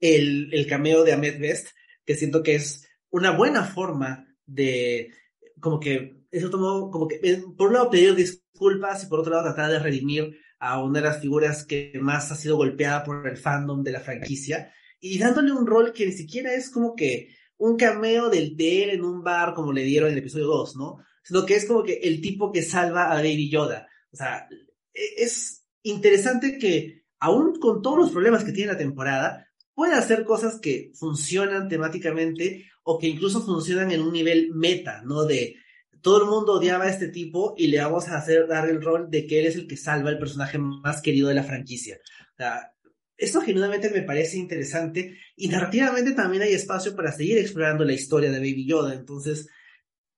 el, 0.00 0.52
el 0.52 0.66
cameo 0.66 1.04
de 1.04 1.12
Ahmed 1.12 1.40
Best, 1.40 1.68
que 2.04 2.14
siento 2.14 2.42
que 2.42 2.56
es 2.56 2.88
una 3.10 3.30
buena 3.30 3.64
forma 3.64 4.26
de, 4.46 5.12
como 5.60 5.80
que, 5.80 6.24
eso 6.30 6.50
tomó, 6.50 6.90
como 6.90 7.08
que, 7.08 7.42
por 7.56 7.68
un 7.68 7.74
lado 7.74 7.90
pedir 7.90 8.14
disculpas 8.14 9.04
y 9.04 9.06
por 9.06 9.20
otro 9.20 9.32
lado 9.32 9.44
tratar 9.44 9.70
de 9.70 9.78
redimir 9.78 10.38
a 10.58 10.82
una 10.82 11.00
de 11.00 11.06
las 11.06 11.20
figuras 11.20 11.64
que 11.64 11.92
más 12.00 12.30
ha 12.32 12.36
sido 12.36 12.56
golpeada 12.56 13.04
por 13.04 13.26
el 13.26 13.36
fandom 13.36 13.82
de 13.82 13.92
la 13.92 14.00
franquicia 14.00 14.72
y 15.06 15.18
dándole 15.18 15.52
un 15.52 15.66
rol 15.66 15.92
que 15.92 16.06
ni 16.06 16.12
siquiera 16.12 16.54
es 16.54 16.70
como 16.70 16.96
que 16.96 17.28
un 17.58 17.76
cameo 17.76 18.30
del 18.30 18.56
de 18.56 18.84
él 18.84 18.90
en 18.90 19.04
un 19.04 19.22
bar 19.22 19.52
como 19.52 19.70
le 19.70 19.84
dieron 19.84 20.08
en 20.08 20.14
el 20.14 20.20
episodio 20.20 20.46
2, 20.46 20.76
¿no? 20.76 20.96
Sino 21.22 21.44
que 21.44 21.56
es 21.56 21.66
como 21.66 21.82
que 21.82 22.00
el 22.02 22.22
tipo 22.22 22.50
que 22.50 22.62
salva 22.62 23.12
a 23.12 23.16
Baby 23.16 23.50
Yoda. 23.50 23.86
O 24.10 24.16
sea, 24.16 24.48
e, 24.94 25.22
es, 25.22 25.66
interesante 25.82 26.56
que, 26.56 27.04
aún 27.18 27.60
con 27.60 27.82
todos 27.82 27.98
los 27.98 28.10
problemas 28.12 28.44
que 28.44 28.52
tiene 28.52 28.72
la 28.72 28.78
temporada, 28.78 29.46
puede 29.74 29.92
hacer 29.92 30.24
cosas 30.24 30.58
que 30.58 30.92
funcionan 30.94 31.68
temáticamente 31.68 32.64
o 32.82 32.98
que 32.98 33.08
incluso 33.08 33.42
funcionan 33.42 33.92
en 33.92 34.00
un 34.00 34.12
nivel 34.12 34.52
meta, 34.54 35.02
¿no? 35.04 35.24
De 35.24 35.56
todo 36.00 36.22
el 36.22 36.30
mundo 36.30 36.54
odiaba 36.54 36.84
a 36.84 36.90
este 36.90 37.08
tipo 37.08 37.52
y 37.58 37.66
le 37.66 37.82
vamos 37.82 38.08
a 38.08 38.16
hacer 38.16 38.48
dar 38.48 38.70
el 38.70 38.80
rol 38.80 39.10
de 39.10 39.26
que 39.26 39.40
él 39.40 39.46
es 39.46 39.56
el 39.56 39.66
que 39.66 39.76
salva 39.76 40.08
el 40.08 40.18
personaje 40.18 40.56
más 40.56 41.02
querido 41.02 41.28
de 41.28 41.34
la 41.34 41.44
franquicia. 41.44 41.98
O 42.32 42.36
sea, 42.38 42.73
esto 43.16 43.40
genuinamente 43.40 43.90
me 43.90 44.02
parece 44.02 44.36
interesante 44.36 45.18
y 45.36 45.48
narrativamente 45.48 46.12
también 46.12 46.42
hay 46.42 46.52
espacio 46.52 46.96
para 46.96 47.12
seguir 47.12 47.38
explorando 47.38 47.84
la 47.84 47.92
historia 47.92 48.30
de 48.30 48.38
Baby 48.38 48.66
Yoda. 48.66 48.94
Entonces, 48.94 49.48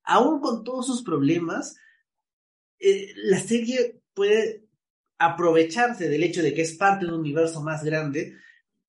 aún 0.02 0.40
con 0.40 0.64
todos 0.64 0.86
sus 0.86 1.02
problemas, 1.02 1.76
eh, 2.78 3.12
la 3.16 3.40
serie 3.40 4.00
puede 4.14 4.64
aprovecharse 5.18 6.08
del 6.08 6.22
hecho 6.22 6.42
de 6.42 6.54
que 6.54 6.62
es 6.62 6.74
parte 6.74 7.06
de 7.06 7.12
un 7.12 7.20
universo 7.20 7.62
más 7.62 7.84
grande 7.84 8.36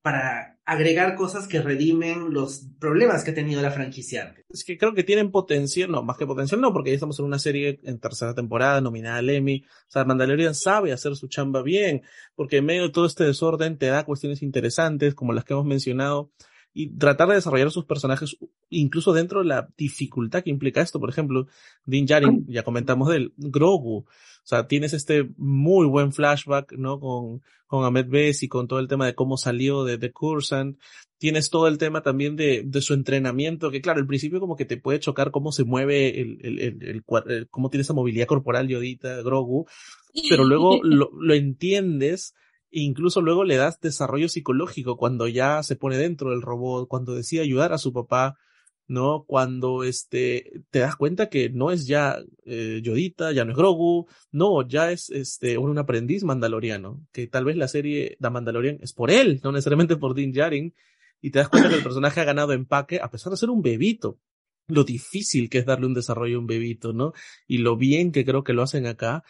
para 0.02 0.57
agregar 0.68 1.16
cosas 1.16 1.48
que 1.48 1.62
redimen 1.62 2.34
los 2.34 2.68
problemas 2.78 3.24
que 3.24 3.32
ha 3.32 3.34
tenido 3.34 3.62
la 3.62 3.72
franquicia 3.72 4.36
Es 4.50 4.66
que 4.66 4.78
creo 4.78 4.94
que 4.94 5.06
tienen 5.06 5.32
potencial, 5.32 5.90
no, 5.90 6.04
más 6.04 6.18
que 6.18 6.28
potencial 6.28 6.60
no, 6.60 6.74
porque 6.74 6.90
ya 6.90 6.96
estamos 6.96 7.18
en 7.20 7.26
una 7.26 7.40
serie 7.40 7.80
en 7.84 8.00
tercera 8.00 8.36
temporada 8.36 8.82
nominada 8.82 9.20
al 9.20 9.30
Emmy. 9.30 9.64
O 9.66 9.92
sea, 9.92 10.04
Mandalorian 10.04 10.54
sabe 10.54 10.92
hacer 10.92 11.16
su 11.16 11.30
chamba 11.30 11.62
bien, 11.62 12.02
porque 12.36 12.58
en 12.58 12.66
medio 12.66 12.84
de 12.84 12.90
todo 12.90 13.06
este 13.06 13.24
desorden 13.24 13.78
te 13.78 13.86
da 13.86 14.04
cuestiones 14.04 14.44
interesantes 14.44 15.16
como 15.16 15.32
las 15.32 15.46
que 15.46 15.54
hemos 15.54 15.66
mencionado 15.66 16.32
y 16.78 16.90
tratar 16.96 17.28
de 17.30 17.34
desarrollar 17.34 17.72
sus 17.72 17.86
personajes 17.86 18.38
incluso 18.70 19.12
dentro 19.12 19.40
de 19.40 19.48
la 19.48 19.68
dificultad 19.76 20.44
que 20.44 20.52
implica 20.52 20.80
esto. 20.80 21.00
Por 21.00 21.10
ejemplo, 21.10 21.48
Din 21.88 22.06
Djarin, 22.06 22.46
ya 22.48 22.62
comentamos 22.62 23.10
de 23.10 23.16
él, 23.18 23.34
Grogu. 23.36 23.98
O 23.98 24.06
sea, 24.44 24.68
tienes 24.68 24.94
este 24.94 25.28
muy 25.38 25.88
buen 25.88 26.14
flashback, 26.14 26.74
¿no? 26.74 27.00
Con, 27.00 27.42
con 27.66 27.84
Ahmed 27.84 28.10
Bess 28.10 28.44
y 28.44 28.48
con 28.48 28.68
todo 28.68 28.78
el 28.78 28.88
tema 28.88 29.08
de 29.08 29.16
cómo 29.16 29.38
salió 29.38 29.86
de 29.86 29.98
The 29.98 30.12
Cursant. 30.12 30.78
Tienes 31.18 31.50
todo 31.50 31.68
el 31.68 31.80
tema 31.80 32.04
también 32.04 32.36
de, 32.36 32.62
de 32.64 32.82
su 32.82 32.94
entrenamiento, 32.94 33.72
que 33.72 33.82
claro, 33.82 34.00
al 34.00 34.06
principio 34.06 34.40
como 34.40 34.56
que 34.56 34.66
te 34.66 34.78
puede 34.78 35.00
chocar 35.00 35.32
cómo 35.32 35.52
se 35.52 35.64
mueve 35.64 36.22
el, 36.22 36.38
el, 36.44 36.60
el, 36.60 37.04
el 37.28 37.48
cómo 37.50 37.72
tiene 37.72 37.82
esa 37.82 37.96
movilidad 37.96 38.28
corporal 38.28 38.68
Yodita, 38.68 39.24
Grogu, 39.24 39.66
pero 40.30 40.44
luego 40.44 40.80
lo, 40.84 41.10
lo 41.12 41.34
entiendes 41.34 42.36
incluso 42.72 43.22
luego 43.22 43.44
le 43.44 43.58
das 43.58 43.80
desarrollo 43.80 44.30
psicológico 44.30 44.98
cuando 44.98 45.28
ya 45.28 45.64
se 45.64 45.76
pone 45.76 45.98
dentro 45.98 46.32
del 46.32 46.42
robot, 46.42 46.88
cuando 46.88 47.14
decide 47.16 47.42
ayudar 47.42 47.74
a 47.74 47.78
su 47.78 47.94
papá, 47.94 48.38
¿no? 48.88 49.26
Cuando 49.28 49.84
este, 49.84 50.64
te 50.70 50.80
das 50.80 50.96
cuenta 50.96 51.30
que 51.30 51.50
no 51.50 51.72
es 51.72 51.88
ya 51.88 52.20
eh, 52.46 52.80
Yodita, 52.84 53.32
ya 53.34 53.44
no 53.46 53.52
es 53.52 53.58
Grogu, 53.58 54.08
no, 54.32 54.68
ya 54.68 54.92
es 54.92 55.10
este, 55.10 55.58
un, 55.58 55.78
aprendiz 55.78 56.24
mandaloriano, 56.24 57.06
que 57.12 57.28
tal 57.28 57.46
vez 57.46 57.58
la 57.58 57.68
serie 57.68 58.18
de 58.20 58.30
Mandalorian 58.30 58.80
es 58.82 58.94
por 58.94 59.12
él, 59.12 59.42
no 59.44 59.52
necesariamente 59.52 59.98
por 59.98 60.14
Din 60.14 60.32
Djarin, 60.32 60.74
y 61.22 61.32
te 61.32 61.40
das 61.40 61.50
cuenta 61.50 61.70
que 61.70 61.76
el 61.76 61.84
personaje 61.84 62.22
ha 62.22 62.26
ganado 62.26 62.54
empaque 62.54 63.00
a 63.02 63.10
pesar 63.10 63.32
de 63.32 63.38
ser 63.38 63.50
un 63.50 63.62
bebito. 63.62 64.20
Lo 64.68 64.84
difícil 64.84 65.50
que 65.50 65.60
es 65.60 65.66
darle 65.66 65.88
un 65.88 65.94
desarrollo 65.94 66.38
a 66.38 66.40
un 66.40 66.48
bebito, 66.48 66.94
¿no? 66.94 67.14
Y 67.48 67.60
lo 67.60 67.78
bien 67.78 68.12
que 68.12 68.26
creo 68.26 68.44
que 68.44 68.54
lo 68.54 68.64
hacen 68.64 68.86
acá, 68.86 69.24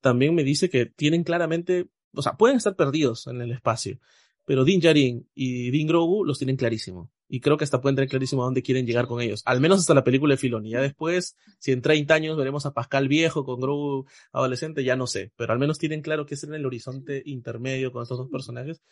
también 0.00 0.34
me 0.34 0.44
dice 0.44 0.70
que 0.70 0.86
tienen 0.86 1.24
claramente 1.24 1.88
o 2.14 2.22
sea, 2.22 2.34
pueden 2.34 2.56
estar 2.56 2.76
perdidos 2.76 3.26
en 3.26 3.40
el 3.40 3.52
espacio, 3.52 3.98
pero 4.44 4.64
Din 4.64 4.80
Djarin 4.80 5.28
y 5.34 5.70
Din 5.70 5.86
Grogu 5.86 6.24
los 6.24 6.38
tienen 6.38 6.56
clarísimo. 6.56 7.10
Y 7.26 7.40
creo 7.40 7.56
que 7.56 7.64
hasta 7.64 7.80
pueden 7.80 7.96
tener 7.96 8.08
clarísimo 8.08 8.42
a 8.42 8.44
dónde 8.44 8.62
quieren 8.62 8.86
llegar 8.86 9.06
con 9.06 9.20
ellos. 9.20 9.42
Al 9.46 9.60
menos 9.60 9.80
hasta 9.80 9.94
la 9.94 10.04
película 10.04 10.34
de 10.34 10.38
Filoni. 10.38 10.70
Ya 10.70 10.80
después, 10.80 11.36
si 11.58 11.72
en 11.72 11.80
30 11.80 12.14
años 12.14 12.36
veremos 12.36 12.66
a 12.66 12.74
Pascal 12.74 13.08
viejo 13.08 13.44
con 13.44 13.60
Grogu 13.60 14.06
adolescente, 14.32 14.84
ya 14.84 14.94
no 14.94 15.06
sé. 15.06 15.32
Pero 15.36 15.52
al 15.52 15.58
menos 15.58 15.78
tienen 15.78 16.02
claro 16.02 16.26
que 16.26 16.34
es 16.34 16.44
en 16.44 16.54
el 16.54 16.66
horizonte 16.66 17.22
intermedio 17.24 17.92
con 17.92 18.02
estos 18.02 18.18
dos 18.18 18.28
personajes. 18.28 18.82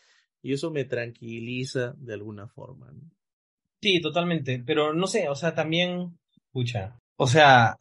Y 0.42 0.54
eso 0.54 0.70
me 0.70 0.84
tranquiliza 0.84 1.94
de 1.98 2.14
alguna 2.14 2.48
forma. 2.48 2.92
Sí, 3.80 4.00
totalmente. 4.00 4.62
Pero 4.64 4.94
no 4.94 5.06
sé, 5.06 5.28
o 5.28 5.34
sea, 5.34 5.54
también, 5.54 6.18
pucha. 6.50 6.98
O 7.16 7.26
sea, 7.26 7.76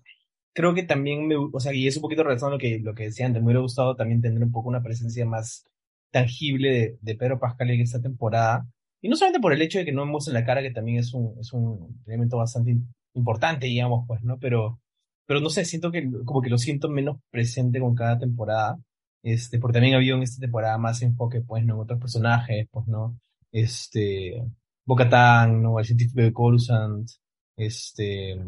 creo 0.54 0.74
que 0.74 0.84
también 0.84 1.28
me, 1.28 1.36
o 1.36 1.60
sea, 1.60 1.74
y 1.74 1.88
es 1.88 1.96
un 1.98 2.02
poquito 2.02 2.24
relacionado 2.24 2.54
a 2.54 2.58
lo 2.58 2.60
que, 2.60 2.80
lo 2.80 2.94
que 2.94 3.04
decía 3.06 3.26
antes, 3.26 3.42
me 3.42 3.48
hubiera 3.48 3.62
gustado 3.62 3.96
también 3.96 4.22
tener 4.22 4.44
un 4.44 4.52
poco 4.52 4.70
una 4.70 4.84
presencia 4.84 5.26
más 5.26 5.66
tangible 6.12 6.70
de, 6.72 6.98
de 7.02 7.16
Pedro 7.16 7.40
Pascal 7.40 7.72
en 7.72 7.82
esta 7.82 8.02
temporada. 8.02 8.68
Y 9.02 9.10
no 9.10 9.16
solamente 9.16 9.42
por 9.42 9.54
el 9.54 9.62
hecho 9.62 9.80
de 9.80 9.86
que 9.86 9.92
no 9.92 10.04
en 10.04 10.34
la 10.34 10.46
cara, 10.46 10.62
que 10.62 10.72
también 10.72 11.00
es 11.00 11.14
un, 11.14 11.36
es 11.40 11.54
un 11.54 12.02
elemento 12.06 12.38
bastante 12.38 12.78
importante, 13.14 13.68
digamos, 13.68 14.06
pues, 14.08 14.22
¿no? 14.24 14.38
Pero, 14.40 14.80
pero 15.26 15.40
no 15.42 15.50
sé, 15.50 15.66
siento 15.66 15.92
que 15.92 16.10
como 16.26 16.42
que 16.42 16.50
lo 16.50 16.58
siento 16.58 16.90
menos 16.90 17.18
presente 17.32 17.80
con 17.80 17.96
cada 17.96 18.20
temporada. 18.20 18.78
Este, 19.24 19.60
porque 19.60 19.76
también 19.76 19.96
había 19.96 20.16
en 20.16 20.24
esta 20.24 20.42
temporada 20.42 20.78
más 20.78 21.02
enfoque, 21.02 21.42
pues, 21.42 21.66
¿no? 21.66 21.76
En 21.76 21.82
otros 21.82 22.00
personajes, 22.00 22.68
pues, 22.72 22.88
¿no? 22.88 23.18
Este, 23.52 24.44
Bocatán, 24.86 25.62
¿no? 25.62 25.80
El 25.80 25.86
científico 25.86 26.22
de 26.22 26.34
Coruscant, 26.34 27.10
este, 27.58 28.40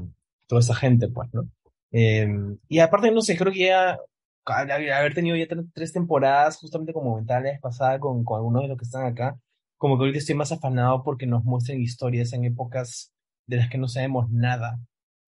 toda 0.47 0.61
esa 0.61 0.75
gente, 0.75 1.07
pues, 1.09 1.29
¿no? 1.33 1.49
Eh, 1.93 2.27
y 2.67 2.79
aparte, 2.79 3.11
no 3.11 3.21
sé, 3.21 3.37
creo 3.37 3.53
que 3.53 3.59
ya 3.59 3.97
haber 4.45 5.13
tenido 5.13 5.37
ya 5.37 5.47
tres 5.73 5.93
temporadas 5.93 6.57
justamente 6.57 6.93
como 6.93 7.15
mentales 7.15 7.59
pasada 7.61 7.99
con, 7.99 8.23
con 8.25 8.37
algunos 8.37 8.63
de 8.63 8.67
los 8.69 8.77
que 8.77 8.85
están 8.85 9.05
acá, 9.05 9.39
como 9.77 9.97
que 9.97 10.01
ahorita 10.03 10.19
estoy 10.19 10.35
más 10.35 10.51
afanado 10.51 11.03
porque 11.03 11.27
nos 11.27 11.43
muestren 11.43 11.81
historias 11.81 12.33
en 12.33 12.45
épocas 12.45 13.13
de 13.47 13.57
las 13.57 13.69
que 13.69 13.77
no 13.77 13.87
sabemos 13.87 14.29
nada, 14.31 14.79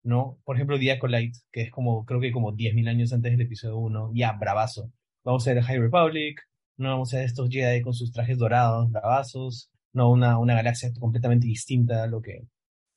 ¿no? 0.02 0.38
Por 0.44 0.56
ejemplo, 0.56 0.78
Diacolite, 0.78 1.38
que 1.52 1.62
es 1.62 1.70
como, 1.70 2.04
creo 2.04 2.20
que 2.20 2.32
como 2.32 2.52
10.000 2.52 2.88
años 2.88 3.12
antes 3.12 3.32
del 3.32 3.42
episodio 3.42 3.78
1, 3.78 4.12
ya, 4.14 4.32
bravazo. 4.32 4.90
Vamos 5.24 5.46
a 5.46 5.54
ver 5.54 5.62
High 5.62 5.78
Republic, 5.80 6.40
no 6.76 6.90
vamos 6.90 7.12
a 7.14 7.18
ver 7.18 7.26
estos 7.26 7.48
Jedi 7.50 7.82
con 7.82 7.94
sus 7.94 8.12
trajes 8.12 8.38
dorados, 8.38 8.90
bravazos, 8.90 9.70
no 9.92 10.10
una, 10.10 10.38
una 10.38 10.54
galaxia 10.54 10.90
completamente 10.98 11.46
distinta 11.46 12.04
a 12.04 12.06
lo 12.06 12.20
que 12.20 12.42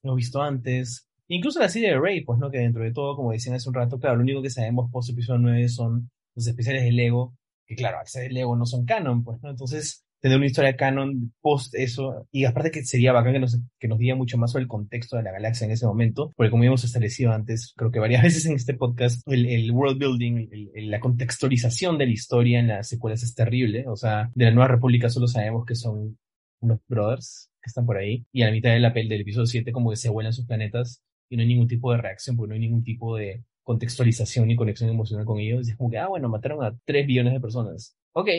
hemos 0.04 0.16
visto 0.18 0.42
antes. 0.42 1.09
Incluso 1.30 1.60
la 1.60 1.70
serie 1.70 1.90
de 1.90 2.00
Rey, 2.00 2.22
pues, 2.26 2.40
¿no? 2.40 2.50
Que 2.50 2.58
dentro 2.58 2.84
de 2.84 2.92
todo, 2.92 3.16
como 3.16 3.32
decían 3.32 3.56
hace 3.56 3.70
un 3.70 3.76
rato, 3.76 4.00
claro, 4.00 4.18
lo 4.18 4.24
único 4.24 4.42
que 4.42 4.50
sabemos 4.50 4.92
post 4.92 5.12
episodio 5.12 5.40
9 5.40 5.70
son 5.70 6.10
los 6.36 6.48
especiales 6.48 6.84
de 6.84 6.92
Lego, 6.92 7.36
que 7.68 7.76
claro, 7.76 8.00
al 8.00 8.06
de 8.12 8.30
Lego 8.30 8.56
no 8.56 8.66
son 8.66 8.86
canon, 8.86 9.24
pues, 9.24 9.42
¿no? 9.44 9.52
Entonces, 9.52 10.06
tener 10.22 10.38
una 10.38 10.48
historia 10.48 10.76
canon 10.76 11.34
post 11.42 11.76
eso, 11.76 12.28
y 12.32 12.46
aparte 12.46 12.72
que 12.72 12.84
sería 12.84 13.14
bacán 13.14 13.34
que 13.34 13.40
nos, 13.40 13.60
que 13.80 13.88
nos 13.88 14.00
diga 14.00 14.16
mucho 14.16 14.38
más 14.38 14.52
sobre 14.52 14.64
el 14.64 14.68
contexto 14.68 15.18
de 15.18 15.24
la 15.24 15.32
galaxia 15.32 15.66
en 15.66 15.72
ese 15.72 15.86
momento, 15.86 16.34
porque 16.36 16.50
como 16.50 16.64
hemos 16.64 16.84
establecido 16.84 17.32
antes, 17.32 17.74
creo 17.76 17.92
que 17.92 18.00
varias 18.00 18.24
veces 18.24 18.46
en 18.46 18.56
este 18.56 18.74
podcast, 18.74 19.22
el, 19.28 19.72
world 19.72 20.00
building, 20.00 20.50
el, 20.74 20.90
la 20.90 21.00
contextualización 21.00 21.98
de 21.98 22.06
la 22.08 22.12
historia 22.12 22.60
en 22.60 22.68
las 22.68 22.88
secuelas 22.88 23.24
es 23.24 23.34
terrible, 23.36 23.86
o 23.88 23.96
sea, 23.96 24.32
de 24.36 24.46
la 24.46 24.52
Nueva 24.52 24.68
República 24.68 25.10
solo 25.10 25.28
sabemos 25.28 25.66
que 25.66 25.76
son 25.76 26.18
unos 26.62 26.80
brothers 26.88 27.50
que 27.62 27.68
están 27.68 27.86
por 27.86 27.98
ahí, 27.98 28.26
y 28.32 28.42
a 28.42 28.48
la 28.48 28.52
mitad 28.52 28.72
de 28.72 28.80
la 28.80 28.90
del 28.90 29.22
episodio 29.22 29.46
7 29.46 29.72
como 29.72 29.90
que 29.92 29.96
se 29.96 30.10
vuelan 30.10 30.34
sus 30.34 30.46
planetas, 30.46 31.04
y 31.30 31.38
no 31.38 31.42
hay 31.42 31.48
ningún 31.48 31.68
tipo 31.68 31.92
de 31.92 32.00
reacción, 32.00 32.36
porque 32.36 32.50
no 32.50 32.54
hay 32.56 32.62
ningún 32.62 32.84
tipo 32.84 33.16
de 33.16 33.44
contextualización 33.64 34.48
ni 34.48 34.56
conexión 34.56 34.90
emocional 34.90 35.26
con 35.26 35.40
ellos. 35.40 35.68
Y 35.68 35.72
es 35.72 35.78
como 35.78 35.90
que, 35.92 35.98
ah, 35.98 36.08
bueno, 36.08 36.28
mataron 36.30 36.64
a 36.64 36.76
3 36.86 37.06
billones 37.06 37.34
de 37.34 37.40
personas. 37.40 37.96
Ok, 38.14 38.30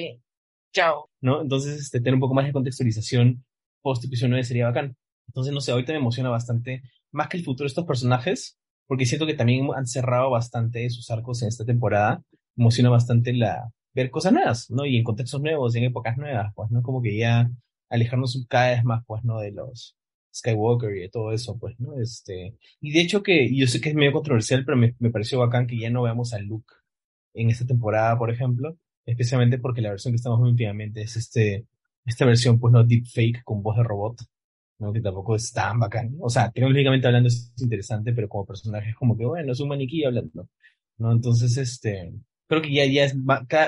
chao. 0.72 1.08
¿No? 1.20 1.40
Entonces, 1.40 1.80
este, 1.80 2.00
tener 2.00 2.14
un 2.14 2.20
poco 2.20 2.34
más 2.34 2.46
de 2.46 2.52
contextualización 2.52 3.44
post 3.82 4.04
episodio 4.04 4.30
9 4.30 4.44
sería 4.44 4.66
bacán. 4.66 4.96
Entonces, 5.28 5.52
no 5.52 5.60
sé, 5.60 5.72
ahorita 5.72 5.92
me 5.92 5.98
emociona 5.98 6.30
bastante, 6.30 6.82
más 7.12 7.28
que 7.28 7.36
el 7.36 7.44
futuro 7.44 7.64
de 7.64 7.68
estos 7.68 7.86
personajes, 7.86 8.58
porque 8.86 9.06
siento 9.06 9.26
que 9.26 9.34
también 9.34 9.68
han 9.76 9.86
cerrado 9.86 10.30
bastante 10.30 10.90
sus 10.90 11.10
arcos 11.10 11.42
en 11.42 11.48
esta 11.48 11.64
temporada. 11.64 12.22
Emociona 12.56 12.90
bastante 12.90 13.32
la, 13.32 13.70
ver 13.94 14.10
cosas 14.10 14.32
nuevas, 14.32 14.70
¿no? 14.70 14.84
Y 14.84 14.96
en 14.96 15.04
contextos 15.04 15.40
nuevos, 15.40 15.74
en 15.76 15.84
épocas 15.84 16.16
nuevas, 16.18 16.52
pues, 16.54 16.70
¿no? 16.70 16.82
Como 16.82 17.00
que 17.02 17.16
ya 17.16 17.50
alejarnos 17.88 18.44
cada 18.48 18.70
vez 18.70 18.84
más, 18.84 19.04
pues, 19.06 19.22
¿no? 19.24 19.38
De 19.38 19.52
los, 19.52 19.96
Skywalker 20.34 20.96
y 20.96 21.10
todo 21.10 21.32
eso, 21.32 21.58
pues, 21.58 21.78
¿no? 21.80 22.00
Este, 22.00 22.56
y 22.80 22.92
de 22.92 23.00
hecho 23.00 23.22
que, 23.22 23.54
yo 23.54 23.66
sé 23.66 23.80
que 23.80 23.90
es 23.90 23.94
medio 23.94 24.12
controversial, 24.12 24.64
pero 24.64 24.76
me, 24.76 24.94
me 24.98 25.10
pareció 25.10 25.38
bacán 25.38 25.66
que 25.66 25.78
ya 25.78 25.90
no 25.90 26.02
veamos 26.02 26.32
a 26.34 26.38
Luke 26.38 26.74
en 27.34 27.50
esta 27.50 27.66
temporada, 27.66 28.18
por 28.18 28.30
ejemplo, 28.30 28.76
especialmente 29.06 29.58
porque 29.58 29.80
la 29.80 29.90
versión 29.90 30.12
que 30.12 30.16
estamos 30.16 30.38
viendo 30.38 30.52
últimamente 30.52 31.02
es 31.02 31.16
este, 31.16 31.66
esta 32.04 32.24
versión, 32.26 32.58
pues, 32.58 32.72
no 32.72 32.84
deepfake 32.84 33.42
con 33.44 33.62
voz 33.62 33.76
de 33.76 33.84
robot, 33.84 34.22
¿no? 34.78 34.92
Que 34.92 35.00
tampoco 35.00 35.36
es 35.36 35.52
tan 35.52 35.78
bacán. 35.80 36.16
O 36.20 36.30
sea, 36.30 36.50
tecnológicamente 36.50 37.06
hablando 37.06 37.28
es 37.28 37.52
interesante, 37.58 38.12
pero 38.12 38.28
como 38.28 38.46
personaje 38.46 38.90
es 38.90 38.96
como 38.96 39.16
que, 39.16 39.24
bueno, 39.24 39.52
es 39.52 39.60
un 39.60 39.68
maniquí 39.68 40.04
hablando, 40.04 40.48
¿no? 40.98 41.12
Entonces, 41.12 41.56
este, 41.56 42.12
creo 42.48 42.62
que 42.62 42.72
ya, 42.72 42.86
ya 42.86 43.04
es, 43.04 43.16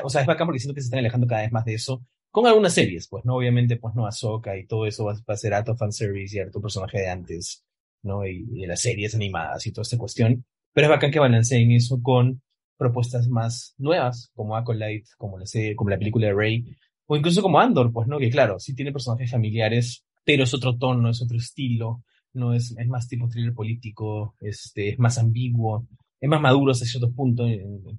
o 0.04 0.08
sea, 0.10 0.22
es 0.22 0.26
bacán 0.26 0.46
porque 0.46 0.60
siento 0.60 0.74
que 0.74 0.80
se 0.80 0.86
están 0.86 1.00
alejando 1.00 1.26
cada 1.26 1.42
vez 1.42 1.52
más 1.52 1.64
de 1.64 1.74
eso 1.74 2.02
con 2.32 2.46
algunas 2.46 2.72
series, 2.72 3.06
pues, 3.08 3.24
¿no? 3.26 3.36
Obviamente, 3.36 3.76
pues, 3.76 3.94
no, 3.94 4.06
Ahsoka 4.06 4.56
y 4.56 4.66
todo 4.66 4.86
eso 4.86 5.04
va, 5.04 5.12
a 5.24 5.36
ser 5.36 5.52
fan 5.52 5.76
fanservice 5.76 6.36
y 6.36 6.40
harto 6.40 6.60
personaje 6.60 6.98
de 6.98 7.10
antes, 7.10 7.62
¿no? 8.02 8.26
Y, 8.26 8.42
de 8.44 8.66
las 8.66 8.80
series 8.80 9.14
animadas 9.14 9.66
y 9.66 9.72
toda 9.72 9.82
esta 9.82 9.98
cuestión. 9.98 10.44
Pero 10.72 10.86
es 10.86 10.90
bacán 10.90 11.10
que 11.10 11.20
balanceen 11.20 11.70
eso 11.72 12.00
con 12.02 12.42
propuestas 12.78 13.28
más 13.28 13.74
nuevas, 13.76 14.30
como 14.34 14.56
Acolyte, 14.56 15.10
como 15.18 15.38
la 15.38 15.46
serie, 15.46 15.76
como 15.76 15.90
la 15.90 15.98
película 15.98 16.26
de 16.26 16.32
Rey, 16.32 16.64
o 17.06 17.16
incluso 17.16 17.42
como 17.42 17.60
Andor, 17.60 17.92
pues, 17.92 18.08
¿no? 18.08 18.18
Que 18.18 18.30
claro, 18.30 18.58
sí 18.58 18.74
tiene 18.74 18.92
personajes 18.92 19.30
familiares, 19.30 20.04
pero 20.24 20.44
es 20.44 20.54
otro 20.54 20.78
tono, 20.78 21.10
es 21.10 21.20
otro 21.20 21.36
estilo, 21.36 22.02
no 22.32 22.54
es, 22.54 22.74
es 22.78 22.88
más 22.88 23.08
tipo 23.08 23.28
thriller 23.28 23.52
político, 23.52 24.36
este, 24.40 24.88
es 24.88 24.98
más 24.98 25.18
ambiguo, 25.18 25.86
es 26.22 26.28
más 26.28 26.40
maduro 26.40 26.70
hasta 26.70 26.86
cierto 26.86 27.12
punto 27.12 27.44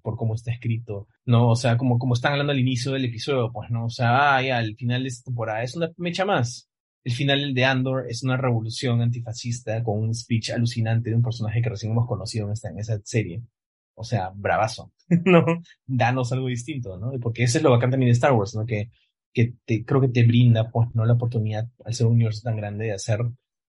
por 0.01 0.15
cómo 0.15 0.35
está 0.35 0.49
escrito, 0.53 1.09
¿no? 1.25 1.49
O 1.49 1.55
sea, 1.57 1.75
como, 1.77 1.99
como 1.99 2.13
están 2.13 2.31
hablando 2.31 2.53
al 2.53 2.59
inicio 2.59 2.93
del 2.93 3.03
episodio, 3.03 3.51
pues, 3.51 3.69
¿no? 3.69 3.87
O 3.87 3.89
sea, 3.89 4.37
ah, 4.37 4.41
ya, 4.41 4.59
al 4.59 4.77
final 4.77 5.03
de 5.03 5.09
esta 5.09 5.25
temporada 5.25 5.61
es 5.61 5.75
una 5.75 5.91
mecha 5.97 6.23
más. 6.23 6.69
El 7.03 7.11
final 7.11 7.53
de 7.53 7.65
Andor 7.65 8.05
es 8.07 8.23
una 8.23 8.37
revolución 8.37 9.01
antifascista 9.01 9.83
con 9.83 9.99
un 9.99 10.15
speech 10.15 10.51
alucinante 10.51 11.09
de 11.09 11.17
un 11.17 11.21
personaje 11.21 11.61
que 11.61 11.67
recién 11.67 11.91
hemos 11.91 12.07
conocido 12.07 12.45
en, 12.45 12.53
esta, 12.53 12.69
en 12.69 12.79
esa 12.79 12.97
serie. 13.03 13.43
O 13.93 14.05
sea, 14.05 14.31
bravazo, 14.33 14.93
¿no? 15.25 15.43
Danos 15.85 16.31
algo 16.31 16.47
distinto, 16.47 16.97
¿no? 16.97 17.11
Porque 17.19 17.43
eso 17.43 17.57
es 17.57 17.63
lo 17.65 17.71
bacán 17.71 17.91
también 17.91 18.07
de 18.07 18.13
Star 18.13 18.31
Wars, 18.31 18.55
¿no? 18.55 18.65
Que, 18.65 18.89
que 19.33 19.53
te, 19.65 19.83
creo 19.83 19.99
que 19.99 20.07
te 20.07 20.23
brinda, 20.23 20.71
pues, 20.71 20.87
¿no? 20.93 21.03
La 21.03 21.15
oportunidad, 21.15 21.67
al 21.83 21.93
ser 21.93 22.07
un 22.07 22.13
universo 22.13 22.39
tan 22.41 22.55
grande, 22.55 22.85
de 22.85 22.93
hacer 22.93 23.19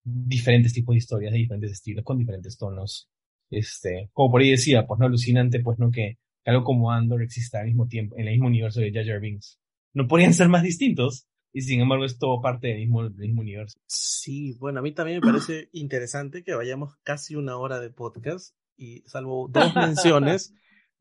diferentes 0.04 0.72
tipos 0.72 0.92
de 0.92 0.98
historias 0.98 1.32
de 1.32 1.38
diferentes 1.38 1.72
estilos, 1.72 2.04
con 2.04 2.18
diferentes 2.18 2.56
tonos, 2.56 3.10
este, 3.58 4.10
como 4.12 4.30
por 4.30 4.40
ahí 4.40 4.50
decía, 4.50 4.86
pues 4.86 4.98
no 5.00 5.06
alucinante, 5.06 5.60
pues 5.60 5.78
no 5.78 5.90
que 5.90 6.18
algo 6.44 6.64
como 6.64 6.90
Andor 6.90 7.22
exista 7.22 7.60
al 7.60 7.66
mismo 7.66 7.86
tiempo, 7.86 8.16
en 8.16 8.26
el 8.26 8.34
mismo 8.34 8.48
universo 8.48 8.80
de 8.80 8.92
Jar 8.92 9.06
Jar 9.06 9.20
Binks. 9.20 9.58
No 9.94 10.06
podrían 10.06 10.34
ser 10.34 10.48
más 10.48 10.62
distintos, 10.62 11.26
y 11.52 11.62
sin 11.62 11.80
embargo 11.80 12.04
es 12.04 12.18
todo 12.18 12.40
parte 12.42 12.68
del 12.68 12.78
mismo, 12.78 13.08
del 13.08 13.28
mismo 13.28 13.40
universo. 13.40 13.78
Sí, 13.86 14.56
bueno, 14.58 14.80
a 14.80 14.82
mí 14.82 14.92
también 14.92 15.20
me 15.20 15.26
parece 15.26 15.68
interesante 15.72 16.42
que 16.42 16.54
vayamos 16.54 16.96
casi 17.02 17.36
una 17.36 17.56
hora 17.56 17.80
de 17.80 17.90
podcast 17.90 18.54
y 18.76 19.02
salvo 19.06 19.48
dos 19.48 19.72
menciones, 19.76 20.52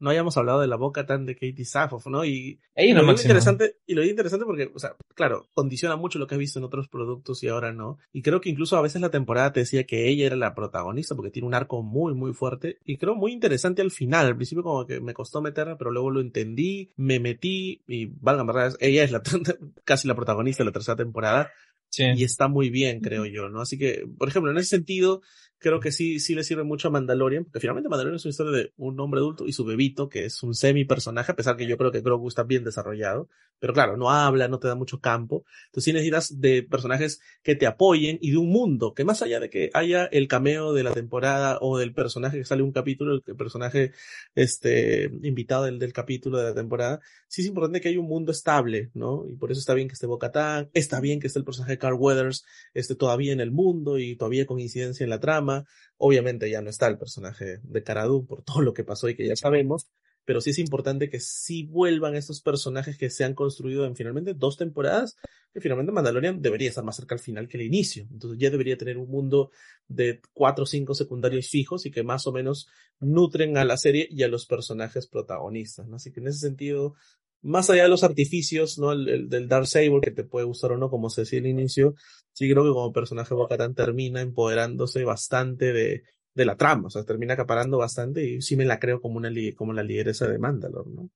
no 0.04 0.10
hayamos 0.10 0.36
hablado 0.36 0.60
de 0.60 0.68
la 0.68 0.76
boca 0.76 1.06
tan 1.06 1.26
de 1.26 1.34
Katie 1.34 1.64
Safoff, 1.64 2.08
¿no? 2.08 2.26
Y, 2.26 2.60
lo 2.76 3.10
interesante, 3.10 3.78
y 3.88 3.94
lo 3.94 4.04
interesante 4.04 4.46
porque, 4.46 4.70
o 4.76 4.78
sea, 4.78 4.98
claro, 5.16 5.48
condiciona 5.54 5.96
mucho 5.96 6.20
lo 6.20 6.28
que 6.28 6.36
has 6.36 6.40
visto 6.40 6.60
en 6.60 6.66
otros 6.66 6.90
productos 6.90 7.42
y 7.42 7.48
ahora 7.48 7.72
no. 7.72 8.00
Y 8.12 8.22
creo 8.22 8.42
que 8.42 8.50
incluso 8.50 8.76
a 8.76 8.82
veces 8.82 9.02
la 9.02 9.12
temporada 9.12 9.54
te 9.54 9.62
decía 9.62 9.86
que 9.86 10.10
ella 10.10 10.26
era 10.26 10.36
la 10.36 10.56
protagonista 10.56 11.16
porque 11.16 11.32
tiene 11.32 11.48
un 11.48 11.54
arco 11.54 11.82
muy, 11.84 12.14
muy 12.16 12.34
fuerte 12.34 12.80
y 12.84 12.98
creo 12.98 13.16
muy 13.16 13.32
interesante 13.32 13.82
al 13.82 13.92
final. 13.92 14.26
Al 14.26 14.36
principio 14.36 14.62
como 14.62 14.86
que 14.86 15.00
me 15.00 15.14
costó 15.14 15.42
meterla, 15.42 15.78
pero 15.78 15.90
luego 15.90 16.12
lo 16.12 16.20
entendí, 16.20 16.92
me 16.98 17.22
metí 17.22 17.82
y, 17.88 18.08
valga 18.08 18.44
verdad, 18.44 18.76
ella 18.82 19.06
es 19.06 19.12
la, 19.12 19.24
casi 19.86 20.10
la 20.10 20.16
protagonista 20.16 20.64
de 20.64 20.66
la 20.66 20.74
tercera 20.74 20.98
temporada. 20.98 21.50
Y 21.96 22.24
está 22.24 22.48
muy 22.48 22.72
bien, 22.72 23.02
creo 23.02 23.26
yo, 23.26 23.50
¿no? 23.50 23.62
Así 23.62 23.78
que, 23.78 24.06
por 24.18 24.28
ejemplo, 24.28 24.52
en 24.52 24.58
ese 24.58 24.70
sentido, 24.70 25.22
creo 25.64 25.80
que 25.80 25.92
sí, 25.92 26.20
sí 26.20 26.36
le 26.36 26.44
sirve 26.44 26.64
mucho 26.64 26.90
a 26.90 26.92
Mandalorian, 26.92 27.46
porque 27.46 27.62
finalmente 27.62 27.90
Mandalorian 27.90 28.18
es 28.18 28.26
una 28.26 28.32
historia 28.32 28.52
de 28.52 28.74
un 28.78 29.00
hombre 29.00 29.22
adulto 29.22 29.48
y 29.48 29.54
su 29.54 29.64
bebito, 29.66 30.10
que 30.10 30.26
es 30.26 30.44
un 30.44 30.54
semi 30.54 30.84
personaje, 30.86 31.32
a 31.32 31.36
pesar 31.36 31.56
que 31.56 31.66
yo 31.66 31.78
creo 31.78 31.92
que 31.92 32.02
Grogu 32.02 32.28
está 32.28 32.44
bien 32.44 32.64
desarrollado, 32.64 33.30
pero 33.60 33.74
claro, 33.74 33.96
no 33.96 34.12
habla, 34.12 34.50
no 34.50 34.60
te 34.60 34.68
da 34.68 34.76
mucho 34.76 35.00
campo. 35.00 35.46
Entonces 35.68 35.86
sí 35.86 35.94
necesitas 35.94 36.42
de 36.42 36.64
personajes 36.64 37.22
que 37.42 37.56
te 37.56 37.66
apoyen 37.66 38.20
y 38.22 38.32
de 38.32 38.38
un 38.38 38.50
mundo, 38.50 38.94
que 38.94 39.06
más 39.06 39.22
allá 39.22 39.40
de 39.40 39.50
que 39.50 39.72
haya 39.74 40.06
el 40.06 40.28
cameo 40.28 40.74
de 40.74 40.84
la 40.84 40.94
temporada 40.94 41.58
o 41.62 41.78
del 41.78 41.94
personaje 41.94 42.40
que 42.40 42.46
sale 42.46 42.62
un 42.62 42.74
capítulo, 42.74 43.14
el 43.14 43.36
personaje 43.38 43.94
este, 44.36 45.06
invitado 45.24 45.64
del, 45.64 45.80
del 45.80 45.94
capítulo 45.94 46.40
de 46.40 46.44
la 46.44 46.54
temporada, 46.54 47.00
sí 47.28 47.42
es 47.42 47.48
importante 47.48 47.80
que 47.80 47.90
haya 47.90 48.00
un 48.00 48.08
mundo 48.08 48.32
estable, 48.34 48.92
¿no? 48.94 49.26
Y 49.30 49.36
por 49.38 49.52
eso 49.52 49.60
está 49.60 49.74
bien 49.74 49.88
que 49.88 49.94
esté 49.94 50.08
Bocatán, 50.08 50.70
está 50.74 51.00
bien 51.00 51.22
que 51.22 51.28
esté 51.28 51.40
el 51.40 51.46
personaje 51.46 51.72
de 51.72 51.78
Carl 51.78 51.96
Weathers, 51.96 52.46
esté 52.74 52.96
todavía 52.96 53.32
en 53.32 53.40
el 53.40 53.52
mundo 53.52 53.98
y 53.98 54.16
todavía 54.16 54.46
con 54.46 54.60
incidencia 54.60 55.04
en 55.04 55.10
la 55.10 55.20
trama, 55.20 55.53
Obviamente 55.98 56.50
ya 56.50 56.62
no 56.62 56.70
está 56.70 56.88
el 56.88 56.98
personaje 56.98 57.60
de 57.64 57.84
Caradu 57.84 58.26
por 58.26 58.42
todo 58.46 58.62
lo 58.62 58.74
que 58.74 58.84
pasó 58.84 59.10
y 59.10 59.16
que 59.16 59.28
ya 59.28 59.36
sabemos, 59.36 59.88
pero 60.26 60.42
sí 60.42 60.52
es 60.52 60.60
importante 60.60 61.10
que 61.10 61.20
sí 61.20 61.64
vuelvan 61.64 62.16
estos 62.16 62.42
personajes 62.42 62.98
que 62.98 63.10
se 63.10 63.24
han 63.24 63.34
construido 63.34 63.86
en 63.86 63.96
finalmente 63.96 64.34
dos 64.34 64.58
temporadas, 64.58 65.18
que 65.54 65.62
finalmente 65.62 65.92
Mandalorian 65.92 66.42
debería 66.42 66.70
estar 66.70 66.84
más 66.84 66.96
cerca 66.96 67.16
al 67.16 67.20
final 67.20 67.48
que 67.48 67.58
el 67.58 67.64
inicio. 67.64 68.08
Entonces 68.10 68.40
ya 68.40 68.50
debería 68.50 68.78
tener 68.78 68.98
un 68.98 69.10
mundo 69.10 69.52
de 69.88 70.22
cuatro 70.34 70.64
o 70.64 70.68
cinco 70.68 70.96
secundarios 70.96 71.50
fijos 71.50 71.86
y 71.86 71.92
que 71.92 72.04
más 72.04 72.26
o 72.26 72.32
menos 72.32 72.68
nutren 73.00 73.58
a 73.58 73.66
la 73.66 73.78
serie 73.78 74.08
y 74.10 74.24
a 74.24 74.28
los 74.28 74.46
personajes 74.46 75.08
protagonistas. 75.08 75.88
Así 75.92 76.12
que 76.12 76.22
en 76.22 76.28
ese 76.28 76.40
sentido, 76.40 76.96
más 77.44 77.70
allá 77.70 77.84
de 77.84 77.90
los 77.90 78.04
artificios, 78.04 78.80
¿no? 78.80 78.92
El, 78.94 79.30
del 79.30 79.48
Dark 79.48 79.68
Saber, 79.68 80.02
que 80.02 80.12
te 80.12 80.24
puede 80.24 80.46
gustar 80.46 80.72
o 80.72 80.78
no, 80.78 80.90
como 80.90 81.10
se 81.10 81.22
decía 81.22 81.40
al 81.40 81.48
inicio, 81.48 81.96
sí 82.32 82.50
creo 82.50 82.64
que 82.64 82.72
como 82.72 82.92
personaje 82.92 83.34
Bocatán 83.34 83.76
termina 83.76 84.22
empoderándose 84.22 85.04
bastante 85.04 85.74
de, 85.74 86.04
de 86.34 86.46
la 86.46 86.58
trama, 86.58 86.88
o 86.88 86.90
sea, 86.90 87.04
termina 87.04 87.36
acaparando 87.36 87.78
bastante 87.78 88.26
y 88.26 88.42
sí 88.42 88.56
me 88.56 88.66
la 88.66 88.80
creo 88.80 89.00
como 89.02 89.18
una 89.18 89.30
como 89.56 89.74
la 89.74 89.84
lideresa 89.84 90.28
de 90.28 90.40
Mandalore, 90.40 90.90
¿no? 90.90 91.10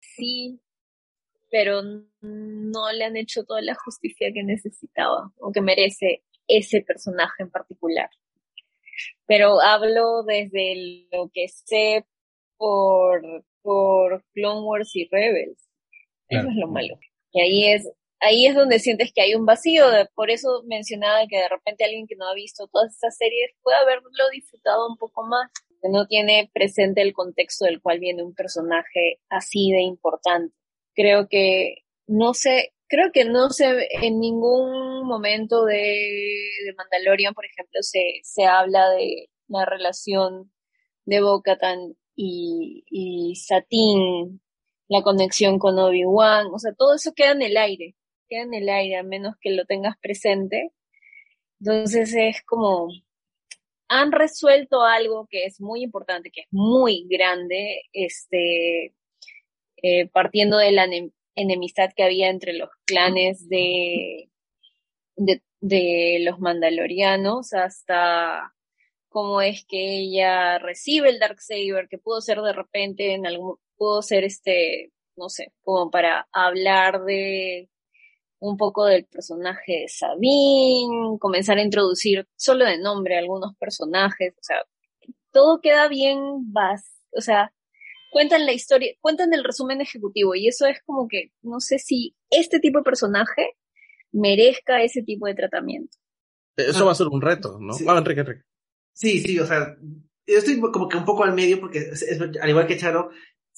Sí, 0.00 0.60
pero 1.50 1.82
no 1.82 2.92
le 2.92 3.04
han 3.04 3.16
hecho 3.16 3.44
toda 3.44 3.62
la 3.62 3.74
justicia 3.74 4.32
que 4.32 4.42
necesitaba 4.42 5.32
o 5.38 5.52
que 5.52 5.60
merece 5.60 6.24
ese 6.48 6.82
personaje 6.82 7.42
en 7.42 7.50
particular. 7.50 8.10
Pero 9.26 9.60
hablo 9.60 10.22
desde 10.22 11.08
lo 11.12 11.30
que 11.32 11.48
sé 11.48 12.06
por, 12.56 13.44
por 13.62 14.24
Clone 14.32 14.62
Wars 14.62 14.94
y 14.94 15.08
Rebels. 15.10 15.65
Eso 16.28 16.48
es 16.48 16.56
lo 16.56 16.68
malo. 16.68 16.98
Y 17.32 17.40
ahí 17.40 17.72
es, 17.72 17.88
ahí 18.20 18.46
es 18.46 18.54
donde 18.54 18.78
sientes 18.78 19.12
que 19.14 19.22
hay 19.22 19.34
un 19.34 19.46
vacío. 19.46 19.84
por 20.14 20.30
eso 20.30 20.62
mencionaba 20.66 21.26
que 21.28 21.36
de 21.36 21.48
repente 21.48 21.84
alguien 21.84 22.06
que 22.06 22.16
no 22.16 22.28
ha 22.28 22.34
visto 22.34 22.68
todas 22.68 22.92
estas 22.92 23.16
series 23.16 23.50
puede 23.62 23.76
haberlo 23.78 24.10
disfrutado 24.32 24.88
un 24.88 24.96
poco 24.96 25.24
más. 25.26 25.50
Que 25.82 25.88
no 25.90 26.06
tiene 26.06 26.50
presente 26.52 27.02
el 27.02 27.12
contexto 27.12 27.66
del 27.66 27.82
cual 27.82 28.00
viene 28.00 28.22
un 28.22 28.34
personaje 28.34 29.20
así 29.28 29.70
de 29.72 29.82
importante. 29.82 30.54
Creo 30.94 31.28
que 31.28 31.84
no 32.06 32.34
sé, 32.34 32.72
creo 32.88 33.12
que 33.12 33.24
no 33.24 33.50
se 33.50 33.88
en 34.02 34.18
ningún 34.18 35.06
momento 35.06 35.64
de, 35.64 35.74
de 35.74 36.74
Mandalorian, 36.76 37.34
por 37.34 37.44
ejemplo, 37.44 37.82
se, 37.82 38.20
se 38.22 38.44
habla 38.44 38.88
de 38.90 39.28
la 39.48 39.64
relación 39.66 40.52
de 41.04 41.20
Bo-Katan 41.20 41.96
y, 42.14 42.84
y 42.90 43.36
Satín 43.36 44.40
la 44.88 45.02
conexión 45.02 45.58
con 45.58 45.78
Obi-Wan, 45.78 46.48
o 46.52 46.58
sea, 46.58 46.72
todo 46.74 46.94
eso 46.94 47.12
queda 47.14 47.32
en 47.32 47.42
el 47.42 47.56
aire, 47.56 47.94
queda 48.28 48.42
en 48.42 48.54
el 48.54 48.68
aire, 48.68 48.96
a 48.96 49.02
menos 49.02 49.34
que 49.40 49.50
lo 49.50 49.64
tengas 49.66 49.96
presente. 49.98 50.72
Entonces 51.60 52.14
es 52.14 52.42
como, 52.44 52.88
han 53.88 54.12
resuelto 54.12 54.82
algo 54.82 55.26
que 55.30 55.44
es 55.46 55.60
muy 55.60 55.82
importante, 55.82 56.30
que 56.30 56.42
es 56.42 56.48
muy 56.50 57.06
grande, 57.08 57.82
este, 57.92 58.94
eh, 59.82 60.08
partiendo 60.12 60.58
de 60.58 60.72
la 60.72 60.88
enemistad 61.34 61.90
que 61.96 62.04
había 62.04 62.28
entre 62.30 62.52
los 62.54 62.70
clanes 62.84 63.48
de, 63.48 64.30
de, 65.16 65.42
de 65.60 66.18
los 66.22 66.38
mandalorianos 66.40 67.52
hasta 67.54 68.54
cómo 69.08 69.40
es 69.40 69.64
que 69.66 69.98
ella 70.00 70.58
recibe 70.58 71.08
el 71.10 71.18
Dark 71.18 71.40
Saber, 71.40 71.88
que 71.88 71.98
pudo 71.98 72.20
ser 72.20 72.40
de 72.42 72.52
repente 72.52 73.14
en 73.14 73.26
algún, 73.26 73.56
pudo 73.76 74.02
ser 74.02 74.24
este, 74.24 74.92
no 75.16 75.28
sé, 75.28 75.52
como 75.62 75.90
para 75.90 76.26
hablar 76.32 77.04
de 77.04 77.68
un 78.38 78.56
poco 78.56 78.84
del 78.84 79.06
personaje 79.06 79.72
de 79.82 79.88
Sabine, 79.88 81.18
comenzar 81.18 81.58
a 81.58 81.62
introducir 81.62 82.26
solo 82.36 82.64
de 82.66 82.78
nombre 82.78 83.16
algunos 83.16 83.56
personajes, 83.56 84.34
o 84.36 84.42
sea, 84.42 84.58
todo 85.32 85.60
queda 85.60 85.88
bien 85.88 86.18
vas, 86.52 87.00
o 87.12 87.20
sea, 87.20 87.52
cuentan 88.10 88.44
la 88.46 88.52
historia, 88.52 88.92
cuentan 89.00 89.32
el 89.34 89.42
resumen 89.44 89.80
ejecutivo 89.80 90.34
y 90.34 90.48
eso 90.48 90.66
es 90.66 90.78
como 90.84 91.08
que 91.08 91.32
no 91.42 91.60
sé 91.60 91.78
si 91.78 92.14
este 92.30 92.60
tipo 92.60 92.78
de 92.78 92.84
personaje 92.84 93.52
merezca 94.12 94.82
ese 94.82 95.02
tipo 95.02 95.26
de 95.26 95.34
tratamiento. 95.34 95.96
Eso 96.56 96.86
va 96.86 96.92
a 96.92 96.94
ser 96.94 97.08
un 97.08 97.20
reto, 97.20 97.58
¿no? 97.60 97.74
Sí. 97.74 97.84
Ah, 97.88 97.98
Enrique, 97.98 98.20
Enrique. 98.20 98.42
Sí, 98.94 99.20
sí, 99.20 99.38
o 99.38 99.46
sea, 99.46 99.76
yo 100.26 100.38
estoy 100.38 100.58
como 100.60 100.88
que 100.88 100.96
un 100.96 101.04
poco 101.04 101.24
al 101.24 101.34
medio 101.34 101.60
porque 101.60 101.78
es- 101.80 102.02
es- 102.02 102.20
al 102.20 102.48
igual 102.48 102.66
que 102.66 102.78
Charo, 102.78 103.10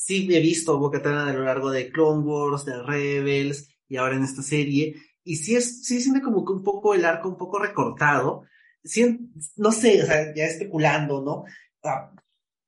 sí 0.03 0.29
he 0.35 0.41
visto 0.41 0.79
Bo-Katan 0.79 1.29
a 1.29 1.33
lo 1.33 1.45
largo 1.45 1.71
de 1.71 1.91
Clone 1.93 2.23
Wars, 2.25 2.65
de 2.65 2.83
Rebels 2.83 3.69
y 3.89 3.97
ahora 3.97 4.17
en 4.17 4.25
esta 4.25 4.43
serie. 4.43 4.95
Y 5.25 5.37
sí 5.37 5.57
es, 5.57 5.85
sí 5.85 6.01
siente 6.01 6.23
como 6.23 6.45
que 6.45 6.53
un 6.53 6.63
poco 6.65 6.95
el 6.95 7.05
arco 7.05 7.29
un 7.29 7.37
poco 7.37 7.59
recortado. 7.59 8.45
Sí, 8.85 9.19
no 9.57 9.73
sé, 9.73 10.03
o 10.03 10.07
sea, 10.07 10.35
ya 10.35 10.45
especulando, 10.45 11.23
¿no? 11.23 11.45
Ah, 11.85 12.13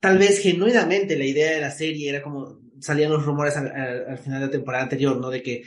tal 0.01 0.18
vez 0.18 0.41
genuinamente 0.41 1.16
la 1.16 1.24
idea 1.24 1.53
de 1.53 1.61
la 1.61 1.70
serie 1.70 2.11
era 2.11 2.22
como 2.22 2.61
salían 2.81 3.12
los 3.12 3.24
rumores 3.24 3.57
al, 3.57 3.68
al- 3.68 4.09
al 4.11 4.18
final 4.18 4.41
de 4.41 4.47
la 4.47 4.53
temporada 4.53 4.85
anterior, 4.85 5.18
¿no? 5.20 5.31
De 5.31 5.43
que 5.43 5.64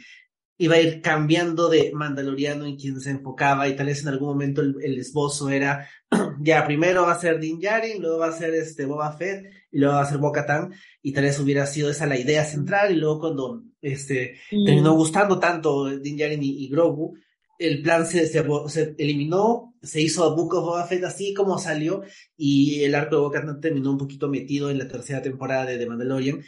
iba 0.57 0.75
a 0.75 0.81
ir 0.81 1.01
cambiando 1.01 1.69
de 1.69 1.91
Mandaloriano 1.93 2.65
en 2.65 2.77
quien 2.77 2.99
se 2.99 3.11
enfocaba 3.11 3.67
y 3.67 3.75
tal 3.75 3.87
vez 3.87 4.01
en 4.01 4.09
algún 4.09 4.29
momento 4.29 4.61
el, 4.61 4.75
el 4.81 4.99
esbozo 4.99 5.49
era 5.49 5.87
ya 6.41 6.65
primero 6.65 7.03
va 7.03 7.13
a 7.13 7.19
ser 7.19 7.39
Din 7.39 7.59
Djarin, 7.59 8.01
luego 8.01 8.19
va 8.19 8.27
a 8.27 8.37
ser 8.37 8.53
este 8.53 8.85
Boba 8.85 9.17
Fett 9.17 9.45
y 9.71 9.79
luego 9.79 9.95
va 9.95 10.01
a 10.01 10.09
ser 10.09 10.19
Bo-Katan 10.19 10.73
y 11.01 11.11
tal 11.11 11.23
vez 11.23 11.39
hubiera 11.39 11.65
sido 11.65 11.89
esa 11.89 12.05
la 12.05 12.19
idea 12.19 12.45
central 12.45 12.91
y 12.91 12.95
luego 12.95 13.19
cuando 13.19 13.63
este 13.81 14.35
terminó 14.49 14.93
gustando 14.93 15.39
tanto 15.39 15.97
Din 15.97 16.17
Djarin 16.17 16.43
y, 16.43 16.65
y 16.65 16.69
Grogu 16.69 17.15
el 17.59 17.81
plan 17.81 18.05
se, 18.05 18.25
se, 18.27 18.43
se 18.67 18.95
eliminó, 18.97 19.73
se 19.81 20.01
hizo 20.01 20.23
a 20.23 20.35
Book 20.35 20.53
of 20.55 20.65
Boba 20.65 20.85
Fett 20.85 21.03
así 21.03 21.33
como 21.33 21.57
salió 21.57 22.03
y 22.35 22.83
el 22.83 22.93
arco 22.93 23.15
de 23.15 23.21
Bo-Katan 23.21 23.59
terminó 23.59 23.91
un 23.91 23.97
poquito 23.97 24.27
metido 24.27 24.69
en 24.69 24.77
la 24.77 24.87
tercera 24.87 25.21
temporada 25.21 25.65
de 25.65 25.77
The 25.77 25.87
Mandalorian. 25.87 26.41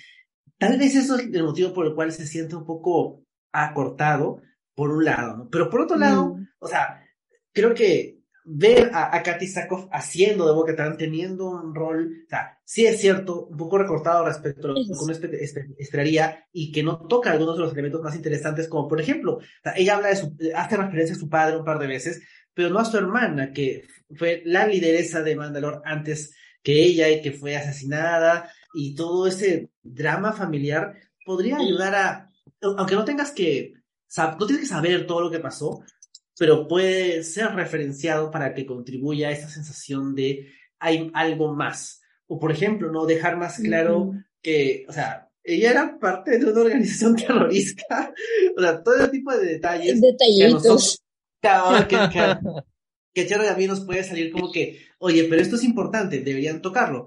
Tal 0.58 0.78
vez 0.78 0.96
eso 0.96 1.16
es 1.18 1.28
el 1.34 1.44
motivo 1.44 1.74
por 1.74 1.86
el 1.86 1.96
cual 1.96 2.12
se 2.12 2.26
siente 2.26 2.56
un 2.56 2.66
poco 2.66 3.25
acortado, 3.64 4.42
por 4.76 4.92
un 4.92 5.06
lado, 5.06 5.38
¿no? 5.38 5.50
Pero 5.50 5.70
por 5.70 5.82
otro 5.82 5.98
lado, 5.98 6.36
Mm. 6.36 6.48
o 6.60 6.68
sea, 6.68 7.02
creo 7.54 7.74
que 7.74 8.20
ver 8.44 8.92
a, 8.94 9.16
a 9.16 9.24
Katy 9.24 9.48
Sackhoff 9.48 9.88
haciendo 9.92 10.46
de 10.46 10.54
Bo-Katan, 10.54 10.98
teniendo 10.98 11.50
un 11.50 11.74
rol, 11.74 12.26
o 12.28 12.30
sea, 12.30 12.60
sí 12.64 12.86
es 12.86 13.00
cierto, 13.00 13.46
un 13.48 13.58
poco 13.58 13.78
recortado 13.78 14.24
respecto 14.26 14.68
a 14.68 14.72
lo 14.72 14.76
que 14.76 14.92
uno 14.92 15.14
esperaría 15.80 16.46
y 16.52 16.72
que 16.72 16.84
no 16.84 17.08
toca 17.08 17.32
algunos 17.32 17.56
de 17.58 17.64
los 17.64 17.74
elementos 17.74 18.02
más 18.02 18.16
interesantes, 18.16 18.68
como 18.68 18.88
por 18.88 19.02
ejemplo, 19.02 19.40
ella 19.76 19.96
habla 19.96 20.10
de 20.10 20.16
su, 20.18 20.38
hace 20.56 20.78
referencia 20.78 21.16
a 21.16 21.20
su 21.20 21.28
padre 21.28 21.58
un 21.58 21.66
par 21.66 21.80
de 21.80 21.88
veces, 21.88 22.22
pero 22.54 22.70
no 22.70 22.80
a 22.80 22.86
su 22.86 22.98
hermana, 22.98 23.52
que 23.52 23.88
fue 24.16 24.44
la 24.46 24.68
lideresa 24.68 25.24
de 25.24 25.36
Mandalor 25.36 25.82
antes 25.84 26.36
que 26.62 26.84
ella 26.84 27.10
y 27.10 27.22
que 27.22 27.32
fue 27.32 27.56
asesinada, 27.56 28.52
y 28.76 28.94
todo 28.94 29.26
ese 29.28 29.72
drama 29.82 30.34
familiar 30.34 30.96
podría 31.26 31.58
ayudar 31.58 31.96
a, 31.96 32.32
aunque 32.78 32.96
no 32.96 33.06
tengas 33.06 33.32
que, 33.32 33.74
no 34.18 34.46
tienes 34.46 34.62
que 34.64 34.74
saber 34.74 35.06
todo 35.06 35.22
lo 35.22 35.32
que 35.32 35.40
pasó, 35.40 35.84
pero 36.38 36.68
puede 36.68 37.24
ser 37.24 37.54
referenciado 37.54 38.32
para 38.32 38.54
que 38.54 38.66
contribuya 38.66 39.30
a 39.30 39.32
esa 39.32 39.50
sensación 39.50 40.16
de 40.16 40.52
hay 40.80 41.10
algo 41.14 41.54
más. 41.54 42.02
O 42.28 42.40
por 42.40 42.52
ejemplo, 42.52 42.92
no 42.92 43.06
dejar 43.06 43.38
más 43.38 43.58
claro 43.58 44.12
que, 44.42 44.86
o 44.88 44.94
sea, 44.94 45.30
ella 45.44 45.72
era 45.72 46.00
parte 46.00 46.38
de 46.38 46.46
una 46.46 46.62
organización 46.62 47.16
terrorista. 47.28 48.14
o 48.58 48.62
sea, 48.62 48.84
todo 48.84 49.10
tipo 49.10 49.32
de 49.32 49.46
detalles. 49.46 50.02
Detallitos. 50.02 51.02
Que 51.42 51.48
a, 51.48 51.88
que, 51.88 51.98
que, 53.14 53.28
que 53.28 53.34
a 53.36 53.56
mí 53.56 53.68
nos 53.68 53.86
puede 53.86 54.04
salir 54.04 54.32
como 54.32 54.52
que, 54.52 54.80
oye, 54.98 55.26
pero 55.26 55.42
esto 55.42 55.56
es 55.56 55.64
importante, 55.64 56.22
deberían 56.22 56.62
tocarlo. 56.62 57.06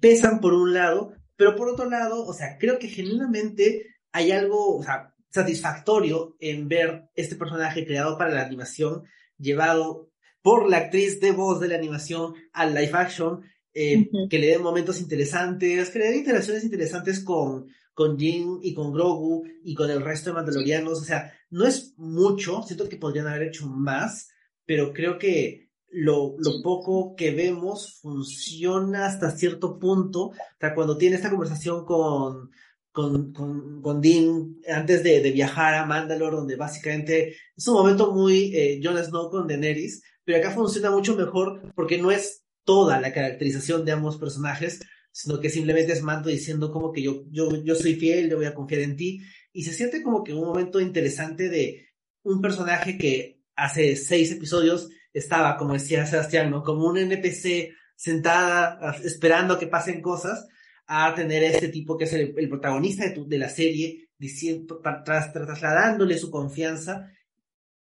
Pesan 0.00 0.40
por 0.40 0.54
un 0.54 0.72
lado, 0.72 1.12
pero 1.36 1.56
por 1.56 1.68
otro 1.68 1.90
lado, 1.90 2.24
o 2.24 2.32
sea, 2.32 2.56
creo 2.58 2.78
que 2.78 2.88
genuinamente 2.88 3.95
hay 4.16 4.32
algo, 4.32 4.78
o 4.78 4.82
sea, 4.82 5.14
satisfactorio 5.28 6.36
en 6.40 6.68
ver 6.68 7.10
este 7.14 7.36
personaje 7.36 7.84
creado 7.84 8.16
para 8.16 8.32
la 8.32 8.46
animación, 8.46 9.04
llevado 9.36 10.10
por 10.40 10.70
la 10.70 10.78
actriz 10.78 11.20
de 11.20 11.32
voz 11.32 11.60
de 11.60 11.68
la 11.68 11.76
animación 11.76 12.32
al 12.54 12.74
live 12.74 12.92
action, 12.94 13.42
eh, 13.74 14.08
que 14.30 14.38
le 14.38 14.46
den 14.46 14.62
momentos 14.62 15.02
interesantes, 15.02 15.90
que 15.90 15.98
le 15.98 16.06
den 16.06 16.18
interacciones 16.20 16.64
interesantes 16.64 17.22
con, 17.22 17.66
con 17.92 18.18
Jin 18.18 18.58
y 18.62 18.72
con 18.72 18.90
Grogu 18.90 19.44
y 19.62 19.74
con 19.74 19.90
el 19.90 20.00
resto 20.00 20.30
de 20.30 20.36
Mandalorianos. 20.36 20.98
O 20.98 21.04
sea, 21.04 21.34
no 21.50 21.66
es 21.66 21.92
mucho, 21.98 22.62
siento 22.62 22.88
que 22.88 22.96
podrían 22.96 23.26
haber 23.26 23.48
hecho 23.48 23.66
más, 23.66 24.30
pero 24.64 24.94
creo 24.94 25.18
que 25.18 25.68
lo, 25.90 26.36
lo 26.38 26.62
poco 26.62 27.14
que 27.14 27.32
vemos 27.32 27.98
funciona 28.00 29.04
hasta 29.04 29.30
cierto 29.32 29.78
punto. 29.78 30.28
O 30.28 30.34
sea, 30.58 30.74
cuando 30.74 30.96
tiene 30.96 31.16
esta 31.16 31.28
conversación 31.28 31.84
con, 31.84 32.50
con, 32.96 33.34
con, 33.34 33.82
con 33.82 34.00
Dean 34.00 34.56
antes 34.66 35.04
de, 35.04 35.20
de, 35.20 35.30
viajar 35.30 35.74
a 35.74 35.84
Mandalore, 35.84 36.34
donde 36.34 36.56
básicamente 36.56 37.36
es 37.54 37.68
un 37.68 37.74
momento 37.74 38.10
muy 38.10 38.56
eh, 38.56 38.80
Jon 38.82 38.96
Snow 38.96 39.28
con 39.28 39.46
Daenerys, 39.46 40.02
pero 40.24 40.38
acá 40.38 40.50
funciona 40.50 40.90
mucho 40.90 41.14
mejor 41.14 41.74
porque 41.74 41.98
no 41.98 42.10
es 42.10 42.46
toda 42.64 42.98
la 42.98 43.12
caracterización 43.12 43.84
de 43.84 43.92
ambos 43.92 44.16
personajes, 44.16 44.80
sino 45.12 45.38
que 45.40 45.50
simplemente 45.50 45.92
es 45.92 46.02
Mando 46.02 46.30
diciendo 46.30 46.72
como 46.72 46.90
que 46.90 47.02
yo, 47.02 47.24
yo, 47.30 47.62
yo 47.62 47.74
soy 47.74 47.96
fiel, 47.96 48.30
yo 48.30 48.38
voy 48.38 48.46
a 48.46 48.54
confiar 48.54 48.80
en 48.80 48.96
ti, 48.96 49.20
y 49.52 49.64
se 49.64 49.74
siente 49.74 50.02
como 50.02 50.24
que 50.24 50.32
un 50.32 50.46
momento 50.46 50.80
interesante 50.80 51.50
de 51.50 51.88
un 52.22 52.40
personaje 52.40 52.96
que 52.96 53.42
hace 53.56 53.94
seis 53.96 54.32
episodios 54.32 54.88
estaba, 55.12 55.58
como 55.58 55.74
decía 55.74 56.06
Sebastián, 56.06 56.50
¿no? 56.50 56.62
Como 56.62 56.86
un 56.86 56.96
NPC 56.96 57.74
sentada 57.94 58.96
esperando 59.04 59.58
que 59.58 59.66
pasen 59.66 60.00
cosas, 60.00 60.48
a 60.86 61.14
tener 61.14 61.42
a 61.44 61.48
este 61.48 61.68
tipo 61.68 61.96
que 61.96 62.04
es 62.04 62.12
el, 62.12 62.32
protagonista 62.48 63.04
de, 63.04 63.24
de, 63.26 63.38
la 63.38 63.48
serie, 63.48 64.08
diciendo, 64.18 64.80
tras, 65.04 65.32
trasladándole 65.32 66.18
su 66.18 66.30
confianza. 66.30 67.10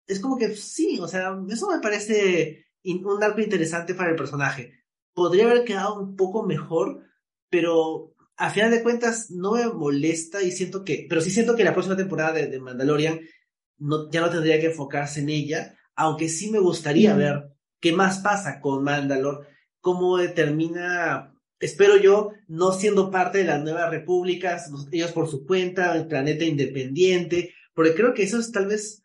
Es 0.06 0.20
como 0.20 0.36
que 0.36 0.54
sí, 0.54 0.98
o 1.00 1.08
sea, 1.08 1.36
eso 1.48 1.70
me 1.70 1.80
parece 1.80 2.66
un 2.84 3.22
arco 3.22 3.40
interesante 3.40 3.94
para 3.94 4.10
el 4.10 4.16
personaje. 4.16 4.84
Podría 5.14 5.50
haber 5.50 5.64
quedado 5.64 6.00
un 6.00 6.16
poco 6.16 6.44
mejor, 6.44 7.04
pero 7.48 8.14
a 8.36 8.50
final 8.50 8.70
de 8.70 8.82
cuentas 8.82 9.30
no 9.30 9.52
me 9.52 9.66
molesta 9.68 10.42
y 10.42 10.50
siento 10.50 10.84
que, 10.84 11.06
pero 11.08 11.20
sí 11.20 11.30
siento 11.30 11.56
que 11.56 11.64
la 11.64 11.72
próxima 11.72 11.96
temporada 11.96 12.32
de, 12.32 12.46
de 12.46 12.60
Mandalorian 12.60 13.20
no, 13.78 14.10
ya 14.10 14.20
no 14.20 14.30
tendría 14.30 14.60
que 14.60 14.66
enfocarse 14.66 15.20
en 15.20 15.28
ella, 15.28 15.76
aunque 15.94 16.28
sí 16.28 16.50
me 16.50 16.58
gustaría 16.58 17.14
ver 17.14 17.50
qué 17.80 17.92
más 17.92 18.18
pasa 18.18 18.60
con 18.60 18.84
Mandalor, 18.84 19.46
cómo 19.80 20.16
determina 20.18 21.34
espero 21.60 21.96
yo, 21.96 22.32
no 22.48 22.72
siendo 22.72 23.10
parte 23.10 23.38
de 23.38 23.44
las 23.44 23.62
nuevas 23.62 23.90
repúblicas, 23.90 24.70
ellos 24.90 25.12
por 25.12 25.28
su 25.28 25.46
cuenta, 25.46 25.94
el 25.94 26.06
planeta 26.06 26.44
independiente, 26.44 27.54
porque 27.74 27.94
creo 27.94 28.14
que 28.14 28.22
eso 28.22 28.40
es 28.40 28.50
tal 28.50 28.66
vez, 28.66 29.02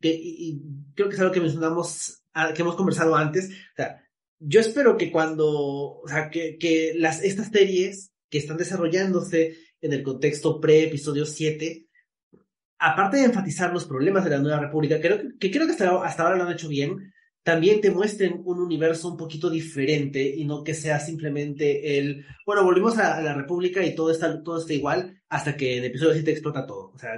que, 0.00 0.10
y, 0.10 0.60
creo 0.94 1.08
que 1.08 1.14
es 1.14 1.20
algo 1.20 1.32
que 1.32 1.40
mencionamos, 1.40 2.24
ah, 2.32 2.52
que 2.54 2.62
hemos 2.62 2.74
conversado 2.74 3.14
antes, 3.14 3.50
o 3.50 3.76
sea, 3.76 4.02
yo 4.40 4.60
espero 4.60 4.96
que 4.96 5.12
cuando, 5.12 5.48
o 5.48 6.08
sea, 6.08 6.28
que, 6.28 6.58
que 6.58 6.94
las, 6.96 7.22
estas 7.22 7.48
series 7.48 8.10
que 8.28 8.38
están 8.38 8.56
desarrollándose 8.56 9.56
en 9.80 9.92
el 9.92 10.02
contexto 10.02 10.60
pre-episodio 10.60 11.26
7, 11.26 11.86
aparte 12.78 13.18
de 13.18 13.24
enfatizar 13.24 13.72
los 13.72 13.84
problemas 13.84 14.24
de 14.24 14.30
la 14.30 14.38
nueva 14.38 14.58
república, 14.58 15.00
creo 15.00 15.20
que, 15.38 15.50
creo 15.50 15.66
que 15.66 15.72
hasta, 15.72 16.04
hasta 16.04 16.22
ahora 16.24 16.36
lo 16.36 16.44
han 16.44 16.52
hecho 16.52 16.68
bien, 16.68 17.11
también 17.42 17.80
te 17.80 17.90
muestren 17.90 18.40
un 18.44 18.60
universo 18.60 19.08
un 19.08 19.16
poquito 19.16 19.50
diferente 19.50 20.22
y 20.22 20.44
no 20.44 20.62
que 20.62 20.74
sea 20.74 21.00
simplemente 21.00 21.98
el, 21.98 22.24
bueno, 22.46 22.64
volvimos 22.64 22.98
a, 22.98 23.20
la 23.20 23.34
República 23.34 23.84
y 23.84 23.94
todo 23.94 24.10
está, 24.10 24.42
todo 24.42 24.58
está 24.58 24.72
igual 24.72 25.20
hasta 25.28 25.56
que 25.56 25.78
en 25.78 25.84
episodio 25.84 26.14
7 26.14 26.30
explota 26.30 26.66
todo. 26.66 26.92
O 26.94 26.98
sea, 26.98 27.10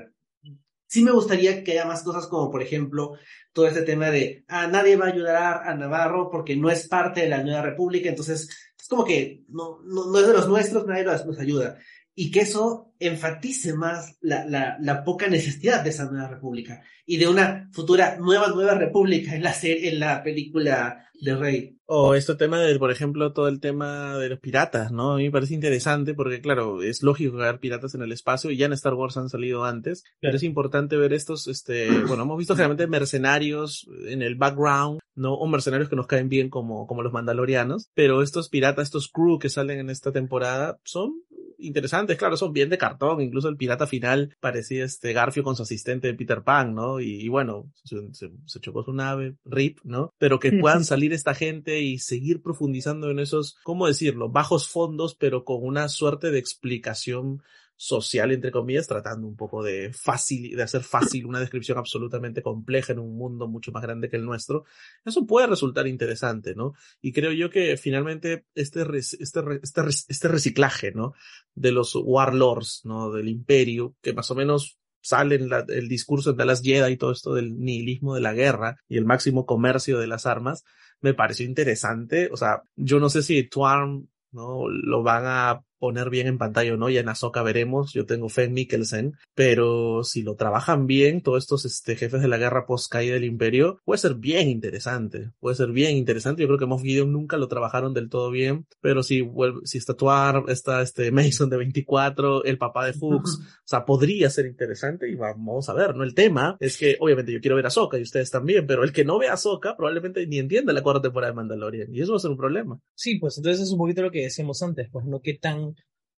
sí 0.87 1.03
me 1.03 1.13
gustaría 1.13 1.63
que 1.63 1.73
haya 1.73 1.85
más 1.85 2.03
cosas 2.03 2.27
como, 2.27 2.51
por 2.51 2.63
ejemplo, 2.63 3.19
todo 3.53 3.67
este 3.67 3.83
tema 3.83 4.11
de, 4.11 4.45
ah, 4.49 4.67
nadie 4.67 4.97
va 4.97 5.07
a 5.07 5.13
ayudar 5.13 5.69
a 5.69 5.75
Navarro 5.75 6.31
porque 6.31 6.57
no 6.57 6.71
es 6.71 6.89
parte 6.89 7.23
de 7.23 7.29
la 7.29 7.43
Nueva 7.43 7.63
República, 7.63 8.09
entonces 8.09 8.49
es 8.81 8.89
como 8.89 9.05
que 9.05 9.45
no, 9.49 9.81
no, 9.85 10.11
no 10.11 10.19
es 10.19 10.27
de 10.27 10.33
los 10.33 10.49
nuestros, 10.49 10.87
nadie 10.87 11.05
nos 11.05 11.39
ayuda 11.39 11.79
y 12.15 12.31
que 12.31 12.41
eso 12.41 12.93
enfatice 13.01 13.75
más 13.75 14.17
la, 14.21 14.45
la, 14.47 14.77
la, 14.81 15.05
poca 15.05 15.29
necesidad 15.29 15.83
de 15.83 15.91
esa 15.91 16.11
nueva 16.11 16.29
república 16.29 16.83
y 17.05 17.17
de 17.17 17.27
una 17.27 17.69
futura 17.73 18.17
nueva 18.19 18.49
nueva 18.49 18.75
república 18.75 19.35
en 19.35 19.43
la 19.43 19.53
serie, 19.53 19.91
en 19.91 19.99
la 19.99 20.23
película 20.23 21.09
de 21.21 21.35
Rey. 21.35 21.79
O 21.87 22.15
este 22.15 22.35
tema 22.35 22.61
de, 22.61 22.79
por 22.79 22.91
ejemplo, 22.91 23.33
todo 23.33 23.49
el 23.49 23.61
tema 23.61 24.17
de 24.17 24.31
los 24.31 24.41
piratas, 24.41 24.91
¿no? 24.91 25.13
A 25.13 25.17
mí 25.17 25.25
me 25.25 25.31
parece 25.31 25.55
interesante 25.55 26.15
porque, 26.15 26.41
claro, 26.41 26.83
es 26.83 27.03
lógico 27.03 27.37
que 27.37 27.43
haya 27.43 27.59
piratas 27.59 27.95
en 27.95 28.03
el 28.03 28.13
espacio 28.13 28.51
y 28.51 28.57
ya 28.57 28.67
en 28.67 28.73
Star 28.73 28.95
Wars 28.95 29.17
han 29.17 29.29
salido 29.29 29.65
antes, 29.65 30.03
pero 30.21 30.37
es 30.37 30.43
importante 30.43 30.97
ver 30.97 31.13
estos, 31.13 31.47
este, 31.47 31.89
bueno, 32.07 32.23
hemos 32.23 32.39
visto 32.39 32.55
generalmente 32.55 32.87
mercenarios 32.87 33.87
en 34.07 34.23
el 34.23 34.37
background, 34.37 35.01
¿no? 35.15 35.35
O 35.35 35.47
mercenarios 35.47 35.91
que 35.91 35.97
nos 35.97 36.07
caen 36.07 36.29
bien 36.29 36.49
como, 36.49 36.87
como 36.87 37.03
los 37.03 37.13
mandalorianos, 37.13 37.91
pero 37.95 38.23
estos 38.23 38.49
piratas, 38.49 38.85
estos 38.85 39.09
crew 39.09 39.39
que 39.39 39.51
salen 39.51 39.79
en 39.81 39.91
esta 39.91 40.11
temporada 40.11 40.79
son 40.85 41.23
interesantes, 41.67 42.17
claro, 42.17 42.37
son 42.37 42.53
bien 42.53 42.69
de 42.69 42.79
cartón, 42.79 43.21
incluso 43.21 43.49
el 43.49 43.57
pirata 43.57 43.87
final 43.87 44.37
parecía 44.41 44.85
este 44.85 45.13
Garfio 45.13 45.43
con 45.43 45.57
su 45.57 45.63
asistente 45.63 46.09
de 46.09 46.15
Peter 46.15 46.43
Pan, 46.43 46.75
¿no? 46.75 47.01
Y, 47.01 47.29
bueno, 47.29 47.71
se, 47.85 48.61
chocó 48.61 48.83
su 48.85 48.93
nave, 48.93 49.37
RIP, 49.45 49.81
¿no? 49.85 50.13
Pero 50.19 50.39
que 50.39 50.53
puedan 50.53 50.85
salir 50.85 51.13
esta 51.13 51.35
gente 51.35 51.81
y 51.81 51.99
seguir 51.99 52.43
profundizando 52.43 53.11
en 53.11 53.19
esos, 53.19 53.57
¿cómo 53.63 53.87
decirlo? 53.87 54.29
Bajos 54.29 54.69
fondos, 54.69 55.15
pero 55.15 55.45
con 55.45 55.59
una 55.63 55.89
suerte 55.89 56.31
de 56.31 56.39
explicación 56.39 57.43
social, 57.77 58.33
entre 58.33 58.51
comillas, 58.51 58.87
tratando 58.87 59.27
un 59.27 59.37
poco 59.37 59.63
de 59.63 59.93
fácil, 59.93 60.57
de 60.57 60.63
hacer 60.63 60.83
fácil 60.83 61.27
una 61.27 61.41
descripción 61.41 61.79
absolutamente 61.79 62.43
compleja 62.43 62.93
en 62.93 63.01
un 63.01 63.17
mundo 63.17 63.49
mucho 63.49 63.73
más 63.73 63.83
grande 63.83 64.09
que 64.09 64.17
el 64.17 64.25
nuestro, 64.25 64.65
eso 65.05 65.27
puede 65.27 65.47
resultar 65.47 65.87
interesante, 65.87 66.55
¿no? 66.55 66.75
Y 67.01 67.13
creo 67.13 67.33
yo 67.33 67.51
que 67.51 67.77
finalmente 67.77 68.47
este, 68.55 68.83
este, 68.97 69.43
este, 69.61 69.81
este 70.09 70.29
reciclaje, 70.29 70.93
¿no? 70.93 71.15
De 71.55 71.73
los 71.73 71.95
warlords, 71.97 72.83
¿no? 72.85 73.13
Del 73.13 73.29
imperio, 73.29 73.97
que 74.03 74.13
más 74.13 74.31
o 74.31 74.35
menos 74.35 74.79
sale 75.01 75.35
en 75.35 75.51
el 75.69 75.89
discurso 75.89 76.33
de 76.33 76.45
las 76.47 76.63
Jedi 76.63 76.93
y 76.93 76.97
todo 76.97 77.13
esto 77.13 77.35
del 77.35 77.59
nihilismo 77.59 78.15
de 78.15 78.23
la 78.23 78.33
guerra 78.33 78.79
y 78.89 78.97
el 78.97 79.05
máximo 79.05 79.45
comercio 79.45 79.99
de 79.99 80.07
las 80.07 80.25
armas, 80.25 80.65
me 81.01 81.13
pareció 81.13 81.45
interesante. 81.45 82.31
O 82.33 82.37
sea, 82.37 82.63
yo 82.77 83.01
no 83.01 83.11
sé 83.11 83.23
si 83.23 83.43
Tuarm 83.47 84.09
¿no? 84.35 84.69
Lo 84.69 85.03
van 85.03 85.25
a 85.27 85.63
poner 85.79 86.11
bien 86.11 86.27
en 86.27 86.39
pantalla 86.39 86.75
o 86.75 86.77
no, 86.77 86.89
ya 86.91 87.01
en 87.01 87.09
Azoka 87.09 87.43
veremos, 87.43 87.93
yo 87.93 88.07
tengo 88.07 88.29
fe 88.29 88.45
en 88.45 88.55
Mikkelsen, 88.55 89.15
pero 89.35 90.05
si 90.05 90.23
lo 90.23 90.37
trabajan 90.37 90.87
bien, 90.87 91.23
todos 91.23 91.43
estos 91.43 91.65
este, 91.65 91.97
jefes 91.97 92.23
de 92.23 92.29
la 92.29 92.39
guerra 92.39 92.67
post 92.67 92.91
caída 92.91 93.15
del 93.15 93.25
imperio, 93.25 93.79
puede 93.85 93.99
ser 93.99 94.15
bien 94.15 94.49
interesante, 94.49 95.31
puede 95.41 95.57
ser 95.57 95.71
bien 95.71 95.97
interesante, 95.97 96.43
yo 96.43 96.49
creo 96.49 96.59
que 96.59 96.67
Moff 96.67 96.83
Gideon 96.83 97.13
nunca 97.13 97.37
lo 97.37 97.49
trabajaron 97.49 97.95
del 97.95 98.09
todo 98.09 98.31
bien, 98.31 98.67
pero 98.81 99.03
si 99.03 99.21
vuelve, 99.21 99.61
si 99.65 99.79
está 99.79 99.95
Tuar, 99.95 100.45
está 100.49 100.83
este 100.83 101.11
Mason 101.11 101.51
de 101.51 101.57
24, 101.57 102.45
el 102.45 102.59
papá 102.59 102.87
de 102.87 102.93
Fuchs, 102.93 103.41
o 103.41 103.67
sea, 103.67 103.85
podría 103.85 104.31
ser 104.31 104.47
interesante 104.47 105.09
y 105.11 105.15
vamos 105.15 105.69
a 105.69 105.75
ver, 105.75 105.95
¿no? 105.97 106.05
El 106.05 106.15
tema 106.15 106.57
es 106.61 106.77
que, 106.79 106.97
obviamente, 107.01 107.33
yo 107.33 107.41
quiero 107.41 107.57
ver 107.57 107.67
a 107.67 107.69
Ahsoka 107.69 107.99
y 107.99 108.03
ustedes 108.03 108.31
también, 108.31 108.67
pero 108.67 108.85
el 108.85 108.93
que 108.93 109.05
no 109.05 109.19
ve 109.19 109.29
a 109.29 109.35
Ahsoka 109.35 109.77
probablemente 109.77 110.27
ni 110.27 110.39
entienda 110.39 110.73
la 110.73 110.83
cuarta 110.83 111.03
temporada 111.03 111.33
de 111.33 111.37
Mandalorian 111.37 111.95
y 111.95 112.01
eso 112.01 112.13
va 112.13 112.17
a 112.17 112.21
ser 112.21 112.31
un 112.31 112.37
problema. 112.37 112.79
Sí, 112.95 113.19
pues 113.19 113.37
entonces 113.39 113.63
es 113.63 113.73
un 113.73 113.79
poquito 113.79 114.03
lo 114.03 114.11
que 114.11 114.23
decíamos 114.23 114.63
antes, 114.63 114.89
pues 114.91 115.05
no 115.07 115.21
qué 115.21 115.35
tan 115.35 115.74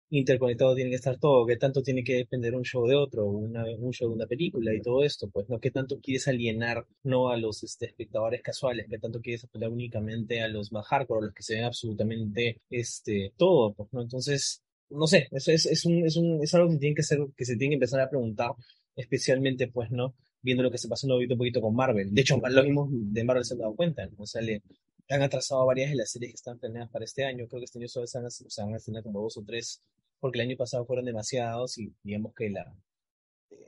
interconectado 0.09 0.75
tiene 0.75 0.91
que 0.91 0.97
estar 0.97 1.17
todo, 1.17 1.45
qué 1.45 1.57
tanto 1.57 1.81
tiene 1.81 2.03
que 2.03 2.15
depender 2.15 2.55
un 2.55 2.63
show 2.63 2.85
de 2.87 2.95
otro, 2.95 3.25
una, 3.25 3.65
un 3.65 3.91
show 3.91 4.09
de 4.09 4.15
una 4.15 4.27
película 4.27 4.73
y 4.73 4.81
todo 4.81 5.03
esto, 5.03 5.29
pues, 5.29 5.49
¿no? 5.49 5.59
¿Qué 5.59 5.71
tanto 5.71 5.99
quieres 5.99 6.27
alienar, 6.27 6.85
no 7.03 7.29
a 7.29 7.37
los 7.37 7.63
este, 7.63 7.87
espectadores 7.87 8.41
casuales, 8.41 8.87
qué 8.89 8.99
tanto 8.99 9.21
quieres 9.21 9.43
apelar 9.43 9.69
únicamente 9.69 10.41
a 10.41 10.47
los 10.47 10.71
más 10.71 10.85
hardcore, 10.87 11.23
a 11.23 11.25
los 11.27 11.33
que 11.33 11.43
se 11.43 11.55
ven 11.55 11.65
absolutamente, 11.65 12.61
este, 12.69 13.33
todo, 13.37 13.73
pues, 13.73 13.89
¿no? 13.93 14.01
Entonces, 14.01 14.61
no 14.89 15.07
sé, 15.07 15.27
eso 15.31 15.51
es, 15.51 15.65
es, 15.65 15.85
un, 15.85 16.05
es, 16.05 16.15
un, 16.17 16.43
es 16.43 16.53
algo 16.53 16.69
que, 16.69 16.77
tiene 16.77 16.95
que, 16.95 17.03
ser, 17.03 17.19
que 17.35 17.45
se 17.45 17.55
tiene 17.57 17.71
que 17.71 17.75
empezar 17.75 18.01
a 18.01 18.09
preguntar, 18.09 18.51
especialmente, 18.95 19.67
pues, 19.67 19.91
¿no? 19.91 20.15
Viendo 20.41 20.63
lo 20.63 20.71
que 20.71 20.77
se 20.77 20.87
pasó 20.87 21.07
un 21.07 21.37
poquito 21.37 21.61
con 21.61 21.75
Marvel. 21.75 22.13
De 22.13 22.21
hecho, 22.21 22.37
lo 22.37 22.63
mismo 22.63 22.87
de 22.91 23.23
Marvel 23.23 23.43
se 23.43 23.55
han 23.55 23.59
dado 23.59 23.75
cuenta, 23.75 24.05
¿no? 24.05 24.15
O 24.19 24.27
sea, 24.27 24.41
le, 24.41 24.61
han 25.09 25.21
atrasado 25.21 25.65
varias 25.65 25.89
de 25.89 25.95
las 25.97 26.11
series 26.11 26.31
que 26.31 26.35
están 26.35 26.59
planeadas 26.59 26.89
para 26.89 27.05
este 27.05 27.25
año. 27.25 27.47
Creo 27.47 27.59
que 27.59 27.65
este 27.65 27.79
año 27.79 27.87
solo 27.87 28.07
se 28.07 28.17
van 28.17 28.27
a, 28.27 28.29
se 28.29 28.61
van 28.61 28.73
a 28.73 28.77
estrenar 28.77 29.03
como 29.03 29.21
dos 29.21 29.37
o 29.37 29.43
tres 29.43 29.81
porque 30.19 30.39
el 30.39 30.47
año 30.47 30.57
pasado 30.57 30.85
fueron 30.85 31.05
demasiados 31.05 31.77
y 31.77 31.93
digamos 32.03 32.33
que 32.35 32.49
la, 32.49 32.75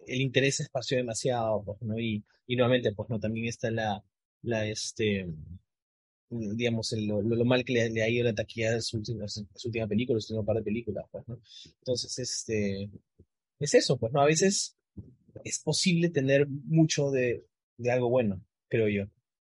el 0.07 0.21
interés 0.21 0.57
se 0.57 0.63
esparció 0.63 0.97
demasiado, 0.97 1.63
pues, 1.63 1.81
¿no? 1.81 1.99
Y, 1.99 2.23
nuevamente, 2.47 2.93
pues, 2.93 3.09
¿no? 3.09 3.19
También 3.19 3.47
está 3.47 3.69
la, 3.71 4.03
la, 4.41 4.65
este, 4.67 5.27
digamos, 6.29 6.93
lo, 6.93 7.21
lo, 7.21 7.45
mal 7.45 7.63
que 7.65 7.73
le, 7.73 8.01
ha 8.01 8.09
ido 8.09 8.23
la 8.23 8.33
taquilla 8.33 8.71
de 8.71 8.81
su, 8.81 9.03
su 9.03 9.67
última 9.67 9.87
película, 9.87 10.19
su 10.19 10.33
último 10.33 10.45
par 10.45 10.57
de 10.57 10.63
películas, 10.63 11.05
pues, 11.11 11.27
¿no? 11.27 11.39
Entonces, 11.79 12.17
este, 12.19 12.89
es 13.59 13.73
eso, 13.73 13.97
pues, 13.97 14.13
¿no? 14.13 14.21
A 14.21 14.25
veces 14.25 14.77
es 15.43 15.59
posible 15.59 16.09
tener 16.09 16.47
mucho 16.47 17.11
de, 17.11 17.45
de 17.77 17.91
algo 17.91 18.09
bueno, 18.09 18.41
creo 18.69 18.87
yo. 18.87 19.11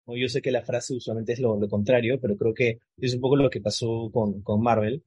Yo 0.06 0.28
sé 0.28 0.42
que 0.42 0.50
la 0.50 0.62
frase 0.62 0.94
usualmente 0.94 1.34
es 1.34 1.38
lo, 1.38 1.56
lo, 1.56 1.68
contrario, 1.68 2.20
pero 2.20 2.36
creo 2.36 2.52
que 2.52 2.80
es 2.96 3.14
un 3.14 3.20
poco 3.20 3.36
lo 3.36 3.48
que 3.48 3.60
pasó 3.60 4.10
con, 4.12 4.42
con 4.42 4.60
Marvel, 4.60 5.04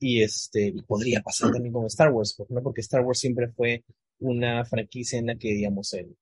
y 0.00 0.22
este 0.22 0.74
podría 0.86 1.20
pasar 1.20 1.52
también 1.52 1.74
con 1.74 1.86
Star 1.86 2.10
Wars, 2.10 2.36
¿no? 2.48 2.62
Porque 2.62 2.80
Star 2.80 3.04
Wars 3.04 3.18
siempre 3.18 3.48
fue 3.48 3.84
una 4.18 4.64
franquicia 4.64 5.18
en 5.18 5.26
la 5.26 5.36
que, 5.36 5.48
digamos, 5.52 5.92
el, 5.92 6.16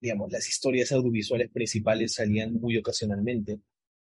digamos, 0.00 0.32
las 0.32 0.48
historias 0.48 0.90
audiovisuales 0.92 1.50
principales 1.50 2.14
salían 2.14 2.54
muy 2.54 2.78
ocasionalmente 2.78 3.60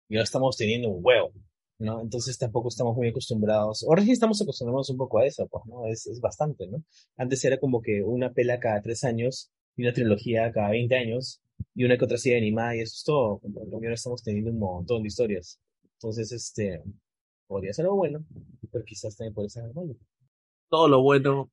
y 0.08 0.16
ahora 0.16 0.24
estamos 0.24 0.56
teniendo 0.56 0.90
un 0.90 1.00
huevo, 1.02 1.32
¿no? 1.78 2.02
Entonces 2.02 2.36
tampoco 2.38 2.68
estamos 2.68 2.94
muy 2.94 3.08
acostumbrados, 3.08 3.84
ahora 3.84 4.02
sí 4.02 4.12
estamos 4.12 4.40
acostumbrados 4.42 4.90
un 4.90 4.98
poco 4.98 5.18
a 5.18 5.26
eso, 5.26 5.48
pues, 5.48 5.64
¿no? 5.66 5.86
Es, 5.86 6.06
es 6.06 6.20
bastante, 6.20 6.66
¿no? 6.66 6.84
Antes 7.16 7.42
era 7.44 7.58
como 7.58 7.80
que 7.80 8.02
una 8.02 8.32
pela 8.32 8.60
cada 8.60 8.82
tres 8.82 9.02
años 9.04 9.50
y 9.76 9.82
una 9.82 9.94
trilogía 9.94 10.52
cada 10.52 10.70
20 10.70 10.94
años 10.94 11.40
y 11.74 11.84
una 11.84 11.96
que 11.96 12.04
otra 12.04 12.18
serie 12.18 12.38
animada 12.38 12.76
y 12.76 12.80
eso 12.80 12.94
es 12.96 13.04
todo, 13.04 13.40
ahora 13.72 13.94
estamos 13.94 14.22
teniendo 14.22 14.50
un 14.50 14.58
montón 14.58 15.02
de 15.02 15.08
historias. 15.08 15.58
Entonces, 15.94 16.32
este, 16.32 16.82
podría 17.46 17.72
ser 17.72 17.86
algo 17.86 17.96
bueno, 17.96 18.24
pero 18.70 18.84
quizás 18.84 19.16
también 19.16 19.34
puede 19.34 19.50
ser 19.50 19.64
algo 19.64 19.82
malo. 19.82 19.96
Todo 20.68 20.88
lo 20.88 21.02
bueno 21.02 21.50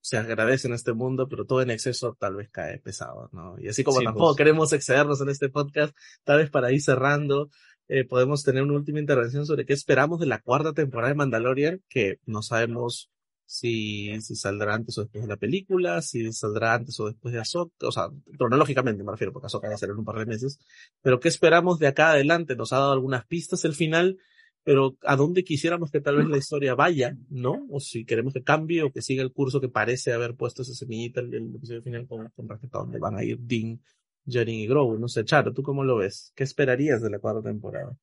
se 0.00 0.16
agradece 0.16 0.68
en 0.68 0.74
este 0.74 0.92
mundo, 0.92 1.28
pero 1.28 1.44
todo 1.44 1.60
en 1.62 1.70
exceso 1.70 2.16
tal 2.18 2.36
vez 2.36 2.50
cae 2.50 2.78
pesado, 2.78 3.28
¿no? 3.32 3.58
Y 3.58 3.68
así 3.68 3.84
como 3.84 3.98
sí, 3.98 4.04
tampoco 4.04 4.28
pues. 4.28 4.36
queremos 4.36 4.72
excedernos 4.72 5.20
en 5.20 5.28
este 5.28 5.48
podcast, 5.48 5.94
tal 6.24 6.38
vez 6.38 6.50
para 6.50 6.72
ir 6.72 6.80
cerrando, 6.80 7.50
eh, 7.88 8.04
podemos 8.04 8.42
tener 8.42 8.62
una 8.62 8.74
última 8.74 9.00
intervención 9.00 9.44
sobre 9.46 9.66
qué 9.66 9.72
esperamos 9.72 10.20
de 10.20 10.26
la 10.26 10.40
cuarta 10.40 10.72
temporada 10.72 11.10
de 11.10 11.16
Mandalorian, 11.16 11.82
que 11.88 12.18
no 12.24 12.42
sabemos 12.42 13.10
si, 13.44 14.20
si 14.20 14.36
saldrá 14.36 14.74
antes 14.74 14.96
o 14.96 15.02
después 15.02 15.22
de 15.22 15.28
la 15.28 15.36
película, 15.36 16.00
si 16.00 16.32
saldrá 16.32 16.74
antes 16.74 16.98
o 17.00 17.06
después 17.06 17.34
de 17.34 17.40
Ahsoka, 17.40 17.88
o 17.88 17.90
sea, 17.90 18.08
cronológicamente 18.38 19.02
me 19.02 19.10
refiero, 19.10 19.32
porque 19.32 19.46
Ahsoka 19.46 19.68
va 19.68 19.74
a 19.74 19.78
ser 19.78 19.90
en 19.90 19.98
un 19.98 20.04
par 20.04 20.20
de 20.20 20.26
meses, 20.26 20.60
pero 21.02 21.18
qué 21.18 21.28
esperamos 21.28 21.80
de 21.80 21.88
acá 21.88 22.12
adelante, 22.12 22.54
nos 22.54 22.72
ha 22.72 22.78
dado 22.78 22.92
algunas 22.92 23.26
pistas 23.26 23.64
el 23.64 23.74
final, 23.74 24.18
pero 24.62 24.96
a 25.02 25.16
dónde 25.16 25.44
quisiéramos 25.44 25.90
que 25.90 26.00
tal 26.00 26.16
vez 26.16 26.26
la 26.28 26.36
historia 26.36 26.74
vaya, 26.74 27.16
¿no? 27.30 27.66
O 27.70 27.80
si 27.80 28.04
queremos 28.04 28.34
que 28.34 28.42
cambie 28.42 28.82
o 28.82 28.92
que 28.92 29.02
siga 29.02 29.22
el 29.22 29.32
curso 29.32 29.60
que 29.60 29.68
parece 29.68 30.12
haber 30.12 30.34
puesto 30.34 30.62
esa 30.62 30.74
semillita 30.74 31.20
en 31.20 31.32
el 31.32 31.54
episodio 31.54 31.82
final 31.82 32.06
con, 32.06 32.28
con 32.30 32.48
respecto 32.48 32.78
a 32.78 32.82
dónde 32.82 32.98
van 32.98 33.16
a 33.16 33.24
ir 33.24 33.38
Dean, 33.38 33.80
Jaren 34.26 34.54
y 34.54 34.66
Grogu. 34.66 34.98
No 34.98 35.08
sé, 35.08 35.24
Charo, 35.24 35.52
¿tú 35.52 35.62
cómo 35.62 35.82
lo 35.84 35.96
ves? 35.96 36.32
¿Qué 36.34 36.44
esperarías 36.44 37.02
de 37.02 37.10
la 37.10 37.18
cuarta 37.18 37.42
temporada? 37.42 37.96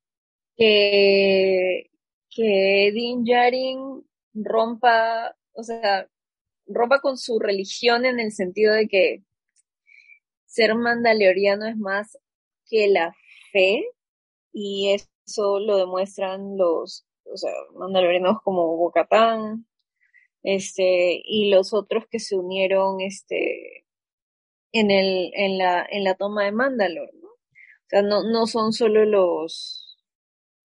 Que, 0.56 1.92
que 2.30 2.92
Dean 2.94 3.24
Jaren 3.26 4.04
rompa, 4.34 5.36
o 5.54 5.64
sea, 5.64 6.08
rompa 6.66 7.00
con 7.00 7.18
su 7.18 7.40
religión 7.40 8.06
en 8.06 8.20
el 8.20 8.32
sentido 8.32 8.74
de 8.74 8.88
que 8.88 9.24
ser 10.46 10.74
mandaloriano 10.76 11.68
es 11.68 11.78
más 11.78 12.18
que 12.68 12.88
la 12.88 13.14
fe 13.52 13.86
y 14.52 14.94
es 14.94 15.08
eso 15.28 15.60
lo 15.60 15.78
demuestran 15.78 16.58
los, 16.58 17.06
o 17.26 17.38
sea, 17.38 17.52
mandalorianos 17.76 18.42
como 18.44 18.78
Bocatán, 18.78 19.68
este, 20.44 21.22
y 21.24 21.50
los 21.50 21.74
otros 21.74 22.06
que 22.10 22.20
se 22.20 22.38
unieron, 22.38 23.02
este, 23.02 23.86
en 24.72 24.90
el, 24.90 25.32
en 25.34 25.58
la, 25.58 25.86
en 25.90 26.04
la 26.04 26.16
toma 26.16 26.46
de 26.46 26.54
Mandalor, 26.54 27.14
¿no? 27.16 27.28
O 27.28 27.90
sea, 27.90 28.02
no, 28.02 28.24
no 28.24 28.48
son 28.48 28.72
solo 28.74 29.06
los, 29.06 29.98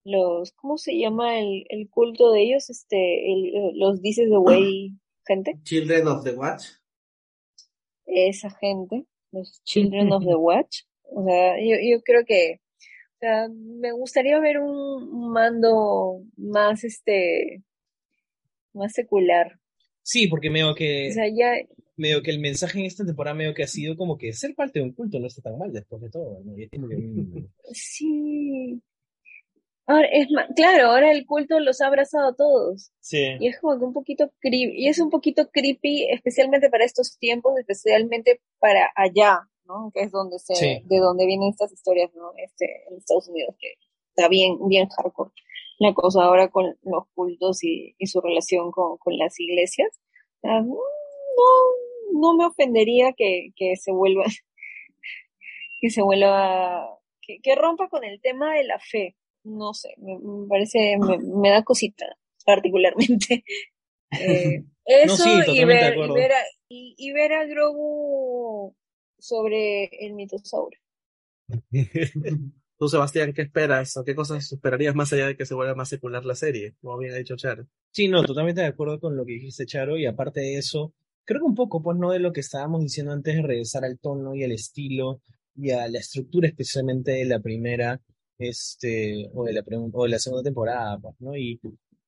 los, 0.05 0.53
¿cómo 0.53 0.79
se 0.79 0.97
llama 0.99 1.39
el, 1.39 1.67
el 1.69 1.89
culto 1.91 2.31
de 2.33 2.43
ellos? 2.43 2.71
Este, 2.71 3.33
el, 3.33 3.79
los 3.79 4.01
dices 4.01 4.31
de 4.31 4.39
Way 4.39 4.93
gente. 5.27 5.59
Children 5.65 6.09
of 6.09 6.25
the 6.25 6.35
Watch. 6.35 6.67
Esa 8.07 8.51
gente, 8.51 9.07
los 9.33 9.63
Children 9.65 10.13
of 10.13 10.25
the 10.25 10.35
Watch. 10.35 10.83
O 11.05 11.25
sea, 11.25 11.57
yo, 11.61 11.77
yo 11.83 12.03
creo 12.03 12.25
que 12.25 12.62
sea, 13.23 13.49
me 13.49 13.93
gustaría 13.93 14.39
ver 14.41 14.59
un 14.59 15.33
mando 15.33 16.23
más, 16.37 16.83
este, 16.85 17.63
más 18.73 18.93
secular. 18.93 19.59
Sí, 20.03 20.27
porque 20.27 20.51
medio 20.51 20.75
que, 20.75 21.11
o 21.11 21.13
sea, 21.13 21.29
ya... 21.29 21.53
medio 21.97 22.23
que 22.23 22.33
el 22.33 22.41
mensaje 22.41 22.81
en 22.81 22.87
esta 22.87 23.05
temporada 23.05 23.37
medio 23.37 23.55
que 23.55 23.63
ha 23.63 23.69
sido 23.69 23.97
como 23.97 24.19
que 24.19 24.33
ser 24.33 24.55
parte 24.55 24.81
de 24.81 24.87
un 24.87 24.93
culto 24.93 25.21
no 25.21 25.29
está 25.29 25.43
tan 25.43 25.59
mal 25.59 25.73
después 25.73 26.03
de 26.03 26.11
todo, 26.11 26.43
que... 26.57 26.69
Sí. 27.73 28.83
Ahora, 29.87 30.09
es 30.13 30.31
más, 30.31 30.47
claro, 30.55 30.89
ahora 30.89 31.13
el 31.13 31.27
culto 31.27 31.59
los 31.61 31.81
ha 31.81 31.89
abrazado 31.89 32.29
a 32.29 32.35
todos. 32.35 32.93
Sí. 33.01 33.37
Y 33.41 33.49
es 33.49 33.61
como 33.61 33.79
que 33.79 33.85
un 33.85 33.93
poquito 33.93 34.33
creepy, 34.41 34.73
y 34.77 34.89
es 34.89 34.99
un 34.99 35.11
poquito 35.11 35.49
creepy, 35.51 36.09
especialmente 36.11 36.71
para 36.71 36.85
estos 36.85 37.19
tiempos, 37.19 37.59
especialmente 37.59 38.41
para 38.59 38.91
allá, 38.97 39.49
¿no? 39.73 39.91
Que 39.93 40.01
es 40.03 40.11
donde 40.11 40.39
se, 40.39 40.55
Sí. 40.55 40.83
de 40.85 40.99
donde 40.99 41.27
vienen 41.27 41.49
estas 41.51 41.73
historias, 41.73 42.13
¿no? 42.15 42.33
Este, 42.37 42.67
en 42.89 42.97
Estados 42.97 43.29
Unidos, 43.29 43.55
que 43.59 43.75
está 44.15 44.29
bien, 44.29 44.59
bien 44.69 44.89
hardcore 44.89 45.33
la 45.79 45.95
cosa 45.95 46.23
ahora 46.23 46.49
con 46.49 46.77
los 46.83 47.05
cultos 47.15 47.65
y, 47.65 47.95
y 47.99 48.07
su 48.07 48.21
relación 48.21 48.71
con, 48.71 48.99
con 48.99 49.19
las 49.19 49.39
iglesias. 49.41 50.01
O 50.37 50.41
sea, 50.41 50.61
no, 50.61 50.77
no 52.13 52.37
me 52.37 52.47
ofendería 52.47 53.13
que, 53.15 53.49
que 53.57 53.75
se 53.77 53.91
vuelva, 53.91 54.25
que 55.81 55.91
se 55.91 56.03
vuelva, 56.03 56.87
que, 57.21 57.39
que 57.43 57.55
rompa 57.57 57.89
con 57.89 58.05
el 58.05 58.21
tema 58.21 58.55
de 58.55 58.65
la 58.65 58.79
fe. 58.79 59.17
No 59.45 59.75
sé, 59.75 59.95
me, 59.99 60.19
me 60.19 60.47
parece, 60.49 60.97
me, 60.99 61.19
me 61.19 61.51
da 61.51 61.63
cosita, 61.65 62.07
particularmente. 62.47 63.45
Eh, 64.21 64.63
eso 64.85 65.17
sí, 65.17 65.31
y, 65.47 65.65
ver, 65.65 65.97
y, 65.97 66.13
ver 66.13 66.33
a, 66.33 66.43
y, 66.69 66.95
y 66.99 67.13
ver 67.13 67.33
a 67.33 67.47
Grogu 67.47 68.77
sobre 69.23 69.85
el 70.05 70.15
mitosaurio. 70.15 70.81
Tú, 72.77 72.89
Sebastián, 72.89 73.33
¿qué 73.33 73.43
esperas? 73.43 73.97
¿O 73.97 74.05
qué 74.05 74.17
cosas 74.17 74.51
esperarías 74.51 74.97
más 74.97 75.13
allá 75.13 75.29
de 75.29 75.37
que 75.37 75.47
se 75.47 75.55
vuelva 75.55 75.77
más 75.77 75.89
secular 75.89 76.25
la 76.25 76.35
serie? 76.35 76.75
Como 76.81 76.99
bien 76.99 77.15
ha 77.15 77.19
dicho 77.19 77.37
Charo. 77.37 77.69
Sí, 77.93 78.09
no, 78.09 78.25
totalmente 78.25 78.63
de 78.63 78.67
acuerdo 78.67 78.99
con 78.99 79.17
lo 79.17 79.25
que 79.25 79.35
dijiste, 79.35 79.65
Charo, 79.65 79.97
y 79.97 80.07
aparte 80.07 80.41
de 80.41 80.57
eso, 80.57 80.93
creo 81.25 81.41
que 81.41 81.47
un 81.47 81.55
poco, 81.55 81.81
pues, 81.81 81.97
no 81.99 82.11
de 82.11 82.19
lo 82.19 82.33
que 82.33 82.41
estábamos 82.41 82.83
diciendo 82.83 83.13
antes 83.13 83.37
de 83.37 83.43
regresar 83.43 83.85
al 83.85 84.01
tono 84.01 84.35
y 84.35 84.43
al 84.43 84.51
estilo 84.51 85.23
y 85.55 85.71
a 85.71 85.87
la 85.87 86.01
estructura 86.01 86.49
especialmente 86.49 87.13
de 87.13 87.25
la 87.25 87.39
primera, 87.39 88.01
este, 88.39 89.31
o 89.33 89.45
de 89.45 89.53
la, 89.53 89.63
o 89.93 90.03
de 90.03 90.09
la 90.09 90.19
segunda 90.19 90.43
temporada, 90.43 90.99
pues, 90.99 91.15
¿no? 91.21 91.37
Y, 91.37 91.61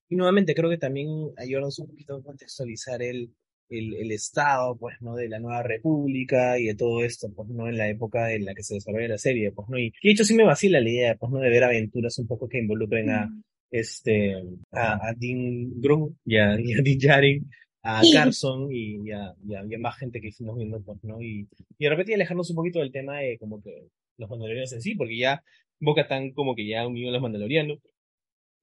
y 0.08 0.16
nuevamente 0.16 0.52
creo 0.52 0.68
que 0.68 0.78
también 0.78 1.30
ayudarnos 1.36 1.78
un 1.78 1.86
poquito 1.86 2.16
a 2.16 2.22
contextualizar 2.24 3.00
el, 3.02 3.32
el, 3.68 3.94
el 3.94 4.12
estado, 4.12 4.76
pues, 4.76 4.96
¿no? 5.00 5.14
De 5.14 5.28
la 5.28 5.38
nueva 5.38 5.62
república 5.62 6.58
y 6.58 6.66
de 6.66 6.74
todo 6.74 7.04
esto, 7.04 7.28
pues, 7.34 7.48
¿no? 7.50 7.68
En 7.68 7.78
la 7.78 7.88
época 7.88 8.32
en 8.32 8.44
la 8.44 8.54
que 8.54 8.62
se 8.62 8.74
desarrolla 8.74 9.08
la 9.08 9.18
serie, 9.18 9.52
pues, 9.52 9.68
¿no? 9.68 9.78
Y, 9.78 9.92
y 10.00 10.08
de 10.08 10.12
hecho 10.12 10.24
sí 10.24 10.34
me 10.34 10.44
vacila 10.44 10.80
la 10.80 10.90
idea, 10.90 11.16
pues, 11.16 11.32
¿no? 11.32 11.40
De 11.40 11.50
ver 11.50 11.64
aventuras 11.64 12.18
un 12.18 12.26
poco 12.26 12.48
que 12.48 12.58
involucren 12.58 13.10
a, 13.10 13.30
este, 13.70 14.34
a, 14.72 15.08
a 15.08 15.14
Dean 15.16 15.80
Grogu 15.80 16.14
y 16.24 16.36
a, 16.36 16.58
y 16.60 16.74
a 16.74 16.82
Din 16.82 16.98
Djarin, 16.98 17.50
a 17.82 18.02
Carson 18.12 18.68
y, 18.70 19.08
y 19.08 19.12
a, 19.12 19.34
y, 19.46 19.54
a, 19.54 19.64
y 19.68 19.74
a 19.74 19.78
más 19.78 19.98
gente 19.98 20.20
que 20.20 20.32
fuimos 20.32 20.56
viendo, 20.56 20.80
pues, 20.82 20.98
¿no? 21.02 21.20
Y, 21.20 21.48
y 21.78 21.84
de 21.84 21.90
repente 21.90 22.14
alejarnos 22.14 22.50
un 22.50 22.56
poquito 22.56 22.78
del 22.78 22.92
tema 22.92 23.18
de 23.18 23.36
como 23.38 23.62
que 23.62 23.88
los 24.16 24.30
mandalorianos 24.30 24.72
en 24.72 24.80
sí, 24.80 24.94
porque 24.94 25.18
ya 25.18 25.42
Bo-Katan 25.80 26.32
como 26.32 26.54
que 26.54 26.66
ya 26.66 26.86
unió 26.86 27.08
a 27.08 27.12
los 27.12 27.22
mandalorianos, 27.22 27.78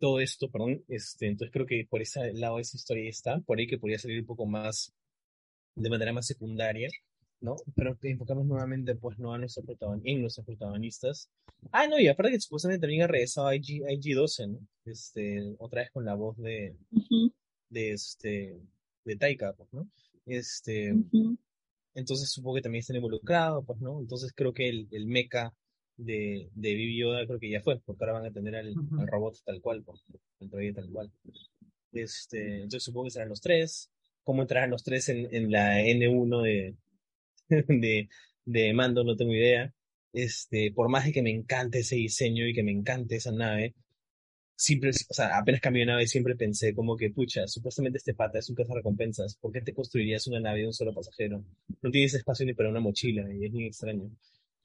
todo 0.02 0.20
esto, 0.20 0.50
perdón, 0.50 0.84
este, 0.90 1.28
entonces 1.28 1.54
creo 1.54 1.66
que 1.68 1.86
por 1.90 2.02
ese 2.02 2.34
lado 2.34 2.60
esa 2.60 2.76
historia 2.76 3.10
está, 3.10 3.40
por 3.42 3.60
ahí 3.60 3.68
que 3.68 3.78
podría 3.78 4.00
salir 4.00 4.20
un 4.20 4.26
poco 4.26 4.46
más, 4.48 4.92
de 5.76 5.90
manera 5.90 6.12
más 6.12 6.26
secundaria, 6.28 6.90
¿no? 7.40 7.56
Pero 7.76 7.98
enfocamos 8.02 8.46
nuevamente, 8.46 8.96
pues, 8.96 9.18
no 9.20 9.34
a 9.34 9.38
nuestros 9.38 9.66
protagon- 9.66 10.02
en 10.04 10.22
nuestros 10.22 10.46
protagonistas. 10.46 11.30
Ah, 11.72 11.88
no, 11.88 12.00
y 12.00 12.08
aparte 12.08 12.34
que 12.34 12.42
supuestamente 12.42 12.82
también 12.82 13.04
ha 13.04 13.08
regresado 13.08 13.48
a 13.48 13.56
IG, 13.56 13.84
IG-12, 13.88 14.48
¿no? 14.48 14.60
Este, 14.86 15.56
otra 15.60 15.82
vez 15.84 15.92
con 15.92 16.04
la 16.06 16.16
voz 16.16 16.36
de, 16.38 16.76
de 17.70 17.92
este, 17.94 18.60
de 19.06 19.16
Taika, 19.16 19.54
pues, 19.54 19.70
¿no? 19.72 19.88
Este, 20.26 20.94
entonces 21.94 22.30
supongo 22.32 22.56
que 22.56 22.62
también 22.64 22.82
están 22.82 22.96
involucrados, 22.98 23.64
pues, 23.66 23.80
¿no? 23.82 24.00
Entonces 24.00 24.32
creo 24.36 24.54
que 24.54 24.68
el, 24.70 24.88
el 24.92 25.06
mecha 25.08 25.54
de, 26.06 26.50
de 26.54 26.74
Baby 26.74 26.98
Yoda 26.98 27.26
creo 27.26 27.40
que 27.40 27.50
ya 27.50 27.62
fue, 27.62 27.80
porque 27.80 28.04
ahora 28.04 28.20
van 28.20 28.26
a 28.28 28.32
tener 28.34 28.56
al, 28.56 28.74
al 29.00 29.08
robot 29.08 29.38
tal 29.46 29.62
cual, 29.62 29.84
el 30.40 30.76
tal 30.76 30.90
cual. 30.90 31.12
Este, 31.92 32.56
entonces 32.56 32.84
supongo 32.84 33.06
que 33.06 33.12
serán 33.12 33.30
los 33.30 33.42
tres. 33.42 33.90
¿Cómo 34.24 34.44
entrarán 34.44 34.70
los 34.70 34.84
tres 34.84 35.10
en, 35.10 35.34
en 35.34 35.52
la 35.52 35.82
N1 35.82 36.42
de, 36.44 36.76
de, 37.68 38.10
de 38.46 38.74
Mando? 38.74 39.04
No 39.04 39.16
tengo 39.16 39.34
idea. 39.34 39.74
Este, 40.14 40.72
por 40.74 40.90
más 40.90 41.06
de 41.06 41.14
que 41.14 41.22
me 41.22 41.32
encante 41.32 41.80
ese 41.80 41.96
diseño 41.96 42.46
y 42.46 42.54
que 42.54 42.64
me 42.64 42.72
encante 42.72 43.16
esa 43.16 43.32
nave, 43.32 43.74
siempre, 44.56 44.92
o 44.92 45.14
sea, 45.14 45.38
apenas 45.38 45.62
cambié 45.62 45.82
de 45.82 45.88
nave, 45.88 46.08
siempre 46.08 46.36
pensé 46.36 46.76
como 46.76 46.96
que, 46.96 47.10
pucha, 47.10 47.48
supuestamente 47.48 47.98
este 47.98 48.14
pata 48.14 48.40
es 48.40 48.50
un 48.50 48.56
recompensas 48.58 49.36
¿por 49.38 49.52
qué 49.52 49.62
te 49.62 49.74
construirías 49.74 50.28
una 50.28 50.40
nave 50.40 50.60
de 50.60 50.68
un 50.68 50.74
solo 50.74 50.94
pasajero? 50.94 51.44
No 51.82 51.92
tienes 51.92 52.14
espacio 52.14 52.46
ni 52.46 52.54
para 52.54 52.70
una 52.70 52.80
mochila, 52.80 53.26
y 53.34 53.46
es 53.46 53.52
muy 53.52 53.66
extraño. 53.66 54.12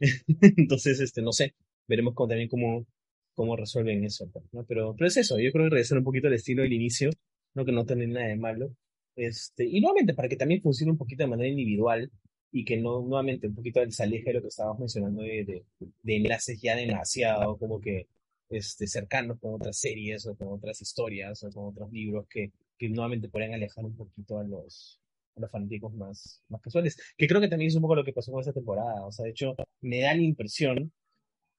Entonces, 0.56 1.00
este, 1.00 1.22
no 1.22 1.32
sé, 1.32 1.54
veremos 1.88 2.14
cómo, 2.14 2.28
también 2.28 2.48
cómo, 2.48 2.86
cómo 3.34 3.56
resuelven 3.56 4.04
eso, 4.04 4.28
pues, 4.32 4.44
¿no? 4.52 4.64
Pero, 4.64 4.94
pero 4.96 5.08
es 5.08 5.16
eso, 5.16 5.38
yo 5.38 5.52
creo 5.52 5.64
que 5.66 5.70
regresar 5.70 5.98
un 5.98 6.04
poquito 6.04 6.28
al 6.28 6.34
estilo 6.34 6.62
del 6.62 6.72
inicio, 6.72 7.10
no 7.54 7.64
que 7.64 7.72
no 7.72 7.86
tiene 7.86 8.06
nada 8.06 8.26
de 8.26 8.36
malo. 8.36 8.74
Este, 9.16 9.64
y 9.64 9.80
nuevamente, 9.80 10.14
para 10.14 10.28
que 10.28 10.36
también 10.36 10.62
funcione 10.62 10.92
un 10.92 10.98
poquito 10.98 11.24
de 11.24 11.30
manera 11.30 11.48
individual 11.48 12.10
y 12.52 12.64
que 12.64 12.76
no, 12.76 13.00
nuevamente, 13.02 13.48
un 13.48 13.54
poquito 13.54 13.80
se 13.90 14.02
aleje 14.02 14.24
de 14.26 14.34
lo 14.34 14.42
que 14.42 14.48
estábamos 14.48 14.80
mencionando 14.80 15.22
de, 15.22 15.44
de, 15.44 15.64
de 16.02 16.16
enlaces 16.16 16.60
ya 16.60 16.76
demasiado, 16.76 17.56
como 17.58 17.80
que 17.80 18.08
este, 18.48 18.86
cercanos 18.86 19.38
con 19.40 19.54
otras 19.54 19.78
series 19.78 20.26
o 20.26 20.36
con 20.36 20.48
otras 20.48 20.80
historias 20.80 21.42
o 21.44 21.50
con 21.50 21.66
otros 21.66 21.92
libros 21.92 22.26
que, 22.28 22.52
que 22.78 22.88
nuevamente 22.88 23.28
podrían 23.28 23.54
alejar 23.54 23.84
un 23.84 23.96
poquito 23.96 24.38
a 24.38 24.44
los, 24.44 25.00
los 25.36 25.50
fanáticos 25.50 25.92
más, 25.94 26.42
más 26.48 26.60
casuales. 26.60 26.96
Que 27.16 27.26
creo 27.26 27.40
que 27.40 27.48
también 27.48 27.68
es 27.68 27.76
un 27.76 27.82
poco 27.82 27.96
lo 27.96 28.04
que 28.04 28.12
pasó 28.12 28.32
con 28.32 28.40
esta 28.40 28.52
temporada. 28.52 29.04
O 29.06 29.12
sea, 29.12 29.24
de 29.24 29.30
hecho, 29.30 29.54
me 29.80 30.00
da 30.00 30.14
la 30.14 30.22
impresión, 30.22 30.92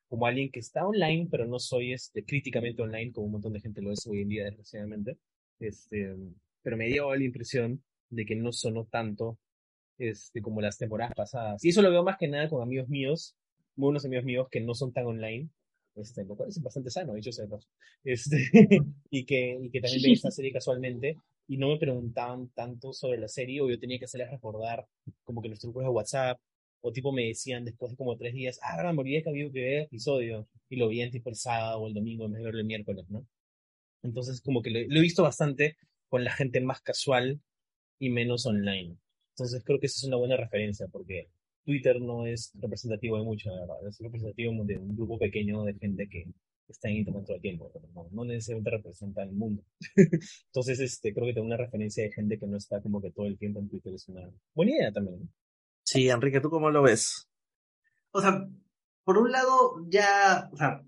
como 0.07 0.25
alguien 0.25 0.51
que 0.51 0.59
está 0.59 0.85
online, 0.85 1.27
pero 1.29 1.45
no 1.45 1.59
soy 1.59 1.93
este, 1.93 2.23
críticamente 2.23 2.81
online, 2.81 3.11
como 3.11 3.27
un 3.27 3.33
montón 3.33 3.53
de 3.53 3.59
gente 3.61 3.81
lo 3.81 3.91
es 3.91 4.05
hoy 4.07 4.21
en 4.21 4.29
día, 4.29 4.45
desgraciadamente. 4.45 5.17
Este, 5.59 6.15
pero 6.61 6.77
me 6.77 6.87
dio 6.87 7.13
la 7.13 7.23
impresión 7.23 7.83
de 8.09 8.25
que 8.25 8.35
no 8.35 8.51
sonó 8.51 8.85
tanto 8.85 9.37
este, 9.97 10.41
como 10.41 10.61
las 10.61 10.77
temporadas 10.77 11.13
pasadas. 11.15 11.63
Y 11.63 11.69
eso 11.69 11.81
lo 11.81 11.91
veo 11.91 12.03
más 12.03 12.17
que 12.17 12.27
nada 12.27 12.49
con 12.49 12.61
amigos 12.61 12.87
míos, 12.87 13.35
buenos 13.75 14.05
amigos 14.05 14.25
míos 14.25 14.47
que 14.49 14.61
no 14.61 14.73
son 14.73 14.93
tan 14.93 15.05
online, 15.05 15.49
este, 15.95 16.23
lo 16.23 16.35
cual 16.35 16.49
es 16.49 16.61
bastante 16.61 16.89
sano, 16.89 17.15
dicho 17.15 17.31
sea 17.31 17.45
este, 18.03 18.37
y, 19.09 19.25
que, 19.25 19.57
y 19.61 19.69
que 19.69 19.81
también 19.81 20.03
veía 20.03 20.13
esta 20.13 20.31
serie 20.31 20.51
casualmente 20.51 21.17
y 21.47 21.57
no 21.57 21.69
me 21.69 21.77
preguntaban 21.77 22.49
tanto 22.49 22.93
sobre 22.93 23.17
la 23.19 23.27
serie 23.27 23.61
o 23.61 23.69
yo 23.69 23.79
tenía 23.79 23.99
que 23.99 24.05
hacerles 24.05 24.31
recordar 24.31 24.85
como 25.23 25.41
que 25.41 25.49
los 25.49 25.59
trucos 25.59 25.83
de 25.83 25.89
WhatsApp 25.89 26.39
o 26.81 26.91
tipo 26.91 27.11
me 27.11 27.27
decían 27.27 27.65
después 27.65 27.91
de 27.91 27.97
como 27.97 28.17
tres 28.17 28.33
días, 28.33 28.59
ah, 28.61 28.91
me 28.93 28.99
olvidé 29.01 29.23
que 29.23 29.29
había 29.29 29.51
que 29.51 29.61
ver 29.61 29.81
episodio 29.83 30.47
y 30.69 30.75
lo 30.77 30.87
vi 30.89 31.01
en 31.01 31.11
tipo 31.11 31.29
el 31.29 31.35
sábado 31.35 31.79
o 31.79 31.87
el 31.87 31.93
domingo 31.93 32.25
en 32.25 32.33
vez 32.33 32.43
de 32.43 32.49
el 32.49 32.65
miércoles, 32.65 33.05
¿no? 33.09 33.25
Entonces 34.03 34.41
como 34.41 34.61
que 34.61 34.69
lo, 34.69 34.79
lo 34.79 34.99
he 34.99 35.01
visto 35.01 35.23
bastante 35.23 35.77
con 36.09 36.23
la 36.23 36.31
gente 36.31 36.61
más 36.61 36.81
casual 36.81 37.41
y 37.99 38.09
menos 38.09 38.45
online. 38.45 38.97
Entonces 39.31 39.63
creo 39.63 39.79
que 39.79 39.87
esa 39.87 39.99
es 39.99 40.03
una 40.05 40.17
buena 40.17 40.37
referencia 40.37 40.87
porque 40.87 41.29
Twitter 41.65 41.99
no 42.01 42.25
es 42.25 42.51
representativo 42.55 43.17
de 43.17 43.23
mucho, 43.23 43.49
la 43.49 43.61
verdad. 43.61 43.87
Es 43.87 43.99
representativo 43.99 44.53
de 44.63 44.77
un 44.77 44.95
grupo 44.95 45.19
pequeño 45.19 45.63
de 45.63 45.73
gente 45.75 46.07
que 46.07 46.25
está 46.71 46.89
en 46.89 46.97
Internet 46.97 47.25
todo 47.25 47.35
el 47.35 47.41
tiempo, 47.41 47.71
pero 47.73 48.09
no, 48.11 48.25
necesariamente 48.25 48.71
representa 48.71 49.23
el 49.23 49.31
mundo. 49.31 49.63
Entonces, 49.95 50.79
este, 50.79 51.13
creo 51.13 51.25
que 51.25 51.33
tener 51.33 51.45
una 51.45 51.57
referencia 51.57 52.03
de 52.03 52.11
gente 52.11 52.37
que 52.37 52.47
no 52.47 52.57
está 52.57 52.81
como 52.81 53.01
que 53.01 53.11
todo 53.11 53.25
el 53.25 53.37
tiempo 53.37 53.59
en 53.59 53.69
Twitter 53.69 53.93
es 53.93 54.07
una 54.09 54.29
buena 54.53 54.71
idea 54.73 54.91
también. 54.91 55.29
Sí, 55.83 56.09
Enrique, 56.09 56.41
¿tú 56.41 56.49
cómo 56.49 56.69
lo 56.69 56.83
ves? 56.83 57.29
O 58.11 58.21
sea, 58.21 58.47
por 59.03 59.17
un 59.17 59.31
lado, 59.31 59.85
ya, 59.87 60.49
o 60.51 60.57
sea, 60.57 60.83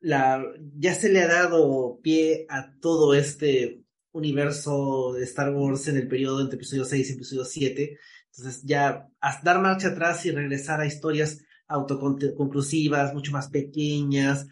la, 0.00 0.44
ya 0.76 0.94
se 0.94 1.08
le 1.08 1.20
ha 1.20 1.26
dado 1.28 1.98
pie 2.02 2.46
a 2.48 2.78
todo 2.80 3.14
este 3.14 3.82
universo 4.12 5.12
de 5.14 5.24
Star 5.24 5.54
Wars 5.54 5.88
en 5.88 5.96
el 5.96 6.08
periodo 6.08 6.40
entre 6.40 6.56
episodio 6.56 6.84
6 6.84 7.10
y 7.10 7.12
episodio 7.14 7.44
7. 7.44 7.98
Entonces 8.36 8.62
ya 8.64 9.08
dar 9.42 9.60
marcha 9.60 9.88
atrás 9.88 10.24
y 10.26 10.30
regresar 10.30 10.80
a 10.80 10.86
historias 10.86 11.42
autoconclusivas, 11.68 13.14
mucho 13.14 13.32
más 13.32 13.48
pequeñas, 13.48 14.46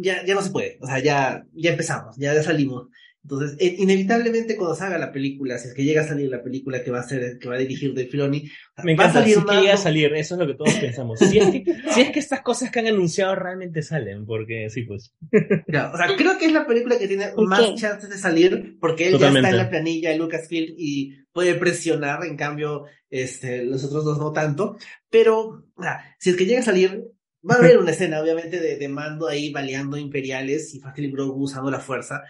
ya, 0.00 0.24
ya 0.24 0.34
no 0.34 0.42
se 0.42 0.50
puede. 0.50 0.78
O 0.80 0.86
sea, 0.86 0.98
ya, 0.98 1.46
ya 1.52 1.70
empezamos, 1.70 2.16
ya, 2.16 2.34
ya 2.34 2.42
salimos. 2.42 2.88
Entonces, 3.28 3.56
e, 3.58 3.82
inevitablemente 3.82 4.56
cuando 4.56 4.76
salga 4.76 4.98
la 4.98 5.10
película, 5.10 5.58
si 5.58 5.66
es 5.66 5.74
que 5.74 5.82
llega 5.82 6.02
a 6.02 6.06
salir 6.06 6.30
la 6.30 6.44
película 6.44 6.84
que 6.84 6.92
va 6.92 7.00
a 7.00 7.02
ser, 7.02 7.38
que 7.38 7.48
va 7.48 7.56
a 7.56 7.58
dirigir 7.58 7.92
de 7.92 8.06
Filoni, 8.06 8.48
Me 8.84 8.92
encanta, 8.92 9.14
va 9.14 9.20
a 9.20 9.22
salir 9.24 9.44
que 9.44 9.60
llega 9.60 9.74
a 9.74 9.78
salir, 9.78 10.14
eso 10.14 10.34
es 10.34 10.38
lo 10.38 10.46
que 10.46 10.54
todos 10.54 10.74
pensamos. 10.80 11.18
Si 11.18 11.36
es, 11.36 11.50
que, 11.50 11.64
si 11.90 12.00
es 12.02 12.10
que 12.10 12.20
estas 12.20 12.42
cosas 12.42 12.70
que 12.70 12.78
han 12.78 12.86
anunciado 12.86 13.34
realmente 13.34 13.82
salen, 13.82 14.26
porque 14.26 14.70
sí, 14.70 14.82
pues. 14.82 15.12
Ya, 15.66 15.90
o 15.92 15.96
sea, 15.96 16.14
creo 16.16 16.38
que 16.38 16.46
es 16.46 16.52
la 16.52 16.68
película 16.68 16.98
que 16.98 17.08
tiene 17.08 17.32
más 17.36 17.74
chances 17.74 18.08
de 18.08 18.16
salir, 18.16 18.76
porque 18.80 19.08
él 19.08 19.18
ya 19.18 19.28
está 19.28 19.50
en 19.50 19.56
la 19.56 19.70
planilla 19.70 20.10
de 20.10 20.18
Lucasfilm 20.18 20.74
y 20.78 21.16
puede 21.32 21.56
presionar, 21.56 22.24
en 22.24 22.36
cambio, 22.36 22.84
este, 23.10 23.64
los 23.64 23.82
otros 23.82 24.04
dos 24.04 24.18
no 24.18 24.30
tanto. 24.30 24.76
Pero, 25.10 25.64
o 25.74 25.82
sea, 25.82 26.14
si 26.20 26.30
es 26.30 26.36
que 26.36 26.46
llega 26.46 26.60
a 26.60 26.64
salir, 26.64 27.02
va 27.48 27.54
a 27.54 27.58
haber 27.58 27.78
una 27.78 27.92
escena, 27.92 28.20
obviamente, 28.20 28.60
de, 28.60 28.76
de 28.76 28.88
Mando 28.88 29.28
ahí 29.28 29.50
baleando 29.50 29.96
imperiales 29.96 30.74
y 30.74 30.80
Factory 30.80 31.10
Grogu 31.10 31.44
usando 31.44 31.70
la 31.70 31.80
fuerza. 31.80 32.22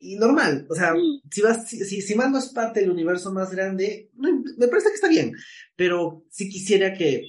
Y 0.00 0.16
normal, 0.16 0.66
o 0.70 0.74
sea, 0.74 0.94
si, 1.30 1.42
vas, 1.42 1.68
si, 1.68 2.00
si, 2.00 2.14
Mando 2.14 2.38
es 2.38 2.50
parte 2.50 2.80
del 2.80 2.90
universo 2.90 3.32
más 3.32 3.50
grande, 3.50 4.10
me 4.14 4.68
parece 4.68 4.90
que 4.90 4.94
está 4.94 5.08
bien, 5.08 5.32
pero 5.74 6.24
si 6.30 6.48
quisiera 6.48 6.94
que 6.94 7.22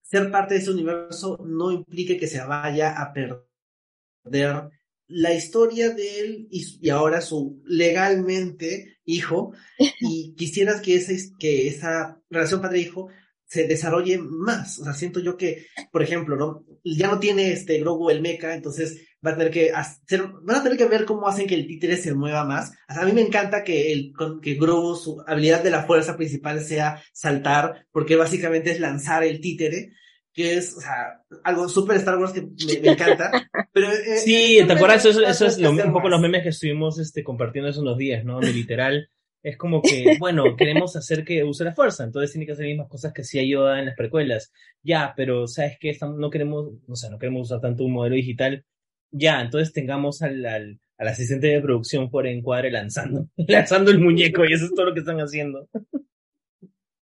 ser 0.00 0.30
parte 0.30 0.54
de 0.54 0.60
ese 0.60 0.70
universo 0.70 1.38
no 1.46 1.70
implique 1.70 2.16
que 2.16 2.26
se 2.26 2.42
vaya 2.42 3.00
a 3.00 3.12
perder 3.12 4.70
la 5.08 5.34
historia 5.34 5.90
de 5.90 6.20
él 6.20 6.48
y, 6.50 6.78
y 6.80 6.88
ahora 6.88 7.20
su 7.20 7.62
legalmente 7.66 8.98
hijo, 9.04 9.52
y 10.00 10.34
quisieras 10.34 10.80
que 10.80 10.96
esa, 10.96 11.12
que 11.38 11.68
esa 11.68 12.20
relación 12.30 12.62
padre-hijo 12.62 13.08
se 13.52 13.66
desarrolle 13.66 14.16
más. 14.16 14.78
O 14.78 14.84
sea, 14.84 14.94
siento 14.94 15.20
yo 15.20 15.36
que, 15.36 15.66
por 15.90 16.02
ejemplo, 16.02 16.36
¿no? 16.36 16.64
Ya 16.84 17.08
no 17.08 17.18
tiene 17.18 17.52
este 17.52 17.78
Grogu 17.80 18.08
el 18.08 18.22
mecha, 18.22 18.54
entonces 18.54 19.06
va 19.24 19.32
a 19.32 19.36
tener 19.36 19.52
que 19.52 19.72
hacer, 19.72 20.26
van 20.40 20.56
a 20.56 20.62
tener 20.62 20.78
que 20.78 20.86
ver 20.86 21.04
cómo 21.04 21.28
hacen 21.28 21.46
que 21.46 21.54
el 21.54 21.66
títere 21.66 21.98
se 21.98 22.14
mueva 22.14 22.46
más. 22.46 22.72
a 22.88 23.04
mí 23.04 23.12
me 23.12 23.20
encanta 23.20 23.62
que 23.62 23.92
el, 23.92 24.14
que 24.40 24.54
Grogu, 24.54 24.96
su 24.96 25.22
habilidad 25.26 25.62
de 25.62 25.68
la 25.68 25.84
fuerza 25.84 26.16
principal 26.16 26.62
sea 26.62 27.02
saltar, 27.12 27.86
porque 27.92 28.16
básicamente 28.16 28.70
es 28.70 28.80
lanzar 28.80 29.22
el 29.22 29.42
títere 29.42 29.92
que 30.32 30.54
es, 30.54 30.74
o 30.74 30.80
sea, 30.80 31.20
algo 31.44 31.68
súper 31.68 31.98
Star 31.98 32.16
Wars 32.16 32.32
que 32.32 32.40
me, 32.80 32.92
encanta. 32.92 33.30
Pero, 33.74 33.92
eh, 33.92 34.16
sí, 34.16 34.60
¿te 34.66 34.72
acuerdas? 34.72 35.04
Eso, 35.04 35.20
eso 35.20 35.44
es 35.44 35.58
un 35.58 35.92
poco 35.92 36.08
los 36.08 36.22
memes 36.22 36.42
que 36.42 36.48
estuvimos 36.48 36.98
este, 36.98 37.22
compartiendo 37.22 37.68
esos 37.68 37.82
unos 37.82 37.98
días, 37.98 38.24
¿no? 38.24 38.40
De 38.40 38.50
literal, 38.50 39.10
es 39.42 39.56
como 39.56 39.82
que, 39.82 40.16
bueno, 40.20 40.56
queremos 40.56 40.96
hacer 40.96 41.24
que 41.24 41.44
use 41.44 41.64
la 41.64 41.74
fuerza, 41.74 42.04
entonces 42.04 42.32
tiene 42.32 42.46
que 42.46 42.52
hacer 42.52 42.66
las 42.66 42.72
mismas 42.72 42.88
cosas 42.88 43.12
que 43.12 43.22
hacía 43.22 43.42
Yoda 43.44 43.78
en 43.78 43.86
las 43.86 43.96
precuelas. 43.96 44.52
Ya, 44.82 45.12
pero 45.16 45.46
¿sabes 45.46 45.76
qué? 45.80 45.96
No 46.00 46.30
queremos, 46.30 46.72
o 46.86 46.96
sea, 46.96 47.10
no 47.10 47.18
queremos 47.18 47.48
usar 47.48 47.60
tanto 47.60 47.84
un 47.84 47.92
modelo 47.92 48.16
digital. 48.16 48.64
Ya, 49.10 49.40
entonces 49.40 49.72
tengamos 49.72 50.22
al, 50.22 50.44
al, 50.46 50.80
al 50.96 51.08
asistente 51.08 51.48
de 51.48 51.60
producción 51.60 52.10
por 52.10 52.26
encuadre 52.26 52.70
lanzando, 52.70 53.28
lanzando 53.36 53.90
el 53.90 53.98
muñeco 53.98 54.44
y 54.44 54.52
eso 54.52 54.66
es 54.66 54.74
todo 54.74 54.86
lo 54.86 54.94
que 54.94 55.00
están 55.00 55.18
haciendo. 55.18 55.68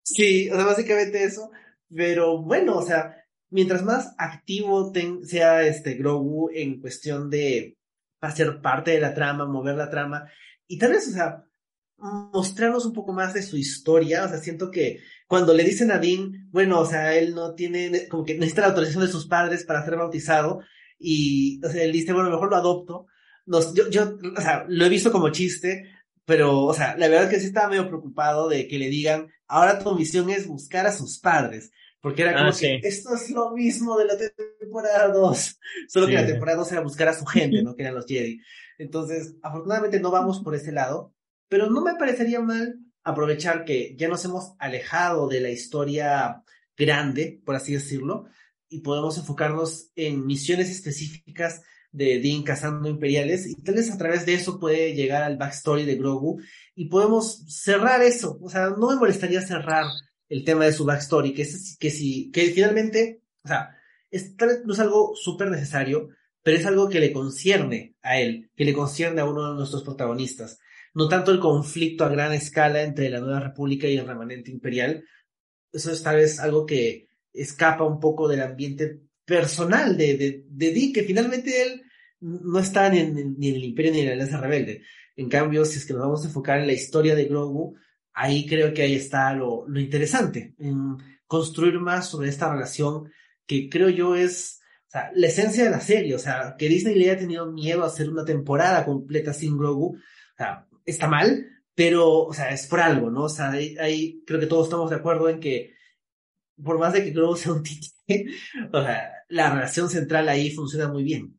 Sí, 0.02 0.50
o 0.50 0.56
sea, 0.56 0.64
básicamente 0.64 1.22
eso. 1.22 1.50
Pero 1.94 2.42
bueno, 2.42 2.76
o 2.78 2.82
sea, 2.82 3.16
mientras 3.50 3.82
más 3.84 4.14
activo 4.18 4.92
sea 5.24 5.62
este 5.66 5.94
Grogu 5.94 6.50
en 6.52 6.80
cuestión 6.80 7.30
de 7.30 7.76
hacer 8.20 8.60
parte 8.60 8.92
de 8.92 9.00
la 9.00 9.14
trama, 9.14 9.46
mover 9.46 9.76
la 9.76 9.90
trama, 9.90 10.30
y 10.66 10.78
tal 10.78 10.92
vez, 10.92 11.08
o 11.08 11.12
sea, 11.12 11.44
mostrarnos 12.00 12.86
un 12.86 12.92
poco 12.92 13.12
más 13.12 13.34
de 13.34 13.42
su 13.42 13.56
historia. 13.56 14.24
O 14.24 14.28
sea, 14.28 14.38
siento 14.38 14.70
que 14.70 15.00
cuando 15.26 15.54
le 15.54 15.64
dicen 15.64 15.90
a 15.90 15.98
Dean, 15.98 16.48
bueno, 16.50 16.80
o 16.80 16.86
sea, 16.86 17.16
él 17.16 17.34
no 17.34 17.54
tiene, 17.54 18.08
como 18.08 18.24
que 18.24 18.34
necesita 18.34 18.62
la 18.62 18.68
autorización 18.68 19.04
de 19.04 19.12
sus 19.12 19.26
padres 19.26 19.64
para 19.64 19.84
ser 19.84 19.96
bautizado. 19.96 20.60
Y, 20.98 21.60
o 21.64 21.70
sea, 21.70 21.82
él 21.82 21.92
dice, 21.92 22.12
bueno, 22.12 22.30
mejor 22.30 22.50
lo 22.50 22.56
adopto. 22.56 23.06
Nos, 23.46 23.74
yo, 23.74 23.88
yo, 23.88 24.18
o 24.36 24.40
sea, 24.40 24.64
lo 24.68 24.84
he 24.84 24.88
visto 24.88 25.10
como 25.10 25.30
chiste, 25.30 25.88
pero, 26.24 26.64
o 26.64 26.74
sea, 26.74 26.96
la 26.96 27.08
verdad 27.08 27.24
es 27.24 27.30
que 27.30 27.40
sí 27.40 27.46
estaba 27.46 27.68
medio 27.68 27.88
preocupado 27.88 28.48
de 28.48 28.68
que 28.68 28.78
le 28.78 28.88
digan, 28.88 29.28
ahora 29.46 29.78
tu 29.78 29.94
misión 29.94 30.30
es 30.30 30.46
buscar 30.46 30.86
a 30.86 30.92
sus 30.92 31.18
padres. 31.18 31.72
Porque 32.00 32.22
era 32.22 32.34
como 32.34 32.48
ah, 32.48 32.56
que 32.58 32.80
esto 32.82 33.14
es 33.14 33.30
lo 33.30 33.50
mismo 33.50 33.98
de 33.98 34.06
la 34.06 34.14
temporada 34.58 35.08
2. 35.08 35.58
Solo 35.88 36.06
que 36.06 36.14
la 36.14 36.26
temporada 36.26 36.58
2 36.58 36.72
era 36.72 36.80
buscar 36.80 37.08
a 37.08 37.14
su 37.14 37.26
gente, 37.26 37.62
¿no? 37.62 37.74
Que 37.74 37.82
eran 37.82 37.94
los 37.94 38.06
Jedi. 38.06 38.40
Entonces, 38.78 39.36
afortunadamente 39.42 40.00
no 40.00 40.10
vamos 40.10 40.40
por 40.40 40.54
ese 40.54 40.72
lado. 40.72 41.12
Pero 41.50 41.68
no 41.68 41.82
me 41.82 41.96
parecería 41.96 42.40
mal 42.40 42.78
aprovechar 43.02 43.64
que 43.64 43.96
ya 43.98 44.08
nos 44.08 44.24
hemos 44.24 44.54
alejado 44.58 45.28
de 45.28 45.40
la 45.40 45.50
historia 45.50 46.42
grande, 46.76 47.42
por 47.44 47.56
así 47.56 47.74
decirlo, 47.74 48.26
y 48.68 48.80
podemos 48.80 49.18
enfocarnos 49.18 49.90
en 49.96 50.24
misiones 50.24 50.70
específicas 50.70 51.60
de 51.92 52.20
Dean 52.20 52.44
cazando 52.44 52.88
imperiales 52.88 53.46
y 53.48 53.56
tal 53.56 53.74
vez 53.74 53.90
a 53.90 53.98
través 53.98 54.24
de 54.24 54.34
eso 54.34 54.60
puede 54.60 54.94
llegar 54.94 55.24
al 55.24 55.38
backstory 55.38 55.84
de 55.84 55.96
Grogu 55.96 56.40
y 56.76 56.88
podemos 56.88 57.44
cerrar 57.48 58.00
eso. 58.02 58.38
O 58.40 58.48
sea, 58.48 58.70
no 58.70 58.88
me 58.88 58.96
molestaría 58.96 59.42
cerrar 59.42 59.86
el 60.28 60.44
tema 60.44 60.66
de 60.66 60.72
su 60.72 60.84
backstory, 60.84 61.34
que 61.34 61.42
es 61.42 61.76
que 61.80 61.90
si, 61.90 62.30
que 62.30 62.42
finalmente, 62.52 63.22
o 63.42 63.48
sea, 63.48 63.76
es, 64.08 64.36
tal 64.36 64.48
vez 64.50 64.64
no 64.64 64.72
es 64.72 64.78
algo 64.78 65.16
súper 65.16 65.50
necesario, 65.50 66.10
pero 66.42 66.56
es 66.56 66.64
algo 66.64 66.88
que 66.88 67.00
le 67.00 67.12
concierne 67.12 67.96
a 68.02 68.20
él, 68.20 68.50
que 68.54 68.64
le 68.64 68.72
concierne 68.72 69.20
a 69.20 69.24
uno 69.24 69.50
de 69.50 69.56
nuestros 69.56 69.82
protagonistas. 69.82 70.60
No 70.94 71.08
tanto 71.08 71.30
el 71.30 71.40
conflicto 71.40 72.04
a 72.04 72.08
gran 72.08 72.32
escala 72.32 72.82
entre 72.82 73.10
la 73.10 73.20
Nueva 73.20 73.40
República 73.40 73.86
y 73.86 73.96
el 73.96 74.06
remanente 74.06 74.50
imperial. 74.50 75.04
Eso 75.72 75.92
es 75.92 76.02
tal 76.02 76.16
vez 76.16 76.40
algo 76.40 76.66
que 76.66 77.08
escapa 77.32 77.84
un 77.84 78.00
poco 78.00 78.26
del 78.28 78.42
ambiente 78.42 79.00
personal 79.24 79.96
de, 79.96 80.16
de, 80.16 80.44
de 80.48 80.92
que 80.92 81.04
finalmente 81.04 81.62
él 81.62 81.82
no 82.20 82.58
está 82.58 82.88
ni 82.88 82.98
en, 82.98 83.36
el 83.40 83.64
Imperio 83.64 83.92
ni 83.92 84.00
en 84.00 84.06
la 84.06 84.12
Alianza 84.12 84.40
Rebelde. 84.40 84.82
En 85.16 85.28
cambio, 85.28 85.64
si 85.64 85.78
es 85.78 85.86
que 85.86 85.92
nos 85.92 86.02
vamos 86.02 86.24
a 86.24 86.28
enfocar 86.28 86.58
en 86.60 86.66
la 86.66 86.72
historia 86.72 87.14
de 87.14 87.26
Grogu, 87.26 87.76
ahí 88.12 88.46
creo 88.46 88.72
que 88.74 88.82
ahí 88.82 88.94
está 88.94 89.32
lo, 89.32 89.66
lo 89.68 89.80
interesante, 89.80 90.54
construir 91.26 91.78
más 91.78 92.08
sobre 92.08 92.28
esta 92.28 92.52
relación 92.52 93.10
que 93.46 93.68
creo 93.68 93.88
yo 93.88 94.14
es 94.16 94.60
o 94.88 94.90
sea, 94.90 95.10
la 95.14 95.28
esencia 95.28 95.64
de 95.64 95.70
la 95.70 95.80
serie. 95.80 96.14
O 96.14 96.18
sea, 96.18 96.56
que 96.58 96.68
Disney 96.68 96.96
le 96.96 97.10
haya 97.10 97.18
tenido 97.18 97.50
miedo 97.52 97.84
a 97.84 97.86
hacer 97.86 98.10
una 98.10 98.24
temporada 98.24 98.84
completa 98.84 99.32
sin 99.32 99.56
Grogu, 99.56 99.96
o 99.96 100.36
sea, 100.36 100.66
está 100.84 101.08
mal, 101.08 101.46
pero, 101.74 102.24
o 102.24 102.32
sea, 102.32 102.50
es 102.50 102.66
por 102.66 102.80
algo, 102.80 103.10
¿no? 103.10 103.24
O 103.24 103.28
sea, 103.28 103.50
ahí, 103.50 104.22
creo 104.26 104.40
que 104.40 104.46
todos 104.46 104.66
estamos 104.66 104.90
de 104.90 104.96
acuerdo 104.96 105.28
en 105.28 105.40
que 105.40 105.74
por 106.62 106.78
más 106.78 106.92
de 106.92 107.04
que 107.04 107.10
Grogu 107.10 107.36
sea 107.36 107.52
un 107.52 107.62
títere, 107.62 108.26
o 108.72 108.82
sea, 108.82 109.12
la 109.28 109.50
relación 109.50 109.88
central 109.88 110.28
ahí 110.28 110.50
funciona 110.50 110.88
muy 110.88 111.02
bien. 111.02 111.38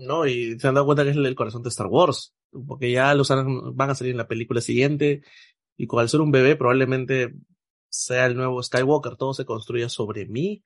No, 0.00 0.26
y 0.26 0.58
se 0.58 0.68
han 0.68 0.74
dado 0.74 0.86
cuenta 0.86 1.04
que 1.04 1.10
es 1.10 1.16
el 1.16 1.34
corazón 1.34 1.62
de 1.62 1.68
Star 1.70 1.86
Wars, 1.86 2.34
porque 2.66 2.90
ya 2.90 3.14
los 3.14 3.28
van 3.28 3.90
a 3.90 3.94
salir 3.94 4.12
en 4.12 4.18
la 4.18 4.28
película 4.28 4.60
siguiente, 4.60 5.22
y 5.76 5.86
con 5.86 6.00
al 6.00 6.08
ser 6.08 6.20
un 6.20 6.30
bebé 6.30 6.56
probablemente 6.56 7.34
sea 7.88 8.26
el 8.26 8.36
nuevo 8.36 8.62
Skywalker, 8.62 9.16
todo 9.16 9.34
se 9.34 9.44
construya 9.44 9.88
sobre 9.88 10.26
mí, 10.26 10.64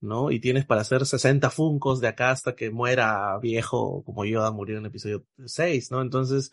¿no? 0.00 0.30
Y 0.30 0.40
tienes 0.40 0.66
para 0.66 0.82
hacer 0.82 1.06
60 1.06 1.50
funcos 1.50 2.00
de 2.00 2.08
acá 2.08 2.30
hasta 2.30 2.54
que 2.54 2.70
muera 2.70 3.38
viejo, 3.38 4.02
como 4.04 4.24
Yoda 4.24 4.50
murió 4.50 4.76
en 4.76 4.84
el 4.84 4.90
episodio 4.90 5.26
6, 5.44 5.90
¿no? 5.90 6.02
Entonces, 6.02 6.52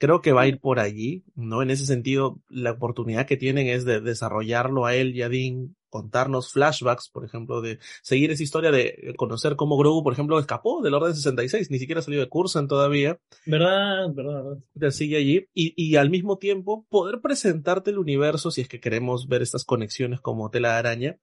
creo 0.00 0.22
que 0.22 0.32
va 0.32 0.42
a 0.42 0.46
ir 0.48 0.58
por 0.58 0.80
allí, 0.80 1.24
¿no? 1.36 1.60
En 1.62 1.70
ese 1.70 1.84
sentido, 1.84 2.40
la 2.48 2.72
oportunidad 2.72 3.26
que 3.26 3.36
tienen 3.36 3.66
es 3.66 3.84
de 3.84 4.00
desarrollarlo 4.00 4.86
a 4.86 4.94
él 4.94 5.14
y 5.14 5.20
a 5.20 5.28
Dean, 5.28 5.76
contarnos 5.90 6.52
flashbacks, 6.52 7.10
por 7.10 7.26
ejemplo, 7.26 7.60
de 7.60 7.78
seguir 8.02 8.30
esa 8.30 8.42
historia 8.42 8.70
de 8.70 9.12
conocer 9.18 9.56
cómo 9.56 9.76
Grogu, 9.76 10.02
por 10.02 10.14
ejemplo, 10.14 10.38
escapó 10.38 10.80
del 10.80 10.94
Orden 10.94 11.14
66, 11.14 11.70
ni 11.70 11.78
siquiera 11.78 12.00
salió 12.00 12.18
de 12.18 12.30
Cursan 12.30 12.66
todavía. 12.66 13.20
¿Verdad? 13.44 14.08
¿Verdad? 14.14 14.42
¿verdad? 14.72 14.90
Sigue 14.90 15.18
allí. 15.18 15.48
Y, 15.52 15.74
y 15.76 15.96
al 15.96 16.08
mismo 16.08 16.38
tiempo, 16.38 16.86
poder 16.88 17.20
presentarte 17.20 17.90
el 17.90 17.98
universo, 17.98 18.50
si 18.50 18.62
es 18.62 18.68
que 18.68 18.80
queremos 18.80 19.28
ver 19.28 19.42
estas 19.42 19.66
conexiones 19.66 20.20
como 20.20 20.50
tela 20.50 20.72
de 20.72 20.78
araña, 20.78 21.18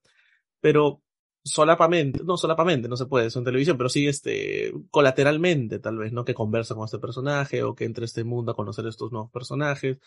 pero 0.62 1.02
solapamente, 1.48 2.22
no 2.24 2.38
solapamente, 2.38 2.88
no 2.88 2.98
se 2.98 3.06
puede 3.06 3.28
eso 3.28 3.40
en 3.40 3.46
televisión, 3.46 3.78
pero 3.78 3.90
sí 3.90 4.08
este, 4.08 4.74
colateralmente 4.92 5.80
tal 5.80 5.98
vez, 5.98 6.14
¿no? 6.14 6.26
Que 6.26 6.34
conversa 6.34 6.76
con 6.76 6.86
este 6.86 7.00
personaje 7.00 7.64
o 7.64 7.76
que 7.76 7.86
entre 7.86 8.06
este 8.06 8.24
mundo 8.24 8.52
a 8.52 8.56
conocer 8.56 8.86
estos 8.86 9.12
nuevos 9.12 9.32
personajes, 9.32 9.98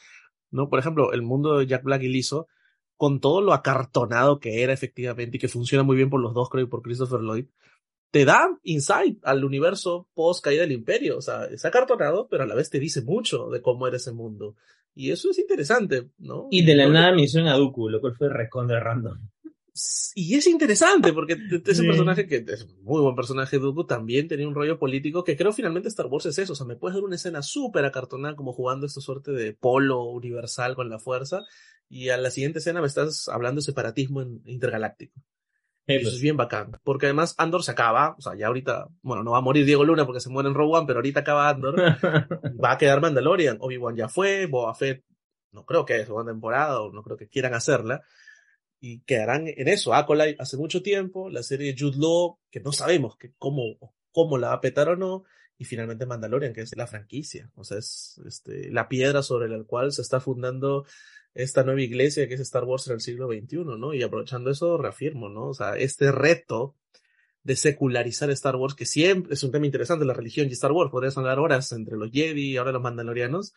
¿no? 0.51 0.69
Por 0.69 0.79
ejemplo, 0.79 1.13
el 1.13 1.23
mundo 1.23 1.59
de 1.59 1.67
Jack 1.67 1.83
Black 1.83 2.03
y 2.03 2.09
Lizzo, 2.09 2.49
con 2.97 3.21
todo 3.21 3.41
lo 3.41 3.55
acartonado 3.55 4.41
que 4.41 4.63
era 4.63 4.73
efectivamente 4.73 5.37
y 5.37 5.41
que 5.41 5.49
funciona 5.49 5.83
muy 5.83 5.97
bien 5.97 6.11
por 6.11 6.21
los 6.21 6.35
dos, 6.35 6.51
creo, 6.51 6.65
y 6.65 6.69
por 6.69 6.83
Christopher 6.83 7.21
Lloyd, 7.21 7.47
te 8.11 8.25
da 8.25 8.59
insight 8.65 9.19
al 9.25 9.45
universo 9.45 10.09
post 10.15 10.45
caída 10.45 10.63
del 10.63 10.73
imperio. 10.73 11.17
O 11.19 11.23
sea, 11.23 11.45
es 11.45 11.65
acartonado, 11.65 12.29
pero 12.29 12.43
a 12.43 12.47
la 12.47 12.55
vez 12.55 12.71
te 12.71 12.79
dice 12.79 13.03
mucho 13.03 13.49
de 13.49 13.63
cómo 13.63 13.87
era 13.87 13.97
ese 13.97 14.13
mundo. 14.13 14.57
Y 14.95 15.13
eso 15.13 15.31
es 15.31 15.39
interesante, 15.39 16.11
¿no? 16.19 16.49
Y 16.51 16.65
de 16.65 16.75
la 16.75 16.89
nada 16.89 17.13
misión 17.13 17.47
a 17.47 17.55
Dooku, 17.55 17.89
lo 17.89 18.01
cual 18.01 18.15
fue 18.17 18.29
recontra 18.29 18.81
random. 18.81 19.19
Y 20.15 20.35
es 20.35 20.47
interesante 20.47 21.13
porque 21.13 21.37
ese 21.67 21.85
personaje 21.85 22.27
que 22.27 22.45
es 22.47 22.65
un 22.65 22.83
muy 22.83 23.01
buen 23.01 23.15
personaje 23.15 23.59
Dooku 23.59 23.85
también 23.85 24.29
tenía 24.29 24.49
un 24.49 24.55
rollo 24.55 24.79
político 24.79 25.23
que 25.25 25.37
creo 25.37 25.53
finalmente 25.53 25.89
Star 25.89 26.07
Wars 26.07 26.27
es 26.27 26.39
eso, 26.39 26.53
o 26.53 26.57
sea, 26.57 26.67
me 26.67 26.77
puedes 26.77 26.95
dar 26.95 27.05
una 27.05 27.15
escena 27.15 27.43
súper 27.43 27.85
acartonada 27.85 28.35
como 28.35 28.53
jugando 28.53 28.87
esta 28.87 29.01
suerte 29.01 29.33
de 29.33 29.53
polo 29.53 30.05
universal 30.05 30.75
con 30.75 30.91
la 30.91 30.99
fuerza 30.99 31.43
y 31.89 32.09
a 32.09 32.17
la 32.17 32.31
siguiente 32.31 32.59
escena 32.59 32.81
me 32.81 32.87
estás 32.87 33.29
hablando 33.29 33.61
de 33.61 33.67
separatismo 33.67 34.23
intergaláctico. 34.45 35.21
Eso 35.87 36.09
es 36.09 36.21
bien 36.21 36.37
bacán, 36.37 36.79
porque 36.85 37.07
además 37.07 37.35
Andor 37.37 37.65
se 37.65 37.73
acaba, 37.73 38.15
o 38.17 38.21
sea, 38.21 38.37
ya 38.37 38.47
ahorita, 38.47 38.87
bueno, 39.03 39.25
no 39.25 39.33
va 39.33 39.39
a 39.39 39.43
morir 39.43 39.67
Diego 39.67 39.85
Luna 39.85 40.07
porque 40.07 40.21
se 40.21 40.29
muere 40.29 40.49
en 40.49 40.55
Rogue 40.55 40.79
One, 40.79 40.87
pero 40.87 40.99
ahorita 40.99 41.21
acaba 41.21 41.49
Andor, 41.49 41.75
va 42.65 42.73
a 42.73 42.79
quedar 42.79 43.01
Mandalorian, 43.01 43.59
Obi-Wan 43.61 43.97
ya 43.97 44.09
fue, 44.09 44.47
Boba 44.47 44.75
Fett, 44.75 45.05
no 45.51 45.65
creo 45.65 45.85
que 45.85 45.97
es 46.01 46.09
una 46.09 46.31
temporada, 46.31 46.81
o 46.81 46.93
no 46.93 47.03
creo 47.03 47.17
que 47.17 47.29
quieran 47.29 47.55
hacerla, 47.55 48.03
y 48.81 49.01
quedarán 49.01 49.47
en 49.47 49.69
eso. 49.69 49.95
Acolyte 49.95 50.37
hace 50.39 50.57
mucho 50.57 50.83
tiempo, 50.83 51.31
la 51.31 51.43
serie 51.43 51.77
Jude 51.79 51.99
Law, 51.99 52.39
que 52.51 52.61
no 52.61 52.73
sabemos 52.73 53.17
cómo, 53.39 53.77
cómo 54.11 54.39
la 54.39 54.49
va 54.49 54.55
a 54.55 54.61
petar 54.61 54.89
o 54.89 54.97
no, 54.97 55.25
y 55.59 55.65
finalmente 55.65 56.07
Mandalorian, 56.07 56.55
que 56.55 56.63
es 56.63 56.75
la 56.75 56.87
franquicia, 56.87 57.51
o 57.55 57.65
sea, 57.65 57.79
es 57.79 58.21
este, 58.27 58.71
la 58.71 58.89
piedra 58.89 59.23
sobre 59.23 59.49
la 59.49 59.63
cual 59.65 59.93
se 59.93 60.01
está 60.01 60.19
fundando 60.19 60.87
esta 61.35 61.63
nueva 61.63 61.83
iglesia 61.83 62.27
que 62.27 62.35
es 62.35 62.41
Star 62.41 62.65
Wars 62.65 62.87
en 62.89 62.95
el 62.95 63.01
siglo 63.01 63.29
XXI, 63.29 63.59
¿no? 63.79 63.95
Y 63.95 64.03
aprovechando 64.03 64.51
eso, 64.51 64.79
reafirmo, 64.79 65.29
¿no? 65.29 65.49
O 65.49 65.55
sea, 65.55 65.77
este 65.77 66.11
reto 66.13 66.77
de 67.43 67.57
secularizar 67.57 68.31
Star 68.31 68.57
Wars, 68.57 68.75
que 68.75 68.87
siempre 68.87 69.35
es 69.35 69.43
un 69.45 69.53
tema 69.53 69.67
interesante, 69.67 70.05
la 70.05 70.15
religión 70.15 70.49
y 70.49 70.53
Star 70.53 70.73
Wars, 70.73 70.91
podrías 70.91 71.17
hablar 71.17 71.39
horas 71.39 71.71
entre 71.73 71.97
los 71.97 72.11
Jedi 72.11 72.53
y 72.53 72.57
ahora 72.57 72.73
los 72.73 72.83
Mandalorianos, 72.83 73.55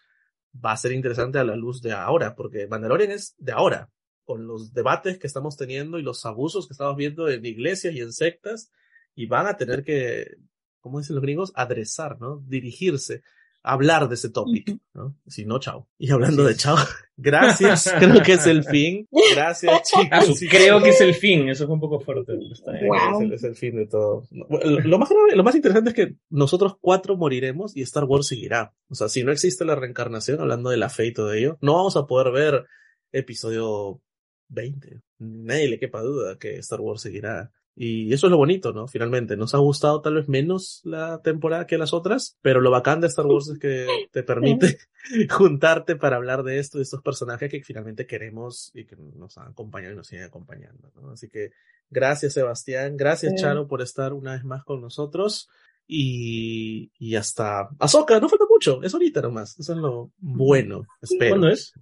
va 0.54 0.74
a 0.74 0.78
ser 0.78 0.92
interesante 0.92 1.40
a 1.40 1.44
la 1.44 1.56
luz 1.56 1.82
de 1.82 1.94
ahora, 1.94 2.36
porque 2.36 2.68
Mandalorian 2.68 3.12
es 3.12 3.34
de 3.38 3.54
ahora, 3.54 3.90
con 4.26 4.48
los 4.48 4.74
debates 4.74 5.18
que 5.18 5.28
estamos 5.28 5.58
teniendo 5.58 6.00
y 6.00 6.04
los 6.04 6.26
abusos 6.26 6.68
que 6.68 6.74
estamos 6.74 6.96
viendo 6.96 7.30
en 7.30 7.46
iglesias 7.46 7.94
y 7.94 8.00
en 8.00 8.14
sectas, 8.14 8.72
y 9.16 9.28
van 9.28 9.48
a 9.48 9.58
tener 9.58 9.84
que, 9.84 10.38
como 10.80 11.00
dicen 11.00 11.16
los 11.16 11.24
gringos, 11.24 11.52
adresar, 11.56 12.20
¿no? 12.20 12.44
Dirigirse, 12.48 13.24
hablar 13.64 14.10
de 14.10 14.16
ese 14.16 14.30
tópico, 14.30 14.74
¿no? 14.94 15.16
Si 15.26 15.46
no, 15.46 15.58
chao. 15.60 15.88
Y 15.98 16.12
hablando 16.12 16.44
de 16.44 16.56
chao, 16.56 16.76
gracias, 17.18 17.92
creo 18.00 18.22
que 18.22 18.34
es 18.34 18.46
el 18.46 18.64
fin. 18.64 19.08
Gracias, 19.34 19.84
chicos. 19.92 20.40
creo 20.50 20.82
que 20.82 20.90
es 20.90 21.02
el 21.02 21.14
fin, 21.14 21.50
eso 21.50 21.66
fue 21.66 21.76
un 21.76 21.82
poco 21.82 22.00
fuerte. 22.00 22.34
Wow. 22.34 22.44
Es, 22.44 23.22
el, 23.22 23.34
es, 23.34 23.44
el, 23.44 23.56
fin 23.56 23.78
de 23.78 23.88
todo. 23.88 24.28
Lo 24.32 25.00
más, 25.00 25.10
lo 25.34 25.44
más 25.44 25.56
interesante 25.56 25.92
es 25.92 25.96
que 25.96 26.16
nosotros 26.30 26.76
cuatro 26.80 27.16
moriremos 27.16 27.76
y 27.76 27.82
Star 27.82 28.04
Wars 28.04 28.28
seguirá. 28.28 28.74
O 28.90 28.96
sea, 28.96 29.08
si 29.08 29.24
no 29.24 29.32
existe 29.32 29.66
la 29.66 29.76
reencarnación, 29.76 30.42
hablando 30.42 30.70
de 30.70 30.78
la 30.78 30.90
fe 30.90 31.08
y 31.08 31.14
todo 31.14 31.34
ello, 31.34 31.58
no 31.62 31.76
vamos 31.76 31.96
a 31.96 32.06
poder 32.06 32.32
ver 32.34 32.66
episodio 33.14 34.02
20. 34.50 35.02
Nadie 35.20 35.68
le 35.68 35.80
quepa 35.80 36.02
duda 36.02 36.38
que 36.38 36.58
Star 36.58 36.82
Wars 36.82 37.02
seguirá. 37.02 37.52
Y 37.76 38.14
eso 38.14 38.28
es 38.28 38.32
lo 38.32 38.38
bonito, 38.38 38.72
¿no? 38.72 38.88
Finalmente, 38.88 39.36
nos 39.36 39.56
ha 39.56 39.58
gustado 39.58 40.00
tal 40.02 40.16
vez 40.16 40.30
menos 40.30 40.82
la 40.84 41.22
temporada 41.24 41.66
que 41.66 41.80
las 41.80 41.92
otras, 41.92 42.38
pero 42.42 42.62
lo 42.62 42.70
bacán 42.70 43.02
de 43.02 43.08
Star 43.08 43.26
Wars 43.26 43.50
es 43.50 43.58
que 43.58 43.88
te 44.12 44.22
permite 44.22 44.78
juntarte 45.30 45.96
para 45.96 46.18
hablar 46.18 46.44
de 46.44 46.60
esto, 46.60 46.78
de 46.78 46.84
estos 46.84 47.02
personajes 47.02 47.50
que 47.50 47.64
finalmente 47.64 48.06
queremos 48.06 48.70
y 48.76 48.86
que 48.86 48.96
nos 48.96 49.38
han 49.40 49.48
acompañado 49.48 49.94
y 49.94 49.98
nos 49.98 50.08
siguen 50.08 50.26
acompañando, 50.26 50.92
¿no? 50.96 51.12
Así 51.12 51.30
que 51.30 51.52
gracias 51.90 52.34
Sebastián, 52.34 52.96
gracias 52.96 53.36
Charo 53.36 53.68
por 53.68 53.82
estar 53.82 54.14
una 54.14 54.34
vez 54.34 54.44
más 54.44 54.64
con 54.64 54.82
nosotros 54.82 55.50
y, 55.88 56.92
y 56.98 57.16
hasta 57.16 57.70
Azoka, 57.80 58.20
no 58.20 58.30
falta 58.30 58.46
mucho, 58.50 58.84
es 58.84 58.94
ahorita 58.94 59.22
nomás, 59.22 59.60
eso 59.60 59.74
es 59.74 59.80
lo 59.80 60.12
bueno, 60.18 60.84
espero. 61.02 61.32
¿Cuándo 61.32 61.50
es? 61.50 61.74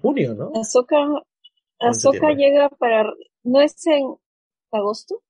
junio, 0.00 0.34
¿no? 0.34 0.50
Azoka 0.60 0.96
Azoka 1.80 2.32
llega 2.32 2.68
para. 2.70 3.12
¿No 3.42 3.60
es 3.60 3.86
en 3.86 4.16
agosto? 4.72 5.22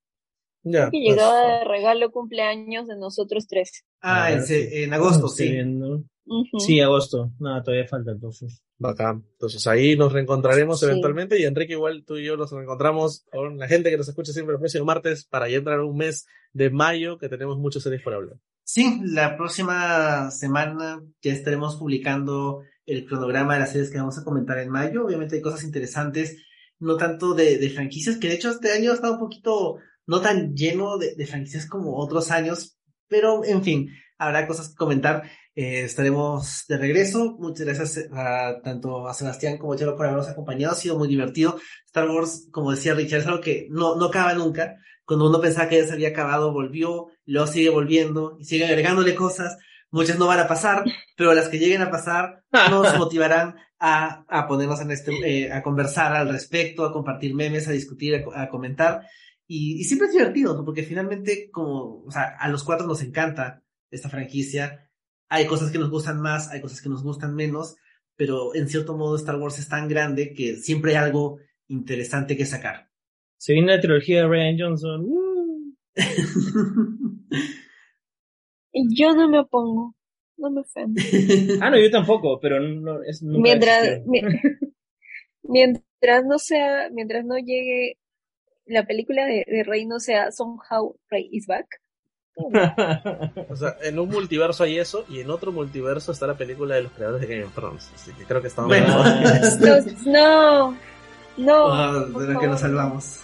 Ya. 0.63 0.91
que 0.91 0.99
llegaba 0.99 1.59
de 1.59 1.65
regalo 1.65 2.11
cumpleaños 2.11 2.89
de 2.89 2.97
nosotros 2.97 3.47
tres. 3.47 3.85
Ah, 4.01 4.33
en, 4.33 4.43
en 4.49 4.93
agosto, 4.93 5.29
sí. 5.29 5.61
Uh 5.61 6.05
-huh. 6.45 6.61
Sí, 6.61 6.81
agosto. 6.81 7.31
No, 7.39 7.63
todavía 7.63 7.87
falta 7.87 8.13
entonces. 8.13 8.63
Bacán. 8.77 9.25
Entonces 9.33 9.67
ahí 9.67 9.97
nos 9.97 10.13
reencontraremos 10.13 10.81
sí. 10.81 10.87
eventualmente 10.87 11.39
y 11.41 11.45
Enrique 11.45 11.73
igual 11.73 12.05
tú 12.05 12.17
y 12.17 12.27
yo 12.27 12.37
nos 12.37 12.53
reencontramos 12.53 13.25
con 13.33 13.59
la 13.59 13.67
gente 13.67 13.91
que 13.91 13.97
nos 13.97 14.09
escucha 14.09 14.33
siempre 14.33 14.55
el 14.55 14.61
próximo 14.61 14.85
martes 14.85 15.25
para 15.25 15.49
ya 15.49 15.57
entrar 15.57 15.81
en 15.81 15.87
un 15.87 15.97
mes 15.97 16.27
de 16.53 16.71
mayo 16.71 17.19
que 17.19 17.29
tenemos 17.29 17.59
muchas 17.59 17.83
series 17.83 18.03
por 18.03 18.15
hablar. 18.15 18.37
Sí, 18.63 19.01
la 19.03 19.37
próxima 19.37 20.31
semana 20.31 21.03
ya 21.23 21.33
estaremos 21.33 21.77
publicando 21.77 22.63
el 22.89 23.07
cronograma 23.07 23.55
de 23.55 23.61
las 23.61 23.73
series 23.73 23.91
que 23.91 23.99
vamos 23.99 24.19
a 24.19 24.25
comentar 24.25 24.59
en 24.59 24.71
mayo. 24.71 25.05
Obviamente 25.05 25.37
hay 25.37 25.43
cosas 25.43 25.65
interesantes, 25.65 26.37
no 26.81 26.97
tanto 26.97 27.35
de, 27.35 27.59
de 27.59 27.71
franquicias, 27.71 28.17
que 28.17 28.29
de 28.29 28.35
hecho 28.35 28.51
este 28.51 28.73
año 28.73 28.91
ha 28.91 28.95
estado 28.95 29.15
un 29.15 29.21
poquito 29.21 29.79
no 30.07 30.21
tan 30.21 30.55
lleno 30.55 30.99
de, 30.99 31.15
de, 31.15 31.27
franquicias 31.27 31.67
como 31.67 31.97
otros 31.99 32.31
años, 32.31 32.79
pero 33.09 33.45
en 33.45 33.63
fin, 33.63 33.91
habrá 34.19 34.47
cosas 34.47 34.71
que 34.71 34.75
comentar. 34.75 35.23
eh, 35.55 35.83
estaremos 35.85 36.65
de 36.69 36.79
regreso. 36.79 37.37
Muchas 37.39 37.67
gracias 37.67 38.09
a 38.13 38.61
tanto 38.63 39.09
a 39.09 39.15
Sebastián 39.15 39.59
como 39.59 39.73
a 39.73 39.77
Chelo 39.77 39.97
por 39.97 40.07
habernos 40.07 40.29
acompañado. 40.29 40.73
Ha 40.73 40.77
sido 40.77 40.97
muy 40.97 41.09
divertido. 41.09 41.59
Star 41.87 42.09
Wars, 42.09 42.49
como 42.53 42.71
decía 42.71 42.95
Richard, 42.95 43.21
es 43.21 43.27
algo 43.27 43.41
que 43.41 43.67
no, 43.71 43.97
no 43.97 44.07
acaba 44.07 44.35
nunca. 44.35 44.77
Cuando 45.05 45.29
uno 45.29 45.41
pensaba 45.41 45.69
que 45.69 45.79
ya 45.79 45.87
se 45.87 45.95
había 45.95 46.11
acabado, 46.11 46.53
volvió, 46.53 47.09
luego 47.25 47.47
sigue 47.49 47.71
volviendo 47.71 48.37
y 48.39 48.45
sigue 48.45 48.67
agregándole 48.67 49.15
cosas. 49.15 49.57
Muchas 49.91 50.19
no 50.19 50.27
van 50.27 50.41
a 50.41 50.49
pasar, 50.49 50.85
pero 51.17 51.35
las 51.35 51.49
que 51.49 51.59
lleguen 51.59 51.83
a 51.83 51.91
pasar 51.91 52.43
nos 52.71 52.97
motivarán 52.99 53.57
a, 53.79 54.25
a 54.29 54.47
ponernos 54.47 54.81
en 54.81 54.91
este, 54.91 55.13
eh, 55.25 55.53
a 55.53 55.63
conversar 55.63 56.15
al 56.15 56.29
respecto, 56.29 56.85
a 56.85 56.93
compartir 56.93 57.35
memes, 57.35 57.69
a 57.69 57.73
discutir, 57.73 58.15
a, 58.15 58.43
a 58.43 58.49
comentar. 58.49 59.03
Y, 59.47 59.81
y, 59.81 59.85
siempre 59.85 60.09
es 60.09 60.13
divertido, 60.13 60.55
¿no? 60.55 60.65
porque 60.65 60.83
finalmente, 60.83 61.49
como, 61.51 62.05
o 62.05 62.11
sea, 62.11 62.37
a 62.39 62.49
los 62.49 62.65
cuatro 62.65 62.87
nos 62.87 63.03
encanta 63.03 63.63
esta 63.91 64.11
franquicia 64.11 64.89
hay 65.29 65.47
cosas 65.47 65.71
que 65.71 65.79
nos 65.79 65.91
gustan 65.91 66.21
más, 66.21 66.51
hay 66.51 66.61
cosas 66.61 66.81
que 66.81 66.89
nos 66.89 67.03
gustan 67.03 67.35
menos, 67.35 67.77
pero 68.17 68.55
en 68.55 68.69
cierto 68.69 68.97
modo 68.97 69.17
Star 69.17 69.37
Wars 69.37 69.59
es 69.59 69.69
tan 69.69 69.89
grande 69.89 70.33
que 70.33 70.57
siempre 70.57 70.93
hay 70.93 71.05
algo 71.05 71.39
interesante 71.67 72.37
que 72.37 72.47
sacar. 72.47 72.89
Se 73.37 73.53
viene 73.53 73.75
la 73.75 73.81
trilogía 73.81 74.23
de 74.23 74.29
Ryan 74.29 74.57
Johnson. 74.59 75.07
Yo 78.91 79.15
no 79.15 79.29
me 79.29 79.41
opongo, 79.41 79.95
no 80.37 80.51
me 80.51 80.61
ofendo. 80.61 81.01
ah, 81.61 81.71
no, 81.71 81.79
yo 81.79 81.91
tampoco, 81.91 82.39
pero 82.41 82.61
no, 82.61 83.03
es 83.03 83.23
mientras, 83.23 84.05
mi, 84.07 84.21
mientras 85.43 86.25
no 86.25 86.39
sea, 86.39 86.89
mientras 86.91 87.25
no 87.25 87.39
llegue 87.39 87.99
la 88.67 88.87
película 88.87 89.25
de, 89.25 89.45
de 89.47 89.65
Rey 89.65 89.87
no 89.87 89.99
sea 89.99 90.31
Somehow 90.31 90.97
Rey 91.09 91.29
is 91.33 91.47
Back, 91.47 91.81
o 93.49 93.57
sea, 93.57 93.77
en 93.83 93.99
un 93.99 94.09
multiverso 94.09 94.63
hay 94.63 94.79
eso 94.79 95.05
y 95.09 95.21
en 95.21 95.31
otro 95.31 95.51
multiverso 95.51 96.13
está 96.13 96.27
la 96.27 96.37
película 96.37 96.77
de 96.77 96.83
los 96.83 96.93
creadores 96.93 97.27
de 97.27 97.35
Game 97.35 97.45
of 97.45 97.55
Thrones. 97.55 97.91
Así 97.95 98.13
que 98.13 98.25
creo 98.25 98.41
que 98.41 98.49
estamos 98.49 98.69
bueno, 98.69 98.87
no, 100.07 100.77
no, 101.37 101.65
oh, 101.65 102.01
de 102.21 102.33
lo 102.33 102.41
que 102.41 102.47
nos 102.47 102.61
salvamos. 102.61 103.21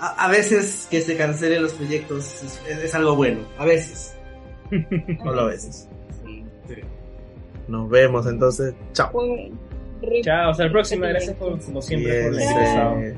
A, 0.00 0.24
a, 0.24 0.28
veces 0.28 0.88
que 0.90 1.02
se 1.02 1.16
cancelen 1.16 1.62
los 1.62 1.72
proyectos 1.72 2.42
es, 2.42 2.60
es, 2.66 2.84
es 2.84 2.94
algo 2.94 3.14
bueno, 3.14 3.40
a 3.58 3.64
veces. 3.64 4.14
Solo 5.22 5.40
a 5.40 5.46
veces. 5.46 5.88
Sí. 6.24 6.44
Sí. 6.68 6.74
Nos 7.68 7.88
vemos 7.88 8.26
entonces. 8.26 8.74
Chao. 8.92 9.10
Chao, 10.22 10.50
hasta 10.50 10.64
la 10.64 10.72
próxima. 10.72 11.08
Gracias 11.08 11.36
por, 11.36 11.60
como 11.60 11.82
siempre, 11.82 12.24
por 12.24 12.34
la 12.34 13.14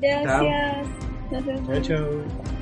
Gracias. 0.00 0.88
Chao, 1.66 1.80
chao. 1.82 2.53